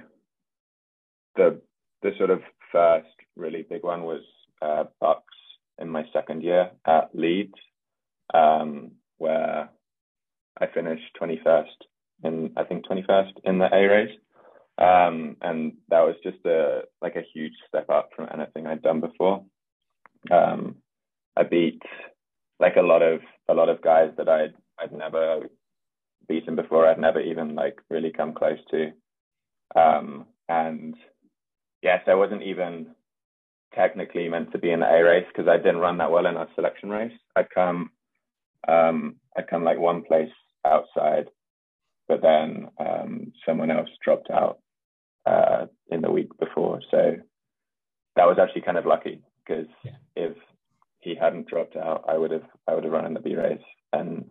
the 1.37 1.61
the 2.03 2.13
sort 2.19 2.31
of 2.31 2.41
first 2.71 3.07
really 3.37 3.67
big 3.69 3.83
one 3.83 4.05
was 4.05 4.23
uh, 4.61 4.85
BUCS 5.01 5.23
in 5.79 5.89
my 5.89 6.05
second 6.13 6.43
year 6.43 6.71
at 6.87 7.11
Leeds, 7.15 7.55
um, 8.35 8.93
where 9.19 9.71
I 10.61 10.67
finished 10.67 11.17
21st 11.21 11.65
in 12.25 12.53
I 12.57 12.65
think 12.65 12.87
21st 12.87 13.33
in 13.45 13.59
the 13.59 13.75
A 13.75 13.87
race. 13.87 14.19
Um, 14.79 15.37
and 15.43 15.75
that 15.91 16.01
was 16.01 16.17
just 16.23 16.45
a 16.47 16.83
like 17.03 17.17
a 17.17 17.27
huge 17.35 17.53
step 17.69 17.91
up 17.91 18.11
from 18.17 18.29
anything 18.33 18.67
I'd 18.67 18.83
done 18.83 19.01
before. 19.01 19.45
Um, 20.31 20.77
I 21.37 21.45
beat 21.45 21.83
like 22.61 22.77
a 22.77 22.83
lot 22.83 23.03
of 23.03 23.21
a 23.49 23.55
lot 23.55 23.69
of 23.69 23.83
guys 23.83 24.11
that 24.17 24.29
I'd 24.29 24.55
I'd 24.79 24.93
never 24.93 25.49
beaten 26.29 26.57
before. 26.57 26.87
I'd 26.87 26.99
never 26.99 27.21
even 27.21 27.55
like 27.55 27.79
really 27.91 28.11
come 28.11 28.35
close 28.35 28.59
to. 28.71 28.93
Um, 29.75 30.27
and 30.49 30.95
yes, 31.83 32.01
I 32.07 32.15
wasn't 32.15 32.43
even 32.43 32.95
technically 33.75 34.29
meant 34.29 34.53
to 34.53 34.59
be 34.59 34.71
in 34.71 34.81
the 34.81 34.87
A 34.87 35.03
race 35.03 35.27
because 35.29 35.49
I 35.49 35.57
didn't 35.57 35.79
run 35.79 35.99
that 35.99 36.11
well 36.11 36.27
in 36.27 36.37
our 36.37 36.49
selection 36.55 36.91
race. 36.91 37.13
I'd 37.37 37.51
come 37.55 37.91
um, 38.69 39.17
I'd 39.37 39.49
come 39.49 39.65
like 39.65 39.79
one 39.79 40.03
place 40.03 40.31
outside, 40.65 41.29
but 42.09 42.23
then 42.23 42.69
um, 42.79 43.33
someone 43.47 43.71
else 43.71 43.89
dropped 44.05 44.31
out 44.31 44.59
uh, 45.27 45.67
in 45.91 46.03
the 46.03 46.11
week 46.11 46.29
before. 46.39 46.81
So 46.91 47.17
that 48.17 48.27
was 48.27 48.39
actually 48.41 48.63
kind 48.63 48.79
of 48.79 48.87
lucky 48.87 49.23
because 49.45 49.67
yeah. 49.85 49.93
if 50.17 50.37
he 51.03 51.15
hadn't 51.15 51.49
dropped 51.49 51.77
out, 51.77 52.05
I 52.09 52.17
would 52.17 52.31
have 52.31 52.47
I 52.67 52.75
would 52.75 52.85
have 52.85 52.93
run 52.93 53.07
in 53.07 53.15
the 53.15 53.21
B 53.21 53.35
race, 53.35 53.63
and 53.93 54.31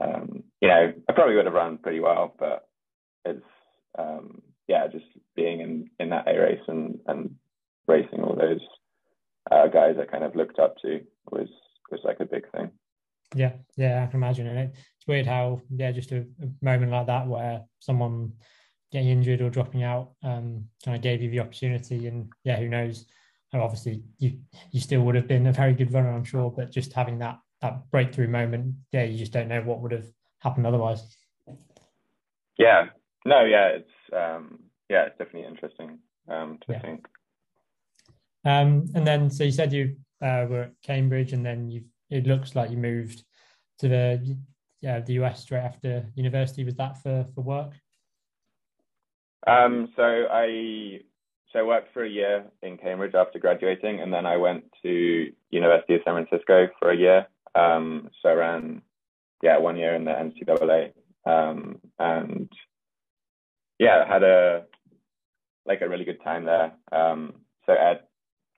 um, 0.00 0.44
you 0.60 0.68
know 0.68 0.92
I 1.08 1.12
probably 1.12 1.36
would 1.36 1.44
have 1.44 1.54
run 1.54 1.78
pretty 1.78 2.00
well, 2.00 2.34
but 2.38 2.68
it's 3.24 3.44
um, 3.98 4.42
yeah, 4.68 4.86
just 4.86 5.06
being 5.34 5.60
in 5.60 5.90
in 5.98 6.10
that 6.10 6.28
A 6.28 6.38
race 6.38 6.62
and 6.68 7.00
and 7.06 7.34
racing 7.86 8.22
all 8.22 8.36
those 8.36 8.60
uh, 9.50 9.66
guys 9.68 9.96
I 10.00 10.04
kind 10.04 10.24
of 10.24 10.36
looked 10.36 10.58
up 10.58 10.76
to 10.82 11.00
was 11.30 11.48
was 11.90 12.00
like 12.04 12.20
a 12.20 12.26
big 12.26 12.50
thing. 12.52 12.70
Yeah, 13.34 13.52
yeah, 13.76 14.04
I 14.04 14.06
can 14.06 14.22
imagine 14.22 14.46
it. 14.46 14.70
It's 14.72 15.06
weird 15.06 15.26
how 15.26 15.60
yeah, 15.70 15.92
just 15.92 16.12
a, 16.12 16.18
a 16.42 16.64
moment 16.64 16.92
like 16.92 17.06
that 17.06 17.26
where 17.26 17.62
someone 17.80 18.32
getting 18.92 19.08
injured 19.08 19.42
or 19.42 19.50
dropping 19.50 19.82
out 19.82 20.12
um, 20.22 20.64
kind 20.84 20.96
of 20.96 21.02
gave 21.02 21.22
you 21.22 21.30
the 21.30 21.40
opportunity, 21.40 22.06
and 22.06 22.30
yeah, 22.44 22.56
who 22.56 22.68
knows 22.68 23.00
and 23.00 23.06
obviously 23.54 24.02
you 24.18 24.38
you 24.70 24.80
still 24.80 25.02
would 25.02 25.14
have 25.14 25.28
been 25.28 25.46
a 25.46 25.52
very 25.52 25.74
good 25.74 25.92
runner, 25.92 26.12
I'm 26.12 26.24
sure, 26.24 26.50
but 26.50 26.70
just 26.70 26.92
having 26.92 27.18
that 27.20 27.38
that 27.60 27.90
breakthrough 27.90 28.28
moment, 28.28 28.74
yeah, 28.92 29.04
you 29.04 29.18
just 29.18 29.32
don't 29.32 29.48
know 29.48 29.62
what 29.62 29.80
would 29.80 29.92
have 29.92 30.06
happened 30.38 30.66
otherwise. 30.66 31.16
Yeah, 32.56 32.86
no, 33.24 33.44
yeah, 33.44 33.68
it's 33.68 33.90
um, 34.12 34.60
yeah, 34.88 35.04
it's 35.04 35.18
definitely 35.18 35.48
interesting 35.48 35.98
um, 36.28 36.58
to 36.66 36.72
yeah. 36.72 36.80
think. 36.80 37.06
Um, 38.44 38.88
and 38.94 39.06
then, 39.06 39.30
so 39.30 39.44
you 39.44 39.52
said 39.52 39.72
you 39.72 39.96
uh, 40.22 40.46
were 40.48 40.62
at 40.62 40.72
Cambridge, 40.82 41.32
and 41.32 41.44
then 41.44 41.70
you 41.70 41.84
it 42.10 42.26
looks 42.26 42.54
like 42.54 42.70
you 42.70 42.76
moved 42.76 43.24
to 43.78 43.88
the 43.88 44.36
yeah 44.80 45.00
the 45.00 45.14
US 45.14 45.42
straight 45.42 45.60
after 45.60 46.06
university. 46.14 46.64
Was 46.64 46.76
that 46.76 47.02
for 47.02 47.26
for 47.34 47.42
work? 47.42 47.72
Um, 49.46 49.88
so 49.96 50.02
I 50.30 51.00
so 51.52 51.58
I 51.58 51.62
worked 51.62 51.92
for 51.92 52.04
a 52.04 52.08
year 52.08 52.44
in 52.62 52.76
Cambridge 52.76 53.14
after 53.14 53.38
graduating, 53.38 54.00
and 54.00 54.12
then 54.12 54.26
I 54.26 54.36
went 54.36 54.64
to 54.82 55.32
University 55.50 55.94
of 55.94 56.02
San 56.04 56.14
Francisco 56.14 56.68
for 56.78 56.90
a 56.90 56.96
year. 56.96 57.26
Um, 57.54 58.10
so 58.22 58.28
I 58.28 58.32
ran, 58.32 58.82
yeah, 59.42 59.58
one 59.58 59.76
year 59.76 59.94
in 59.94 60.04
the 60.04 60.10
NCAA, 60.10 60.92
um, 61.24 61.78
and 61.98 62.50
yeah, 63.78 64.06
had 64.06 64.22
a 64.22 64.64
like 65.64 65.80
a 65.82 65.88
really 65.88 66.04
good 66.04 66.22
time 66.22 66.44
there. 66.44 66.72
Um, 66.92 67.34
so 67.66 67.72
Ed, 67.72 68.00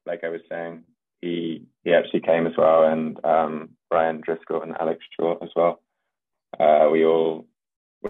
like 0.07 0.25
I 0.25 0.29
was 0.29 0.41
saying, 0.49 0.83
he 1.21 1.67
he 1.85 1.93
actually 1.93 2.21
came 2.21 2.47
as 2.47 2.55
well, 2.57 2.85
and 2.85 3.25
um, 3.25 3.71
Brian 3.89 4.21
Driscoll 4.21 4.63
and 4.63 4.77
Alex 4.81 5.01
Short 5.19 5.39
as 5.43 5.51
well. 5.55 5.81
Uh, 6.59 6.89
we 6.91 7.05
all 7.05 7.47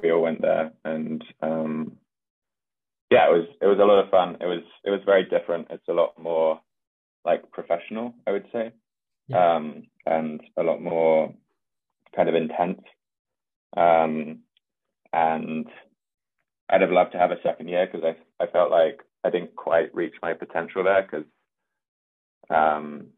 we 0.03 0.11
all 0.11 0.22
went 0.22 0.41
there, 0.41 0.72
and 0.85 1.22
um, 1.43 1.99
yeah, 3.11 3.26
it 3.28 3.32
was 3.32 3.46
it 3.61 3.66
was 3.66 3.78
a 3.80 3.84
lot 3.84 4.02
of 4.02 4.11
fun. 4.11 4.36
It 4.40 4.46
was 4.46 4.62
it 4.84 4.90
was 4.90 5.00
very 5.04 5.24
different. 5.24 5.66
It's 5.70 5.88
a 5.88 5.92
lot 5.92 6.18
more 6.18 6.61
like 7.24 7.50
professional, 7.50 8.14
I 8.26 8.32
would 8.32 8.46
say, 8.52 8.72
yeah. 9.28 9.56
um, 9.56 9.86
and 10.06 10.40
a 10.56 10.62
lot 10.62 10.80
more 10.80 11.34
kind 12.14 12.28
of 12.28 12.34
intense. 12.34 12.80
Um, 13.76 14.40
and 15.12 15.66
I'd 16.70 16.80
have 16.80 16.90
loved 16.90 17.12
to 17.12 17.18
have 17.18 17.32
a 17.32 17.42
second 17.42 17.68
year 17.68 17.88
because 17.90 18.04
I 18.04 18.44
I 18.44 18.46
felt 18.46 18.70
like 18.70 19.00
I 19.24 19.30
didn't 19.30 19.56
quite 19.56 19.94
reach 19.94 20.14
my 20.22 20.32
potential 20.32 20.84
there 20.84 21.02
because 21.02 21.26
um, 22.48 23.08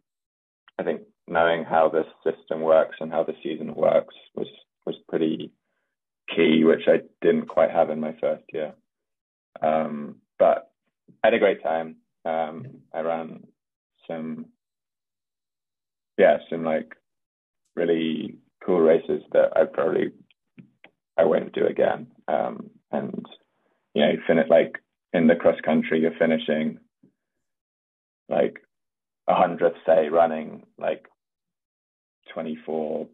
I 0.78 0.82
think 0.84 1.02
knowing 1.28 1.64
how 1.64 1.90
the 1.90 2.04
system 2.24 2.62
works 2.62 2.96
and 3.00 3.12
how 3.12 3.24
the 3.24 3.34
season 3.42 3.74
works 3.74 4.14
was 4.34 4.48
was 4.86 4.96
pretty 5.08 5.52
key, 6.34 6.64
which 6.64 6.88
I 6.88 7.00
didn't 7.20 7.48
quite 7.48 7.70
have 7.70 7.90
in 7.90 8.00
my 8.00 8.16
first 8.20 8.44
year. 8.52 8.72
Um, 9.60 10.16
but 10.38 10.70
I 11.22 11.28
had 11.28 11.34
a 11.34 11.38
great 11.38 11.62
time. 11.62 11.96
Um, 12.24 12.66
I 12.94 13.00
ran 13.00 13.46
some, 14.08 14.46
yeah, 16.18 16.38
some 16.50 16.64
like 16.64 16.94
really 17.76 18.36
cool 18.64 18.80
races 18.80 19.22
that 19.32 19.56
I 19.56 19.64
probably 19.64 20.12
I 21.18 21.24
won't 21.24 21.52
do 21.52 21.66
again. 21.66 22.06
Um, 22.28 22.70
and 22.90 23.24
you 23.94 24.02
know, 24.02 24.12
finish 24.26 24.48
like 24.48 24.78
in 25.12 25.26
the 25.26 25.36
cross 25.36 25.60
country, 25.64 26.00
you're 26.00 26.18
finishing 26.18 26.78
like 28.28 28.58
a 29.28 29.34
hundredth, 29.34 29.76
say, 29.86 30.08
running 30.08 30.64
like 30.78 31.06
24, 32.32 33.06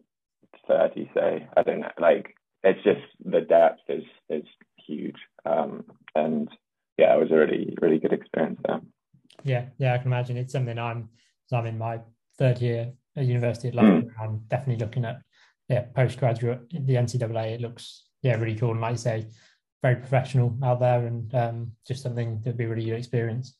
30, 0.67 1.11
say. 1.13 1.47
I 1.55 1.63
don't 1.63 1.81
know. 1.81 1.91
Like 1.99 2.35
it's 2.63 2.83
just 2.83 3.01
the 3.23 3.41
depth 3.41 3.81
is 3.87 4.03
is 4.29 4.45
huge. 4.87 5.15
Um, 5.45 5.83
and 6.15 6.49
yeah, 6.97 7.15
it 7.15 7.19
was 7.19 7.31
a 7.31 7.35
really 7.35 7.75
really 7.81 7.99
good 7.99 8.13
experience 8.13 8.59
there. 8.65 8.81
Yeah, 9.43 9.65
yeah, 9.77 9.93
I 9.93 9.97
can 9.97 10.07
imagine. 10.07 10.37
It's 10.37 10.53
something 10.53 10.77
I'm. 10.77 11.09
I'm 11.51 11.65
in 11.65 11.79
my 11.79 11.99
third 12.37 12.61
year 12.61 12.91
at 13.17 13.25
University 13.25 13.69
of 13.69 13.75
London. 13.75 14.11
Mm. 14.11 14.23
I'm 14.23 14.37
definitely 14.49 14.85
looking 14.85 15.03
at 15.03 15.21
yeah 15.67 15.85
postgraduate 15.95 16.69
the 16.69 16.95
NCAA. 16.95 17.55
It 17.55 17.61
looks 17.61 18.05
yeah 18.21 18.35
really 18.35 18.55
cool 18.55 18.71
and 18.71 18.81
like 18.81 18.91
you 18.91 18.97
say, 18.97 19.25
very 19.81 19.95
professional 19.95 20.57
out 20.63 20.79
there, 20.79 21.05
and 21.07 21.33
um, 21.33 21.71
just 21.87 22.03
something 22.03 22.39
that'd 22.39 22.57
be 22.57 22.65
really 22.65 22.85
good 22.85 22.97
experience. 22.97 23.55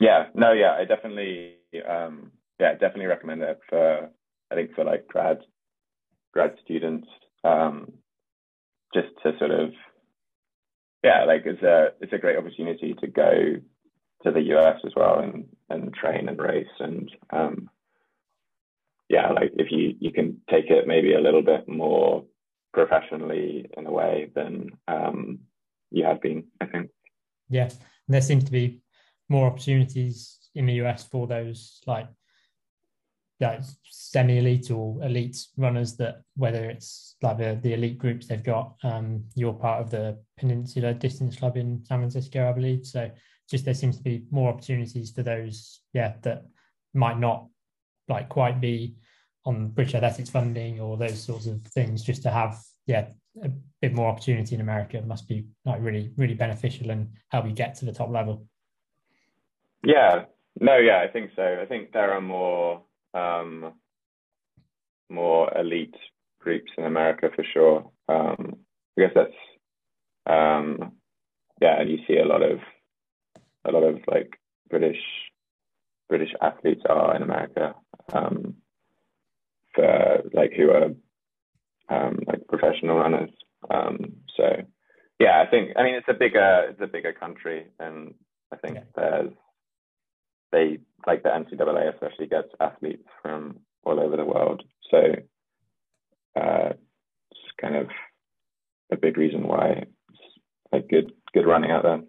Yeah, 0.00 0.26
no, 0.34 0.52
yeah, 0.52 0.72
I 0.72 0.84
definitely, 0.84 1.54
um, 1.88 2.32
yeah, 2.58 2.72
definitely 2.72 3.06
recommend 3.06 3.42
it 3.42 3.60
for 3.68 4.10
I 4.50 4.54
think 4.54 4.74
for 4.74 4.84
like 4.84 5.06
grad 5.08 5.38
grad 6.32 6.56
students, 6.64 7.08
um, 7.44 7.92
just 8.92 9.08
to 9.22 9.38
sort 9.38 9.50
of 9.50 9.70
yeah, 11.02 11.24
like 11.24 11.42
it's 11.44 11.62
a 11.62 11.88
it's 12.00 12.12
a 12.12 12.18
great 12.18 12.38
opportunity 12.38 12.94
to 13.00 13.06
go 13.06 13.56
to 14.22 14.30
the 14.30 14.40
US 14.56 14.80
as 14.86 14.92
well 14.96 15.20
and 15.20 15.46
and 15.68 15.94
train 15.94 16.28
and 16.28 16.38
race 16.38 16.66
and 16.80 17.10
um, 17.30 17.70
yeah, 19.08 19.30
like 19.30 19.52
if 19.54 19.70
you 19.70 19.94
you 20.00 20.12
can 20.12 20.40
take 20.50 20.70
it 20.70 20.86
maybe 20.86 21.14
a 21.14 21.20
little 21.20 21.42
bit 21.42 21.68
more 21.68 22.24
professionally 22.72 23.66
in 23.76 23.86
a 23.86 23.92
way 23.92 24.30
than 24.34 24.70
um, 24.88 25.40
you 25.90 26.04
have 26.04 26.20
been, 26.20 26.44
I 26.60 26.66
think. 26.66 26.90
Yeah, 27.48 27.70
there 28.08 28.22
seems 28.22 28.44
to 28.44 28.52
be 28.52 28.80
more 29.28 29.46
opportunities 29.46 30.38
in 30.54 30.66
the 30.66 30.74
US 30.84 31.04
for 31.04 31.26
those 31.26 31.80
like 31.86 32.08
like 33.40 33.60
semi-elite 33.90 34.70
or 34.70 35.02
elite 35.02 35.36
runners 35.56 35.96
that 35.96 36.22
whether 36.36 36.70
it's 36.70 37.16
like 37.22 37.38
the, 37.38 37.58
the 37.62 37.72
elite 37.74 37.98
groups 37.98 38.28
they've 38.28 38.44
got 38.44 38.74
um 38.84 39.24
you're 39.34 39.52
part 39.52 39.80
of 39.80 39.90
the 39.90 40.16
peninsula 40.38 40.94
distance 40.94 41.36
club 41.36 41.56
in 41.56 41.84
san 41.84 41.98
francisco 41.98 42.48
i 42.48 42.52
believe. 42.52 42.86
So 42.86 43.10
just 43.50 43.64
there 43.64 43.74
seems 43.74 43.96
to 43.96 44.02
be 44.02 44.24
more 44.30 44.50
opportunities 44.50 45.10
for 45.10 45.22
those 45.22 45.80
yeah 45.92 46.14
that 46.22 46.44
might 46.94 47.18
not 47.18 47.46
like 48.08 48.28
quite 48.28 48.60
be 48.60 48.94
on 49.44 49.68
british 49.68 49.94
athletics 49.94 50.30
funding 50.30 50.80
or 50.80 50.96
those 50.96 51.22
sorts 51.22 51.46
of 51.46 51.60
things 51.62 52.02
just 52.02 52.22
to 52.22 52.30
have 52.30 52.58
yeah 52.86 53.08
a 53.42 53.50
bit 53.80 53.92
more 53.92 54.08
opportunity 54.08 54.54
in 54.54 54.60
america. 54.60 55.02
Must 55.02 55.28
be 55.28 55.44
like 55.64 55.80
really 55.80 56.12
really 56.16 56.34
beneficial 56.34 56.90
and 56.90 57.08
help 57.28 57.46
you 57.46 57.52
get 57.52 57.74
to 57.76 57.84
the 57.84 57.92
top 57.92 58.10
level. 58.10 58.46
Yeah. 59.84 60.24
No 60.60 60.76
yeah 60.76 61.00
i 61.00 61.08
think 61.08 61.32
so. 61.34 61.58
I 61.60 61.66
think 61.66 61.92
there 61.92 62.12
are 62.12 62.20
more 62.20 62.82
um, 63.14 63.72
more 65.08 65.50
elite 65.56 65.94
groups 66.40 66.70
in 66.76 66.84
America 66.84 67.30
for 67.34 67.44
sure. 67.52 67.90
Um, 68.08 68.56
I 68.98 69.02
guess 69.02 69.12
that's 69.14 69.32
um, 70.26 70.92
yeah, 71.60 71.80
and 71.80 71.90
you 71.90 71.98
see 72.06 72.18
a 72.18 72.26
lot 72.26 72.42
of 72.42 72.58
a 73.64 73.70
lot 73.70 73.82
of 73.82 74.00
like 74.06 74.38
British 74.68 75.00
British 76.08 76.32
athletes 76.42 76.82
are 76.88 77.16
in 77.16 77.22
America 77.22 77.74
um, 78.12 78.56
for 79.74 80.22
like 80.32 80.52
who 80.56 80.70
are 80.70 80.90
um, 81.88 82.18
like 82.26 82.46
professional 82.48 82.96
runners. 82.96 83.30
Um, 83.70 84.16
so 84.36 84.62
yeah, 85.18 85.42
I 85.46 85.50
think 85.50 85.72
I 85.76 85.82
mean 85.82 85.94
it's 85.94 86.08
a 86.08 86.14
bigger 86.14 86.66
it's 86.70 86.80
a 86.80 86.86
bigger 86.86 87.12
country, 87.12 87.66
and 87.78 88.14
I 88.52 88.56
think 88.56 88.78
there's 88.94 89.32
they 90.54 90.78
like 91.06 91.22
the 91.22 91.28
NCAA 91.28 91.92
especially 91.92 92.26
gets 92.26 92.48
athletes 92.60 93.08
from 93.20 93.58
all 93.82 94.00
over 94.00 94.16
the 94.16 94.24
world. 94.24 94.62
So 94.90 94.98
uh, 96.40 96.70
it's 97.30 97.40
kind 97.60 97.76
of 97.76 97.88
a 98.92 98.96
big 98.96 99.18
reason 99.18 99.46
why 99.46 99.84
it's 100.10 100.20
like 100.72 100.88
good 100.88 101.12
good 101.32 101.46
running 101.46 101.70
out 101.70 101.82
there. 101.82 102.00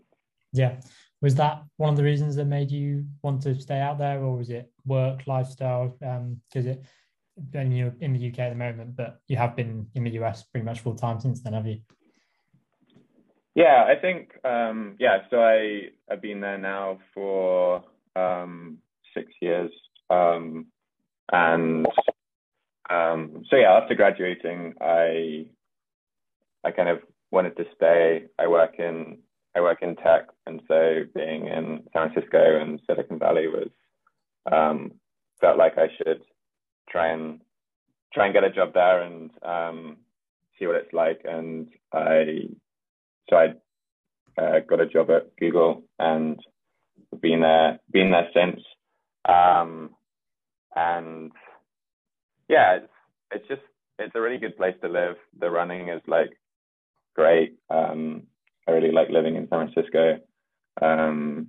Yeah. 0.53 0.79
Was 1.21 1.35
that 1.35 1.63
one 1.77 1.89
of 1.89 1.97
the 1.97 2.03
reasons 2.03 2.35
that 2.35 2.45
made 2.45 2.69
you 2.69 3.05
want 3.23 3.41
to 3.43 3.59
stay 3.59 3.79
out 3.79 3.97
there, 3.97 4.19
or 4.19 4.37
was 4.37 4.49
it 4.49 4.71
work 4.85 5.25
lifestyle? 5.25 5.87
Because 5.99 6.65
um, 6.65 6.71
it, 6.71 6.85
when 7.51 7.71
you're 7.71 7.95
in 7.99 8.13
the 8.13 8.29
UK 8.29 8.39
at 8.39 8.49
the 8.49 8.55
moment, 8.55 8.95
but 8.95 9.21
you 9.27 9.35
have 9.37 9.55
been 9.55 9.87
in 9.95 10.03
the 10.03 10.11
US 10.21 10.43
pretty 10.43 10.65
much 10.65 10.81
full 10.81 10.95
time 10.95 11.19
since 11.19 11.41
then, 11.41 11.53
have 11.53 11.65
you? 11.65 11.79
Yeah, 13.55 13.85
I 13.87 13.95
think 13.99 14.33
um, 14.45 14.97
yeah. 14.99 15.19
So 15.29 15.41
I 15.41 15.89
I've 16.11 16.21
been 16.21 16.41
there 16.41 16.57
now 16.57 16.99
for 17.13 17.83
um, 18.15 18.77
six 19.13 19.31
years. 19.41 19.71
Um, 20.09 20.67
and 21.31 21.87
um, 22.89 23.43
so 23.49 23.55
yeah, 23.57 23.73
after 23.73 23.95
graduating, 23.95 24.73
I 24.81 25.45
I 26.63 26.71
kind 26.71 26.89
of 26.89 26.99
wanted 27.31 27.57
to 27.57 27.65
stay. 27.75 28.25
I 28.39 28.47
work 28.47 28.75
in 28.79 29.17
I 29.55 29.61
work 29.61 29.79
in 29.81 29.95
tech, 29.95 30.27
and 30.45 30.61
so 30.67 31.03
being 31.13 31.47
in 31.47 31.83
San 31.93 32.11
Francisco 32.11 32.59
and 32.59 32.79
Silicon 32.85 33.19
Valley 33.19 33.47
was 33.47 33.69
um, 34.51 34.91
felt 35.41 35.57
like 35.57 35.77
I 35.77 35.87
should 35.97 36.21
try 36.89 37.07
and 37.09 37.41
try 38.13 38.25
and 38.25 38.33
get 38.33 38.43
a 38.43 38.49
job 38.49 38.73
there 38.73 39.01
and 39.01 39.31
um, 39.43 39.97
see 40.57 40.67
what 40.67 40.75
it's 40.75 40.93
like. 40.93 41.21
And 41.25 41.69
I 41.93 42.49
so 43.29 43.35
I 43.37 44.41
uh, 44.41 44.59
got 44.67 44.81
a 44.81 44.85
job 44.85 45.09
at 45.09 45.35
Google 45.37 45.83
and 45.99 46.39
been 47.21 47.41
there 47.41 47.79
been 47.91 48.11
there 48.11 48.29
since. 48.33 48.61
Um, 49.27 49.91
and 50.75 51.31
yeah, 52.47 52.77
it's 52.77 52.91
it's 53.31 53.47
just 53.47 53.61
it's 53.99 54.15
a 54.15 54.21
really 54.21 54.37
good 54.37 54.57
place 54.57 54.75
to 54.81 54.89
live. 54.89 55.15
The 55.39 55.49
running 55.49 55.89
is 55.89 56.01
like 56.07 56.31
great. 57.15 57.55
Um, 57.69 58.23
I 58.67 58.71
really 58.71 58.91
like 58.91 59.09
living 59.09 59.35
in 59.35 59.47
San 59.49 59.71
Francisco. 59.71 60.19
Um, 60.81 61.47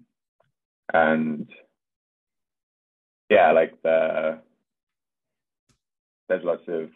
and 0.92 1.48
yeah, 3.30 3.52
like 3.52 3.80
the 3.82 4.40
there's 6.28 6.44
lots 6.44 6.62
of 6.68 6.90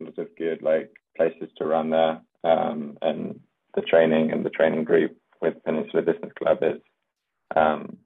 lots 0.00 0.18
of 0.18 0.28
good 0.36 0.62
like 0.62 0.90
places 1.16 1.48
to 1.58 1.64
run 1.64 1.90
there. 1.90 2.20
Um, 2.44 2.96
and 3.02 3.40
the 3.74 3.82
training 3.82 4.32
and 4.32 4.44
the 4.44 4.50
training 4.50 4.84
group 4.84 5.16
with 5.40 5.62
Peninsula 5.64 6.02
Distance 6.02 6.32
Club 6.38 6.58
is 6.62 6.80
um, 7.54 7.98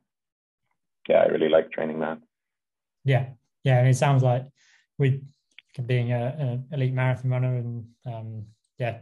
yeah, 1.09 1.18
I 1.18 1.27
really 1.27 1.48
like 1.48 1.70
training 1.70 2.01
that. 2.01 2.18
Yeah, 3.05 3.31
yeah, 3.64 3.78
and 3.78 3.89
it 3.89 3.97
sounds 3.97 4.22
like 4.22 4.47
with 4.98 5.22
being 5.86 6.12
a, 6.12 6.60
a 6.72 6.74
elite 6.74 6.93
marathon 6.93 7.31
runner 7.31 7.56
and 7.56 7.85
um, 8.06 8.44
yeah, 8.78 8.98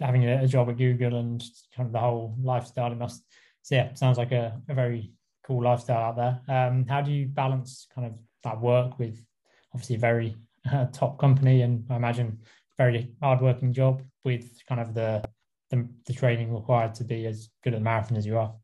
having 0.00 0.24
a, 0.28 0.44
a, 0.44 0.46
job 0.46 0.68
at 0.68 0.76
Google 0.76 1.16
and 1.16 1.42
kind 1.76 1.86
of 1.86 1.92
the 1.92 2.00
whole 2.00 2.36
lifestyle, 2.42 2.90
it 2.90 2.98
must. 2.98 3.22
So 3.62 3.76
yeah, 3.76 3.94
sounds 3.94 4.18
like 4.18 4.32
a, 4.32 4.60
a 4.68 4.74
very 4.74 5.12
cool 5.46 5.62
lifestyle 5.62 6.02
out 6.02 6.16
there. 6.16 6.40
Um, 6.56 6.86
how 6.88 7.00
do 7.00 7.12
you 7.12 7.26
balance 7.26 7.86
kind 7.94 8.06
of 8.06 8.14
that 8.42 8.60
work 8.60 8.98
with 8.98 9.24
obviously 9.72 9.96
a 9.96 10.00
very 10.00 10.36
uh, 10.72 10.86
top 10.92 11.18
company 11.18 11.62
and 11.62 11.84
I 11.90 11.96
imagine 11.96 12.38
very 12.76 13.12
hardworking 13.22 13.72
job 13.72 14.02
with 14.24 14.60
kind 14.68 14.80
of 14.80 14.94
the, 14.94 15.22
the 15.70 15.88
the 16.06 16.12
training 16.12 16.52
required 16.52 16.94
to 16.94 17.04
be 17.04 17.26
as 17.26 17.48
good 17.62 17.74
at 17.74 17.80
the 17.80 17.84
marathon 17.84 18.16
as 18.16 18.26
you 18.26 18.38
are? 18.38 18.54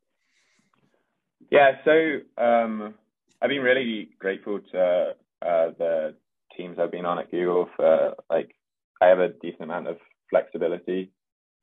Yeah, 1.51 1.73
so 1.85 2.19
um, 2.43 2.95
I've 3.43 3.49
been 3.51 3.63
really 3.63 4.11
grateful 4.19 4.61
to 4.73 5.15
uh, 5.43 5.71
the 5.79 6.15
teams 6.57 6.79
I've 6.79 6.93
been 6.93 7.07
on 7.07 7.19
at 7.19 7.31
Google 7.31 7.69
for 7.77 8.15
like 8.31 8.55
I 9.01 9.07
have 9.07 9.19
a 9.19 9.29
decent 9.29 9.63
amount 9.63 9.89
of 9.89 9.99
flexibility 10.31 11.11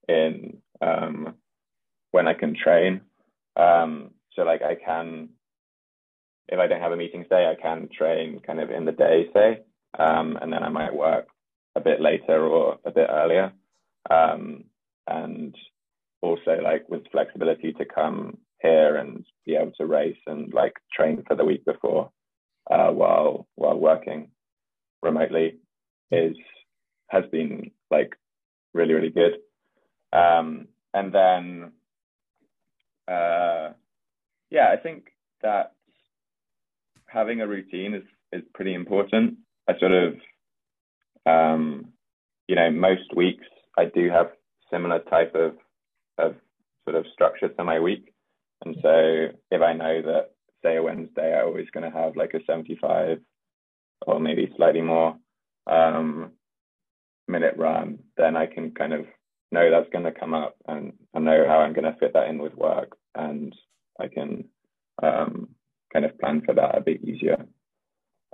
in 0.10 0.58
um, 0.82 1.36
when 2.12 2.28
I 2.28 2.34
can 2.34 2.56
train. 2.56 3.02
Um, 3.56 4.12
so 4.36 4.44
like 4.44 4.62
I 4.62 4.76
can, 4.76 5.30
if 6.50 6.60
I 6.60 6.68
don't 6.68 6.82
have 6.82 6.92
a 6.92 6.98
meeting 6.98 7.26
day, 7.30 7.48
I 7.52 7.62
can 7.62 7.90
train 7.96 8.42
kind 8.46 8.60
of 8.60 8.72
in 8.72 8.86
the 8.86 8.92
day, 8.92 9.28
say, 9.34 9.62
um, 9.98 10.38
and 10.42 10.52
then 10.52 10.64
I 10.64 10.70
might 10.70 10.96
work 10.96 11.28
a 11.76 11.82
bit 11.82 12.02
later 12.02 12.46
or 12.46 12.78
a 12.86 12.92
bit 12.92 13.08
earlier. 13.10 13.54
Um, 14.10 14.66
and 15.08 15.56
also 16.22 16.60
like 16.64 16.90
with 16.90 17.04
flexibility 17.12 17.74
to 17.74 17.86
come 17.86 18.38
here 18.62 18.96
and 18.96 19.26
be 19.46 19.56
able 19.56 19.72
to 19.78 19.86
race 19.86 20.18
and 20.26 20.54
like 20.54 20.74
train 20.94 21.24
for 21.28 21.36
the 21.36 21.46
week 21.46 21.64
before 21.66 22.10
uh, 22.72 22.90
while 22.90 23.48
while 23.56 23.78
working 23.78 24.30
remotely 25.02 25.58
is 26.12 26.36
has 27.10 27.24
been 27.32 27.72
like 27.92 28.16
really 28.74 28.94
really 28.94 29.10
good 29.10 29.34
um, 30.14 30.68
and 30.94 31.14
then 31.14 31.72
uh, 33.08 33.70
yeah 34.50 34.70
i 34.72 34.78
think 34.82 35.08
that 35.42 35.74
having 37.06 37.42
a 37.42 37.48
routine 37.48 37.94
is 37.94 38.04
is 38.34 38.44
pretty 38.54 38.74
important 38.74 39.36
i 39.70 39.78
sort 39.80 39.92
of 39.92 40.14
um, 41.26 41.94
you 42.48 42.56
know 42.56 42.72
most 42.72 43.16
weeks 43.16 43.46
I 43.78 43.86
do 43.86 44.10
have 44.10 44.32
similar 44.72 45.00
type 45.00 45.36
of 45.36 45.54
of 46.18 46.36
sort 46.84 46.96
of 46.96 47.06
structure 47.14 47.50
to 47.50 47.64
my 47.64 47.80
week. 47.80 48.14
And 48.66 48.76
so 48.82 49.28
if 49.52 49.62
I 49.62 49.74
know 49.74 50.02
that 50.02 50.32
say 50.64 50.78
a 50.78 50.84
Wednesday 50.84 51.38
I'm 51.38 51.48
always 51.48 51.70
going 51.72 51.90
to 51.90 51.98
have 51.98 52.16
like 52.16 52.34
a 52.34 52.44
75 52.46 53.20
or 54.06 54.20
maybe 54.20 54.52
slightly 54.56 54.82
more 54.82 55.18
um, 55.68 56.32
minute 57.28 57.56
run, 57.58 58.00
then 58.18 58.36
I 58.36 58.48
can 58.48 58.72
kind 58.72 58.94
of 58.94 59.06
know 59.52 59.70
that's 59.72 59.90
going 59.92 60.06
to 60.06 60.20
come 60.20 60.34
up 60.34 60.56
and 60.68 60.94
I 61.14 61.20
know 61.20 61.46
how 61.48 61.60
I'm 61.60 61.74
going 61.74 61.92
to 61.92 61.98
fit 62.00 62.14
that 62.14 62.28
in 62.28 62.40
with 62.40 62.56
work 62.56 62.98
and 63.16 63.54
I 64.00 64.08
can 64.08 64.46
um, 65.02 65.50
kind 65.94 66.06
of 66.06 66.18
plan 66.20 66.42
for 66.46 66.54
that 66.56 66.78
a 66.78 66.82
bit 66.82 67.04
easier. 67.04 67.46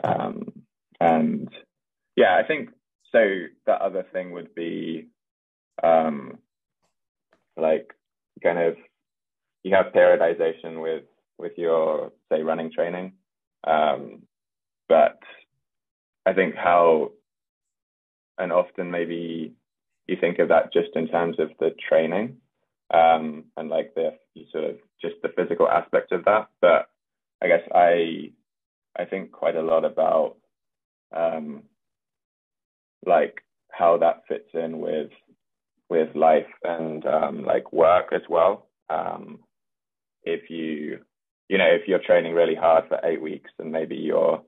Um, 0.03 0.63
and 0.99 1.49
yeah, 2.15 2.39
I 2.41 2.47
think 2.47 2.69
so. 3.11 3.19
The 3.65 3.73
other 3.73 4.05
thing 4.11 4.31
would 4.31 4.55
be 4.55 5.07
um, 5.83 6.39
like 7.57 7.93
kind 8.41 8.59
of 8.59 8.75
you 9.63 9.73
have 9.75 9.93
periodization 9.93 10.81
with 10.81 11.03
with 11.37 11.53
your 11.57 12.11
say 12.31 12.43
running 12.43 12.71
training, 12.71 13.13
um, 13.65 14.23
but 14.87 15.19
I 16.25 16.33
think 16.33 16.55
how 16.55 17.11
and 18.37 18.51
often 18.51 18.91
maybe 18.91 19.53
you 20.07 20.17
think 20.19 20.39
of 20.39 20.49
that 20.49 20.73
just 20.73 20.89
in 20.95 21.07
terms 21.07 21.37
of 21.39 21.49
the 21.59 21.71
training 21.87 22.37
um, 22.93 23.45
and 23.57 23.69
like 23.69 23.93
the 23.95 24.11
sort 24.51 24.65
of 24.65 24.75
just 25.01 25.15
the 25.21 25.29
physical 25.35 25.67
aspect 25.67 26.11
of 26.11 26.25
that. 26.25 26.47
But 26.61 26.89
I 27.41 27.47
guess 27.47 27.61
I 27.73 28.31
I 28.97 29.05
think 29.05 29.31
quite 29.31 29.55
a 29.55 29.61
lot 29.61 29.85
about 29.85 30.37
um, 31.15 31.63
like 33.05 33.41
how 33.71 33.97
that 33.97 34.23
fits 34.27 34.49
in 34.53 34.79
with 34.79 35.11
with 35.89 36.15
life 36.15 36.47
and 36.63 37.05
um, 37.05 37.43
like 37.45 37.71
work 37.73 38.07
as 38.13 38.21
well. 38.29 38.67
Um, 38.89 39.39
if 40.23 40.49
you 40.49 40.99
you 41.49 41.57
know 41.57 41.67
if 41.67 41.87
you're 41.87 41.99
training 41.99 42.33
really 42.33 42.55
hard 42.55 42.85
for 42.87 42.99
eight 43.03 43.21
weeks 43.21 43.51
and 43.59 43.71
maybe 43.71 43.95
you're 43.95 44.41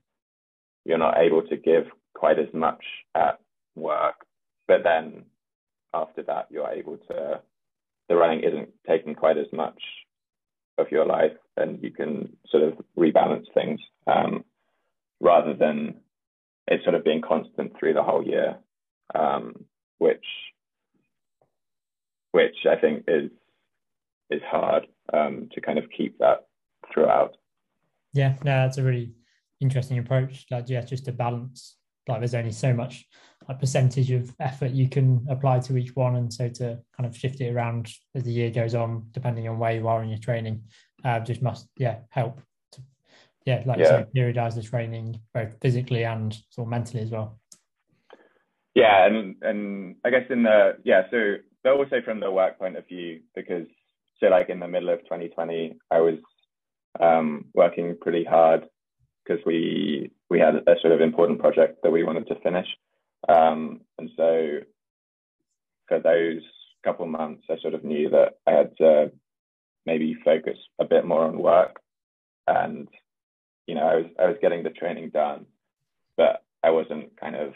you're 0.86 0.98
not 0.98 1.18
able 1.18 1.42
to 1.44 1.58
give 1.58 1.86
quite 2.14 2.40
as 2.40 2.54
much 2.54 2.84
at 3.16 3.40
work, 3.76 4.26
but 4.68 4.84
then 4.84 5.26
after 5.94 6.24
that 6.24 6.48
you're 6.50 6.70
able 6.70 6.98
to 6.98 7.42
the 8.10 8.16
running 8.16 8.44
isn't 8.44 8.70
taking 8.88 9.16
quite 9.16 9.38
as 9.38 9.48
much 9.52 9.80
of 10.78 10.92
your 10.92 11.06
life 11.06 11.32
and 11.58 11.82
you 11.82 11.92
can 11.92 12.36
sort 12.50 12.64
of 12.64 12.74
rebalance 12.98 13.46
things 13.54 13.80
um, 14.08 14.44
rather 15.20 15.54
than 15.54 15.96
it 16.68 16.82
sort 16.84 16.96
of 16.96 17.04
being 17.04 17.22
constant 17.22 17.74
through 17.78 17.94
the 17.94 18.04
whole 18.04 18.26
year, 18.26 18.58
um, 19.14 19.66
which 19.98 20.26
which 22.32 22.66
I 22.70 22.76
think 22.76 23.06
is 23.08 23.32
is 24.30 24.42
hard 24.50 24.88
um, 25.14 25.50
to 25.54 25.62
kind 25.62 25.78
of 25.78 25.86
keep 25.96 26.18
that 26.20 26.48
throughout. 26.94 27.38
Yeah, 28.14 28.36
no, 28.44 28.52
that's 28.64 28.78
a 28.78 28.84
really 28.84 29.14
interesting 29.60 30.00
approach. 30.00 30.46
Like, 30.50 30.70
yeah, 30.70 30.82
just 30.82 31.06
to 31.06 31.12
balance. 31.12 31.78
Like, 32.08 32.20
there's 32.20 32.36
only 32.36 32.52
so 32.52 32.74
much 32.74 33.06
like 33.48 33.60
percentage 33.60 34.12
of 34.12 34.34
effort 34.40 34.72
you 34.72 34.90
can 34.90 35.26
apply 35.30 35.60
to 35.60 35.78
each 35.78 35.96
one, 35.96 36.16
and 36.16 36.34
so 36.34 36.50
to 36.50 36.80
kind 36.96 37.08
of 37.08 37.16
shift 37.16 37.42
it 37.42 37.54
around 37.54 37.92
as 38.16 38.24
the 38.24 38.32
year 38.32 38.50
goes 38.50 38.76
on, 38.76 39.08
depending 39.12 39.48
on 39.48 39.60
where 39.60 39.74
you 39.74 39.88
are 39.88 40.04
in 40.04 40.10
your 40.10 40.20
training, 40.20 40.64
uh, 41.04 41.20
just 41.20 41.42
must 41.42 41.68
yeah 41.78 41.98
help. 42.10 42.42
To, 42.74 42.82
yeah, 43.46 43.64
like 43.66 43.80
yeah. 43.80 44.04
say, 44.04 44.06
periodize 44.16 44.56
the 44.56 44.64
training 44.64 45.20
both 45.34 45.50
physically 45.62 46.06
and 46.06 46.34
sort 46.50 46.68
of 46.68 46.70
mentally 46.72 47.04
as 47.04 47.12
well. 47.12 47.40
Yeah, 48.74 49.06
and 49.06 49.36
and 49.42 49.96
I 50.04 50.10
guess 50.10 50.26
in 50.30 50.44
the 50.44 50.78
yeah, 50.84 51.04
so 51.12 51.36
but 51.64 51.74
also 51.74 52.02
from 52.04 52.20
the 52.20 52.32
work 52.32 52.60
point 52.60 52.78
of 52.78 52.88
view, 52.88 53.22
because 53.36 53.68
so 54.26 54.32
like 54.32 54.50
in 54.50 54.60
the 54.60 54.68
middle 54.68 54.90
of 54.90 55.00
2020, 55.04 55.78
I 55.92 56.00
was 56.00 56.16
um, 57.00 57.46
working 57.54 57.96
pretty 58.00 58.24
hard 58.24 58.66
because 59.24 59.44
we 59.46 60.12
we 60.30 60.40
had 60.40 60.56
a 60.56 60.80
sort 60.82 60.94
of 60.94 61.02
important 61.02 61.40
project 61.40 61.80
that 61.84 61.92
we 61.92 62.04
wanted 62.04 62.28
to 62.28 62.40
finish, 62.42 62.68
um, 63.30 63.82
and 63.98 64.10
so 64.18 64.60
for 65.88 66.00
those 66.00 66.42
couple 66.84 67.06
months, 67.06 67.44
I 67.50 67.58
sort 67.62 67.74
of 67.74 67.84
knew 67.84 68.10
that 68.10 68.34
I 68.48 68.52
had 68.52 68.78
to 68.78 69.12
maybe 69.86 70.16
focus 70.24 70.58
a 70.80 70.86
bit 70.86 71.06
more 71.06 71.26
on 71.26 71.38
work, 71.38 71.80
and 72.48 72.88
you 73.68 73.76
know 73.76 73.84
I 73.84 73.96
was 73.96 74.06
I 74.20 74.26
was 74.28 74.38
getting 74.42 74.64
the 74.64 74.70
training 74.72 75.12
done, 75.12 75.46
but 76.18 76.44
I 76.64 76.72
wasn't 76.72 77.20
kind 77.20 77.36
of 77.36 77.54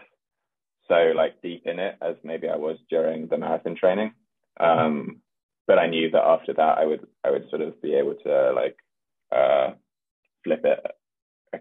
so 0.87 1.13
like 1.15 1.41
deep 1.41 1.63
in 1.65 1.79
it 1.79 1.95
as 2.01 2.15
maybe 2.23 2.47
I 2.47 2.57
was 2.57 2.77
during 2.89 3.27
the 3.27 3.37
marathon 3.37 3.75
training. 3.75 4.13
Um, 4.59 5.21
but 5.69 5.77
I 5.77 5.85
knew 5.85 6.09
that 6.09 6.23
after 6.23 6.51
that 6.55 6.79
I 6.79 6.85
would 6.85 7.05
I 7.23 7.29
would 7.29 7.47
sort 7.51 7.61
of 7.61 7.79
be 7.79 7.93
able 7.93 8.15
to 8.25 8.53
like 8.53 8.75
uh, 9.31 9.73
flip 10.43 10.65
it 10.65 10.79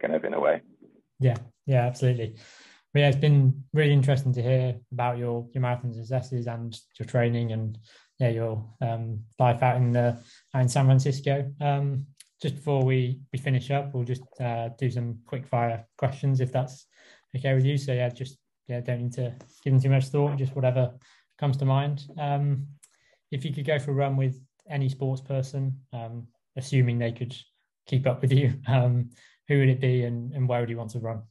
kind 0.00 0.14
of 0.14 0.24
in 0.24 0.32
a 0.32 0.40
way. 0.40 0.62
Yeah, 1.20 1.36
yeah, 1.66 1.86
absolutely. 1.86 2.36
But 2.94 3.00
yeah, 3.00 3.08
it's 3.08 3.18
been 3.18 3.64
really 3.74 3.92
interesting 3.92 4.32
to 4.32 4.42
hear 4.42 4.76
about 4.90 5.18
your 5.18 5.46
your 5.52 5.60
marathon 5.60 5.92
successes 5.92 6.46
and 6.46 6.74
your 6.98 7.06
training 7.06 7.52
and 7.52 7.76
yeah 8.18 8.30
your 8.30 8.64
um, 8.80 9.20
life 9.38 9.62
out 9.62 9.76
in 9.76 9.92
the 9.92 10.18
out 10.54 10.62
in 10.62 10.68
San 10.70 10.86
Francisco. 10.86 11.52
Um, 11.60 12.06
just 12.40 12.56
before 12.56 12.82
we 12.82 13.20
we 13.30 13.38
finish 13.38 13.70
up, 13.70 13.92
we'll 13.92 14.04
just 14.04 14.22
uh, 14.40 14.70
do 14.78 14.90
some 14.90 15.18
quick 15.26 15.46
fire 15.46 15.84
questions 15.98 16.40
if 16.40 16.50
that's 16.50 16.86
okay 17.36 17.52
with 17.52 17.66
you. 17.66 17.76
So 17.76 17.92
yeah, 17.92 18.08
just 18.08 18.38
yeah, 18.68 18.80
don't 18.80 19.02
need 19.02 19.12
to 19.14 19.34
give 19.62 19.74
them 19.74 19.82
too 19.82 19.90
much 19.90 20.06
thought, 20.06 20.38
just 20.38 20.56
whatever 20.56 20.94
comes 21.38 21.58
to 21.58 21.66
mind. 21.66 22.04
Um, 22.18 22.68
if 23.30 23.44
you 23.44 23.52
could 23.52 23.66
go 23.66 23.78
for 23.78 23.90
a 23.90 23.94
run 23.94 24.16
with 24.16 24.40
any 24.68 24.88
sports 24.88 25.20
person, 25.20 25.80
um, 25.92 26.26
assuming 26.56 26.98
they 26.98 27.12
could 27.12 27.34
keep 27.86 28.06
up 28.06 28.22
with 28.22 28.32
you, 28.32 28.54
um, 28.68 29.10
who 29.48 29.58
would 29.58 29.68
it 29.68 29.80
be 29.80 30.04
and, 30.04 30.32
and 30.32 30.48
where 30.48 30.60
would 30.60 30.70
you 30.70 30.76
want 30.76 30.90
to 30.90 30.98
run? 30.98 31.22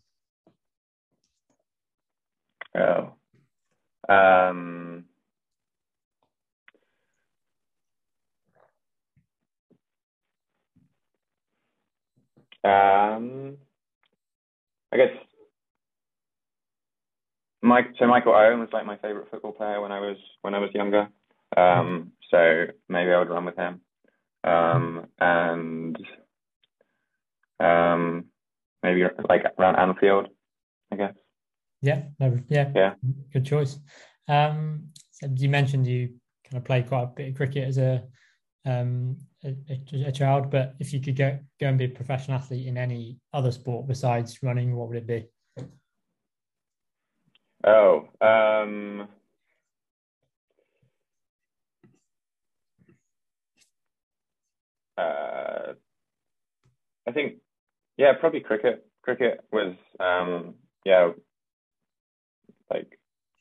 Oh, 2.76 3.14
um, 4.10 5.06
um, 12.64 13.58
I 14.92 14.98
guess 14.98 15.10
Mike, 17.62 17.88
so 17.98 18.08
Michael 18.08 18.34
Owen 18.34 18.60
was 18.60 18.70
like 18.72 18.86
my 18.86 18.98
favorite 18.98 19.30
football 19.32 19.52
player 19.52 19.82
when 19.82 19.92
I 19.92 20.00
was 20.00 20.18
when 20.42 20.54
I 20.54 20.60
was 20.60 20.70
younger. 20.74 21.10
Um, 21.56 22.12
so 22.32 22.66
maybe 22.90 23.12
I 23.12 23.20
would 23.20 23.30
run 23.30 23.46
with 23.46 23.56
him. 23.56 23.82
Um, 24.44 25.08
and 25.20 25.98
um, 27.60 28.26
maybe 28.84 29.04
like 29.30 29.46
around 29.58 29.76
Anfield, 29.78 30.28
I 30.92 30.96
guess. 30.96 31.14
Yeah, 31.82 32.04
no, 32.20 32.40
yeah, 32.50 32.72
yeah, 32.76 32.94
good 33.32 33.46
choice. 33.46 33.78
Um, 34.28 34.90
so 35.12 35.28
you 35.36 35.50
mentioned 35.50 35.88
you 35.88 36.16
kind 36.44 36.58
of 36.58 36.66
played 36.66 36.88
quite 36.88 37.04
a 37.04 37.08
bit 37.08 37.30
of 37.30 37.36
cricket 37.36 37.68
as 37.68 37.78
a 37.78 38.04
um, 38.66 39.18
a, 39.46 39.56
a, 40.08 40.12
child, 40.12 40.50
but 40.50 40.76
if 40.80 40.92
you 40.92 41.00
could 41.00 41.16
go 41.16 41.40
go 41.60 41.68
and 41.68 41.78
be 41.78 41.86
a 41.86 41.90
professional 41.90 42.38
athlete 42.38 42.68
in 42.68 42.78
any 42.78 43.18
other 43.34 43.52
sport 43.52 43.88
besides 43.88 44.40
running, 44.44 44.76
what 44.76 44.90
would 44.90 44.98
it 44.98 45.08
be? 45.08 45.26
Oh, 47.64 48.10
um, 48.22 49.08
uh, 54.98 55.74
I 57.08 57.12
think, 57.12 57.36
yeah, 57.98 58.14
probably 58.14 58.42
cricket. 58.42 58.86
Cricket 59.04 59.42
was, 59.52 59.76
um, 60.00 60.56
yeah, 60.86 61.12
like 62.70 63.00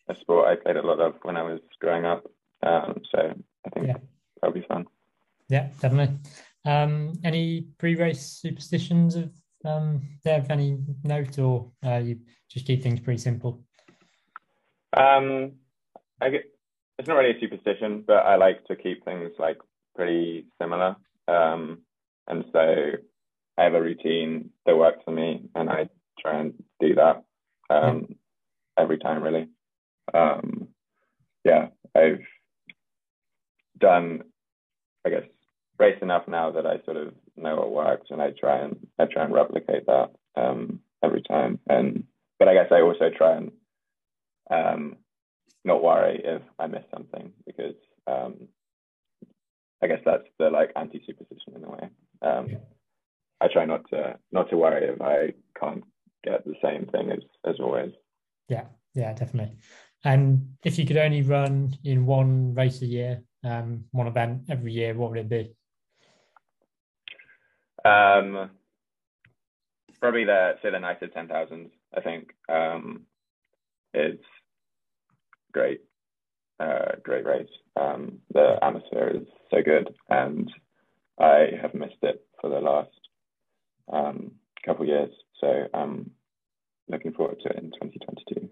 a 0.08 0.14
sport 0.14 0.48
I 0.48 0.56
played 0.56 0.76
a 0.76 0.86
lot 0.86 1.00
of 1.00 1.14
when 1.22 1.36
I 1.36 1.42
was 1.42 1.60
growing 1.80 2.04
up. 2.04 2.24
Um, 2.62 3.02
so 3.10 3.34
I 3.66 3.70
think 3.70 3.86
yeah. 3.88 3.96
that'll 4.40 4.54
be 4.54 4.66
fun. 4.66 4.86
Yeah, 5.48 5.68
definitely. 5.80 6.18
Um, 6.64 7.14
any 7.24 7.68
pre-race 7.78 8.22
superstitions 8.22 9.16
of 9.16 9.30
um, 9.64 10.02
there 10.24 10.38
of 10.38 10.50
any 10.50 10.78
note, 11.02 11.38
or 11.38 11.72
uh, 11.84 11.96
you 11.96 12.20
just 12.48 12.66
keep 12.66 12.82
things 12.82 13.00
pretty 13.00 13.18
simple? 13.18 13.64
Um, 14.92 15.52
I 16.20 16.30
get, 16.30 16.44
it's 16.98 17.08
not 17.08 17.16
really 17.16 17.36
a 17.36 17.40
superstition, 17.40 18.04
but 18.06 18.18
I 18.18 18.36
like 18.36 18.64
to 18.66 18.76
keep 18.76 19.04
things 19.04 19.32
like 19.38 19.58
pretty 19.94 20.46
similar. 20.60 20.96
Um, 21.28 21.82
and 22.28 22.44
so 22.52 22.92
I 23.58 23.64
have 23.64 23.74
a 23.74 23.80
routine 23.80 24.50
that 24.66 24.76
works 24.76 25.02
for 25.04 25.12
me, 25.12 25.48
and 25.54 25.70
I 25.70 25.88
try 26.20 26.40
and 26.40 26.54
do 26.80 26.94
that 26.94 27.24
um, 27.70 28.16
every 28.78 28.98
time, 28.98 29.22
really. 29.22 29.48
Um, 30.12 30.68
yeah, 31.44 31.68
I've 31.94 32.20
done, 33.78 34.22
I 35.06 35.10
guess, 35.10 35.22
race 35.78 35.98
enough 36.02 36.26
now 36.28 36.50
that 36.52 36.66
I 36.66 36.82
sort 36.84 36.96
of 36.96 37.14
know 37.36 37.56
what 37.56 37.70
works, 37.70 38.08
and 38.10 38.20
I 38.20 38.30
try 38.30 38.58
and 38.58 38.86
I 38.98 39.04
try 39.06 39.24
and 39.24 39.34
replicate 39.34 39.86
that 39.86 40.10
um, 40.36 40.80
every 41.02 41.22
time. 41.22 41.58
And 41.68 42.04
but 42.38 42.48
I 42.48 42.54
guess 42.54 42.68
I 42.70 42.80
also 42.80 43.10
try 43.16 43.36
and 43.36 43.52
um, 44.50 44.96
not 45.64 45.82
worry 45.82 46.20
if 46.24 46.42
I 46.58 46.66
miss 46.66 46.84
something 46.92 47.32
because 47.46 47.74
um, 48.06 48.48
I 49.82 49.86
guess 49.86 50.00
that's 50.04 50.26
the 50.38 50.50
like 50.50 50.72
anti 50.76 51.02
superstition 51.06 51.54
in 51.56 51.64
a 51.64 51.70
way. 51.70 51.88
Um, 52.22 52.48
yeah. 52.48 52.58
I 53.40 53.48
try 53.48 53.66
not 53.66 53.88
to 53.90 54.18
not 54.32 54.48
to 54.50 54.56
worry 54.56 54.86
if 54.88 55.00
I 55.00 55.34
can't 55.58 55.84
get 56.24 56.44
the 56.44 56.54
same 56.62 56.86
thing 56.86 57.10
as 57.10 57.18
as 57.44 57.60
always. 57.60 57.92
Yeah, 58.48 58.66
yeah, 58.94 59.12
definitely. 59.12 59.58
And 60.04 60.56
if 60.64 60.78
you 60.78 60.86
could 60.86 60.96
only 60.96 61.22
run 61.22 61.76
in 61.84 62.06
one 62.06 62.54
race 62.54 62.80
a 62.82 62.86
year, 62.86 63.22
um, 63.44 63.84
one 63.90 64.06
event 64.06 64.42
every 64.48 64.72
year, 64.72 64.94
what 64.94 65.10
would 65.10 65.18
it 65.18 65.28
be? 65.28 65.54
Um, 67.84 68.50
probably 70.00 70.24
the 70.24 70.54
say 70.62 70.70
the 70.70 70.78
night 70.78 71.02
of 71.02 71.12
ten 71.12 71.28
thousand. 71.28 71.70
I 71.96 72.00
think 72.00 72.30
um, 72.48 73.02
it's 73.94 74.24
great, 75.52 75.80
uh, 76.60 76.92
great 77.02 77.24
race. 77.24 77.48
Um, 77.80 78.18
the 78.32 78.58
atmosphere 78.62 79.08
is 79.14 79.26
so 79.50 79.62
good, 79.62 79.94
and 80.08 80.52
I 81.18 81.48
have 81.60 81.74
missed 81.74 82.02
it 82.02 82.24
for 82.40 82.50
the 82.50 82.60
last 82.60 82.90
um, 83.92 84.32
couple 84.64 84.86
years. 84.86 85.10
So 85.40 85.66
I'm 85.72 86.10
looking 86.88 87.12
forward 87.12 87.38
to 87.42 87.50
it 87.50 87.56
in 87.56 87.70
2022. 87.70 88.48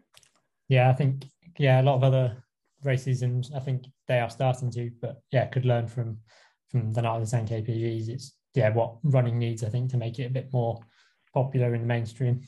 Yeah, 0.68 0.90
I 0.90 0.94
think 0.94 1.24
yeah, 1.58 1.80
a 1.80 1.84
lot 1.84 1.96
of 1.96 2.04
other 2.04 2.44
races, 2.82 3.22
and 3.22 3.48
I 3.54 3.60
think 3.60 3.84
they 4.08 4.20
are 4.20 4.30
starting 4.30 4.70
to, 4.72 4.90
but 5.00 5.22
yeah, 5.30 5.46
could 5.46 5.64
learn 5.64 5.86
from 5.86 6.18
from 6.68 6.92
the 6.92 7.02
night 7.02 7.16
of 7.16 7.24
the 7.24 7.30
10 7.30 7.46
K 7.46 7.62
PBs. 7.62 8.08
It's 8.08 8.36
yeah, 8.54 8.70
what 8.70 8.96
running 9.02 9.38
needs, 9.38 9.64
I 9.64 9.68
think, 9.68 9.90
to 9.90 9.96
make 9.96 10.18
it 10.18 10.26
a 10.26 10.30
bit 10.30 10.52
more 10.52 10.80
popular 11.32 11.74
in 11.74 11.82
the 11.82 11.86
mainstream. 11.86 12.42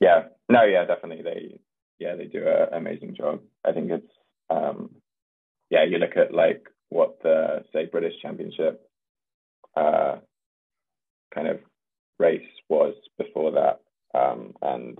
Yeah, 0.00 0.24
no, 0.48 0.64
yeah, 0.64 0.84
definitely. 0.84 1.22
They 1.22 1.60
yeah, 1.98 2.14
they 2.14 2.26
do 2.26 2.46
an 2.46 2.68
amazing 2.72 3.16
job. 3.16 3.40
I 3.64 3.72
think 3.72 3.90
it's 3.90 4.12
um, 4.50 4.90
yeah, 5.70 5.84
you 5.84 5.98
look 5.98 6.16
at 6.16 6.32
like 6.32 6.62
what 6.90 7.18
the 7.22 7.64
say 7.72 7.86
British 7.86 8.14
Championship 8.22 8.88
uh, 9.76 10.16
kind 11.34 11.48
of 11.48 11.60
race 12.18 12.48
was 12.68 12.94
before 13.18 13.52
that, 13.52 13.80
um, 14.18 14.54
and 14.62 14.98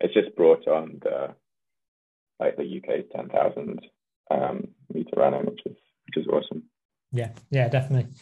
it's 0.00 0.14
just 0.14 0.36
brought 0.36 0.66
on 0.68 1.00
the 1.02 1.34
like 2.40 2.56
the 2.56 2.78
UK's 2.78 3.04
ten 3.14 3.28
thousand 3.28 3.80
um, 4.30 4.68
meter 4.92 5.16
running, 5.16 5.46
which 5.46 5.60
is 5.66 5.76
which 6.06 6.24
is 6.24 6.26
awesome. 6.28 6.64
Yeah, 7.12 7.30
yeah, 7.50 7.68
definitely. 7.68 8.12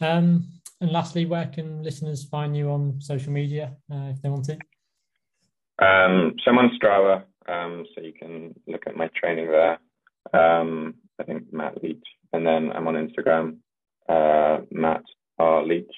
Um, 0.00 0.48
and 0.80 0.90
lastly, 0.90 1.26
where 1.26 1.46
can 1.46 1.82
listeners 1.82 2.24
find 2.24 2.56
you 2.56 2.70
on 2.70 3.00
social 3.00 3.32
media 3.32 3.76
uh, 3.92 4.10
if 4.10 4.22
they 4.22 4.28
want 4.28 4.44
to? 4.46 4.54
Um, 5.78 6.34
so 6.44 6.50
I'm 6.50 6.58
on 6.58 6.78
Strava, 6.80 7.24
um, 7.48 7.86
so 7.94 8.02
you 8.02 8.12
can 8.12 8.54
look 8.66 8.82
at 8.86 8.96
my 8.96 9.08
training 9.14 9.48
there. 9.48 9.78
Um, 10.32 10.94
I 11.20 11.24
think 11.24 11.52
Matt 11.52 11.82
Leach, 11.82 12.04
and 12.32 12.46
then 12.46 12.72
I'm 12.72 12.86
on 12.88 12.94
Instagram, 12.94 13.58
uh, 14.08 14.64
Matt 14.70 15.02
R 15.38 15.64
Leach. 15.64 15.92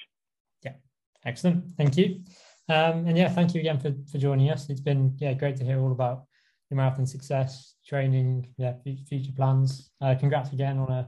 Yeah, 0.63 0.73
excellent. 1.25 1.75
Thank 1.77 1.97
you. 1.97 2.21
Um, 2.67 3.05
and 3.07 3.17
yeah, 3.17 3.29
thank 3.29 3.53
you 3.53 3.59
again 3.59 3.79
for, 3.79 3.93
for 4.11 4.17
joining 4.17 4.49
us. 4.49 4.69
It's 4.69 4.81
been 4.81 5.15
yeah 5.19 5.33
great 5.33 5.55
to 5.57 5.63
hear 5.63 5.79
all 5.79 5.91
about 5.91 6.23
your 6.69 6.77
marathon 6.77 7.05
success, 7.05 7.75
training, 7.87 8.47
yeah, 8.57 8.73
future 9.07 9.31
plans. 9.35 9.91
Uh, 10.01 10.15
congrats 10.15 10.51
again 10.51 10.77
on 10.79 10.91
a, 10.91 11.07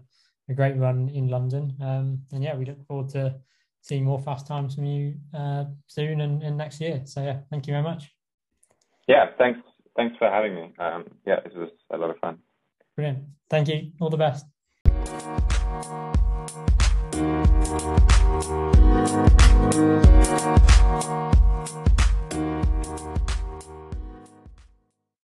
a 0.50 0.54
great 0.54 0.78
run 0.78 1.10
in 1.10 1.30
London. 1.30 1.76
Um, 1.82 2.22
and 2.32 2.44
yeah, 2.44 2.56
we 2.56 2.66
look 2.66 2.86
forward 2.86 3.10
to 3.10 3.36
seeing 3.82 4.04
more 4.04 4.20
fast 4.20 4.46
times 4.46 4.76
from 4.76 4.86
you 4.86 5.16
uh, 5.34 5.66
soon 5.88 6.22
and, 6.22 6.44
and 6.44 6.58
next 6.58 6.80
year. 6.80 7.02
So 7.06 7.24
yeah, 7.24 7.40
thank 7.50 7.68
you 7.68 7.74
very 7.74 7.84
much. 7.84 8.12
Yeah, 9.08 9.28
thanks. 9.38 9.60
Thanks 9.96 10.16
for 10.20 10.30
having 10.30 10.54
me. 10.54 10.74
Um, 10.78 11.06
yeah, 11.26 11.40
it 11.44 11.56
was 11.56 11.70
a 11.92 11.98
lot 11.98 12.12
of 12.12 12.18
fun. 12.20 12.38
Brilliant. 12.96 13.24
Thank 13.50 13.68
you. 13.68 13.92
All 14.00 14.10
the 14.10 14.18
best. 14.18 14.46